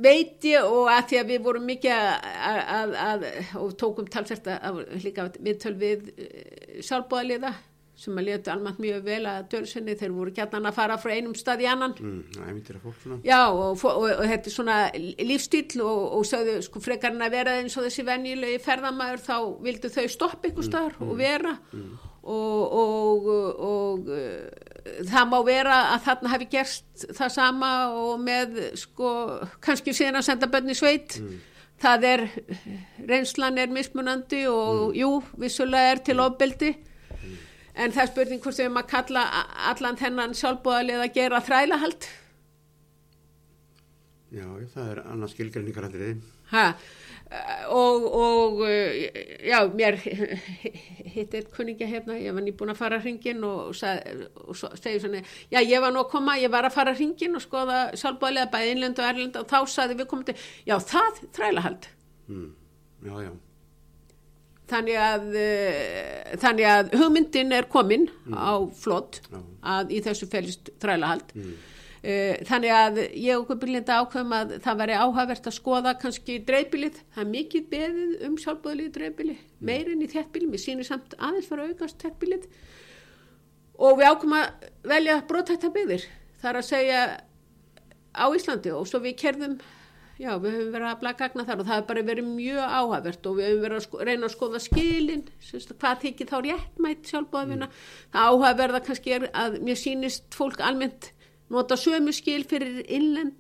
veit 0.02 0.44
ég 0.50 0.66
og 0.68 0.90
að 0.92 1.06
því 1.12 1.20
að 1.22 1.30
við 1.32 1.46
vorum 1.46 1.70
mikið 1.70 1.94
að, 1.96 2.60
að, 2.80 2.98
að 3.06 3.24
og 3.62 3.78
tókum 3.80 4.10
talsvært 4.12 4.50
að 4.58 4.82
líka 5.06 5.30
viðtöl 5.40 5.78
við 5.80 6.10
uh, 6.16 6.84
sjálfbóðaliða 6.84 7.54
sem 7.96 8.18
að 8.20 8.26
letu 8.28 8.52
almennt 8.52 8.80
mjög 8.84 9.06
vel 9.06 9.22
að 9.32 9.46
dörsinni 9.54 9.94
þeir 9.96 10.12
voru 10.12 10.34
gætnan 10.36 10.68
að 10.68 10.76
fara 10.76 10.98
frá 11.00 11.14
einum 11.16 11.32
stað 11.40 11.62
í 11.64 11.68
annan. 11.72 11.94
Mm. 11.96 13.22
Já, 13.24 13.38
og, 13.56 13.78
fó- 13.80 13.94
og, 13.94 14.10
og 14.18 14.26
þetta 14.34 14.52
er 14.52 14.56
svona 14.58 14.80
lífstíl 15.24 15.80
og, 15.80 16.02
og 16.18 16.26
sagðu, 16.28 16.58
sko, 16.68 16.82
frekar 16.84 17.16
en 17.16 17.24
að 17.24 17.38
vera 17.38 17.54
eins 17.62 17.78
og 17.80 17.88
þessi 17.88 18.04
venjulegi 18.10 18.60
ferðamæður 18.68 19.24
þá 19.30 19.38
vildu 19.70 19.94
þau 19.96 20.04
stoppa 20.12 20.52
ykkur 20.52 20.68
staðar 20.68 21.00
og 21.08 21.16
vera. 21.24 21.56
og, 22.36 22.76
og, 22.82 23.32
og 23.70 24.12
uh, 24.12 24.75
það 24.86 25.30
má 25.32 25.38
vera 25.48 25.76
að 25.96 26.04
þarna 26.06 26.32
hafi 26.36 26.48
gerst 26.52 27.06
það 27.18 27.32
sama 27.34 27.72
og 27.98 28.16
með, 28.22 28.58
sko, 28.80 29.12
kannski 29.64 29.94
síðan 29.96 30.22
að 30.22 30.28
senda 30.30 30.50
bönni 30.52 30.76
sveit. 30.78 31.18
Það 31.82 32.06
er, 32.08 32.26
reynslan 33.10 33.58
er 33.60 33.74
mismunandi 33.74 34.46
og 34.48 34.94
jú, 34.96 35.18
vissulega 35.42 35.96
er 35.96 36.04
til 36.08 36.22
ofbeldi. 36.24 36.76
En 37.76 37.92
það 37.92 38.12
spurning 38.14 38.44
hvort 38.44 38.62
erum 38.64 38.80
að 38.80 38.92
kalla 38.94 39.26
allan 39.72 39.98
þennan 40.00 40.38
sjálfbúðalið 40.40 41.02
að 41.04 41.18
gera 41.18 41.42
þrælahald. 41.44 42.08
Já, 44.36 44.48
það 44.72 44.88
er 44.94 45.02
annars 45.12 45.36
skilgreiningar 45.36 45.90
aldrei. 45.90 46.14
Ha, 46.54 46.70
og, 47.74 48.04
og 48.16 48.60
eh, 48.70 49.08
já, 49.50 49.58
mér 49.74 49.98
hitt 51.16 51.34
eitt 51.36 51.50
kunningja 51.56 51.88
hérna, 51.90 52.18
ég 52.22 52.36
var 52.36 52.44
nýbúin 52.46 52.72
að 52.74 52.80
fara 52.80 53.00
hringin 53.02 53.42
og, 53.48 53.72
sag, 53.76 54.04
og 54.46 54.54
svo- 54.56 54.72
segi 54.78 55.02
svona, 55.04 55.24
já, 55.52 55.60
ég 55.66 55.82
var 55.84 55.92
nú 55.96 56.04
að 56.04 56.12
koma, 56.14 56.38
ég 56.42 56.52
var 56.54 56.68
að 56.70 56.76
fara 56.78 56.94
hringin 56.96 57.36
og 57.40 57.44
skoða 57.44 57.80
sjálfbúðlega 57.98 58.52
bæði 58.54 58.76
innlend 58.76 59.02
og 59.02 59.10
erlend 59.10 59.40
og 59.42 59.48
þá 59.50 59.58
sagði 59.74 59.98
við 60.04 60.10
komandi, 60.14 60.38
já, 60.70 60.78
það 60.80 61.24
þrælahald. 61.40 61.90
Mm. 62.30 62.48
Já, 63.10 63.16
já. 63.26 63.34
Þannig 64.66 64.96
að, 64.98 65.26
uh, 65.38 66.36
þannig 66.42 66.66
að 66.72 66.88
hugmyndin 66.98 67.52
er 67.54 67.68
komin 67.70 68.08
á 68.34 68.58
flott 68.74 69.20
að 69.62 69.92
í 69.94 70.00
þessu 70.02 70.26
fælist 70.32 70.72
þrælahald. 70.82 71.34
Mm. 71.38 71.52
Uh, 72.06 72.36
þannig 72.46 72.70
að 72.70 72.98
ég 73.18 73.40
og 73.40 73.48
Guðbyrlinda 73.50 73.96
ákveðum 74.04 74.34
að 74.38 74.52
það 74.62 74.82
væri 74.84 74.98
áhævert 75.02 75.48
að 75.50 75.56
skoða 75.56 75.94
kannski 75.98 76.36
dreifbilið. 76.46 77.00
Það 77.16 77.24
er 77.24 77.32
mikið 77.32 77.70
beðið 77.72 78.26
um 78.28 78.36
sjálfbúðlið 78.44 78.92
dreifbilið, 79.00 79.40
meirinn 79.66 80.04
í 80.06 80.10
þéttbilið, 80.12 80.52
mér 80.52 80.62
sýnir 80.62 80.86
samt 80.86 81.16
aðeins 81.18 81.50
að 81.50 81.64
aukast 81.72 82.06
þéttbilið 82.06 82.46
og 83.76 83.98
við 84.00 84.12
ákveðum 84.12 84.38
að 84.38 84.68
velja 84.92 85.16
brotættar 85.32 85.74
byggðir. 85.76 86.06
Það 86.44 86.52
er 86.52 86.60
að 86.62 86.70
segja 86.70 87.00
á 88.16 88.26
Íslandi 88.32 88.76
og 88.76 88.86
svo 88.88 89.02
við 89.04 89.18
kerðum 89.20 89.58
já, 90.20 90.32
við 90.40 90.56
höfum 90.56 90.72
verið 90.76 90.88
að 90.90 91.02
blaga 91.02 91.20
gagna 91.20 91.46
þar 91.48 91.62
og 91.62 91.68
það 91.68 91.76
hefur 91.76 91.90
bara 91.90 92.06
verið 92.10 92.30
mjög 92.30 92.78
áhævert 92.80 93.28
og 93.30 93.38
við 93.40 93.50
höfum 93.50 93.66
verið 93.66 93.78
að 93.78 93.86
sko, 93.86 94.00
reyna 94.08 94.28
að 94.28 94.34
skoða 94.36 94.62
skilin 94.64 95.26
hvað 95.74 96.02
þykir 96.06 96.32
þá 96.32 96.38
réttmætt 96.46 97.12
sjálfbóðafina 97.12 97.70
það 98.14 98.30
áhæverða 98.32 98.84
kannski 98.88 99.16
er 99.18 99.28
að 99.34 99.60
mér 99.66 99.82
sýnist 99.82 100.38
fólk 100.38 100.64
almennt 100.64 101.12
nota 101.50 101.78
sömu 101.78 102.14
skil 102.16 102.44
fyrir 102.50 102.82
innlend 102.88 103.36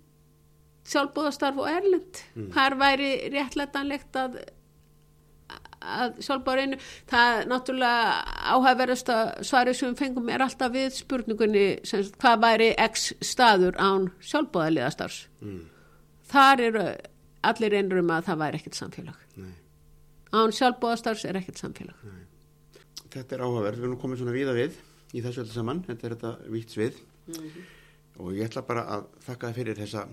sjálfbóðastarf 0.85 1.57
og 1.57 1.69
erlend. 1.71 2.19
Hvar 2.53 2.75
væri 2.77 3.13
réttlætanlegt 3.33 4.15
að 4.21 4.35
að 5.85 6.15
sjálfbáreinu, 6.25 6.77
það 7.09 7.43
náttúrulega 7.51 8.05
áhæfverðast 8.55 9.09
að 9.13 9.27
svarið 9.45 9.75
sem 9.77 9.95
fengum 9.99 10.29
er 10.33 10.41
alltaf 10.41 10.71
við 10.73 10.95
spurningunni 10.97 11.65
sem, 11.85 12.01
hvað 12.21 12.39
væri 12.41 12.69
x 12.87 13.11
staður 13.21 13.77
án 13.77 14.07
sjálfbáðaliðastars 14.25 15.19
Mm. 15.45 15.59
þar 16.31 16.63
eru 16.65 16.85
allir 17.43 17.75
einur 17.77 17.99
um 18.01 18.09
að 18.15 18.25
það 18.25 18.39
væri 18.41 18.57
ekkert 18.57 18.79
samfélag. 18.79 19.19
Nei. 19.37 19.53
án 20.33 20.51
sjálfbóðastars 20.57 21.25
er 21.29 21.37
ekkert 21.37 21.61
samfélag. 21.61 21.95
Þetta 23.13 23.35
er 23.35 23.45
áhugaverð, 23.45 23.77
við 23.77 23.85
erum 23.85 23.99
komið 24.01 24.17
svona 24.23 24.33
víða 24.33 24.55
við 24.57 24.79
í 25.13 25.21
þessu 25.21 25.43
öllu 25.45 25.53
saman, 25.53 25.83
þetta 25.85 26.07
er 26.07 26.15
þetta 26.15 26.33
vítt 26.49 26.73
svið 26.73 26.97
og 28.19 28.31
ég 28.35 28.47
ætla 28.47 28.63
bara 28.65 28.85
að 28.95 29.07
þakka 29.25 29.49
þið 29.49 29.59
fyrir 29.59 29.79
þessa, 29.81 30.05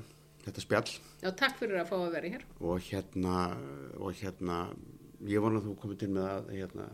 þetta 0.47 0.65
spjall. 0.65 0.91
Já, 1.23 1.31
takk 1.39 1.59
fyrir 1.61 1.81
að 1.83 1.89
fá 1.91 1.97
að 1.99 2.15
vera 2.17 2.33
hér. 2.35 2.45
Og 2.61 2.89
hérna, 2.89 3.37
og 3.99 4.19
hérna 4.19 4.59
ég 5.29 5.45
vona 5.45 5.61
að 5.61 5.69
þú 5.69 5.77
komið 5.83 6.03
til 6.03 6.11
með 6.17 6.29
að 6.31 6.53
hérna, 6.57 6.89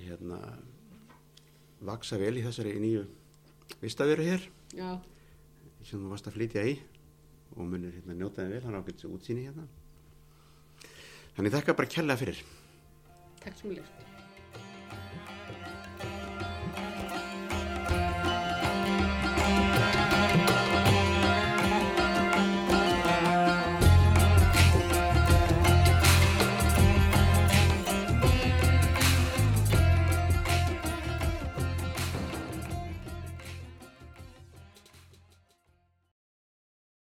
hérna 0.00 0.40
vaksa 1.90 2.18
vel 2.20 2.34
í 2.36 2.44
þessari 2.46 2.76
nýju 2.82 3.06
vistaveru 3.80 4.26
hér. 4.26 4.46
Já, 4.76 4.90
sem 5.86 6.02
þú 6.02 6.12
varst 6.12 6.28
að 6.30 6.36
flytja 6.38 6.66
í 6.66 6.76
og 7.56 7.66
munir 7.66 7.94
hérna 7.96 8.18
njótaði 8.18 8.56
vel, 8.56 8.64
hann 8.66 8.78
ákveðs 8.78 9.08
útsýni 9.10 9.48
hérna. 9.48 9.66
Þannig 11.38 11.56
þakka 11.56 11.78
bara 11.78 11.94
kærlega 11.96 12.22
fyrir. 12.24 12.44
Takk 13.40 13.58
sem 13.58 13.74
lefst 13.78 13.99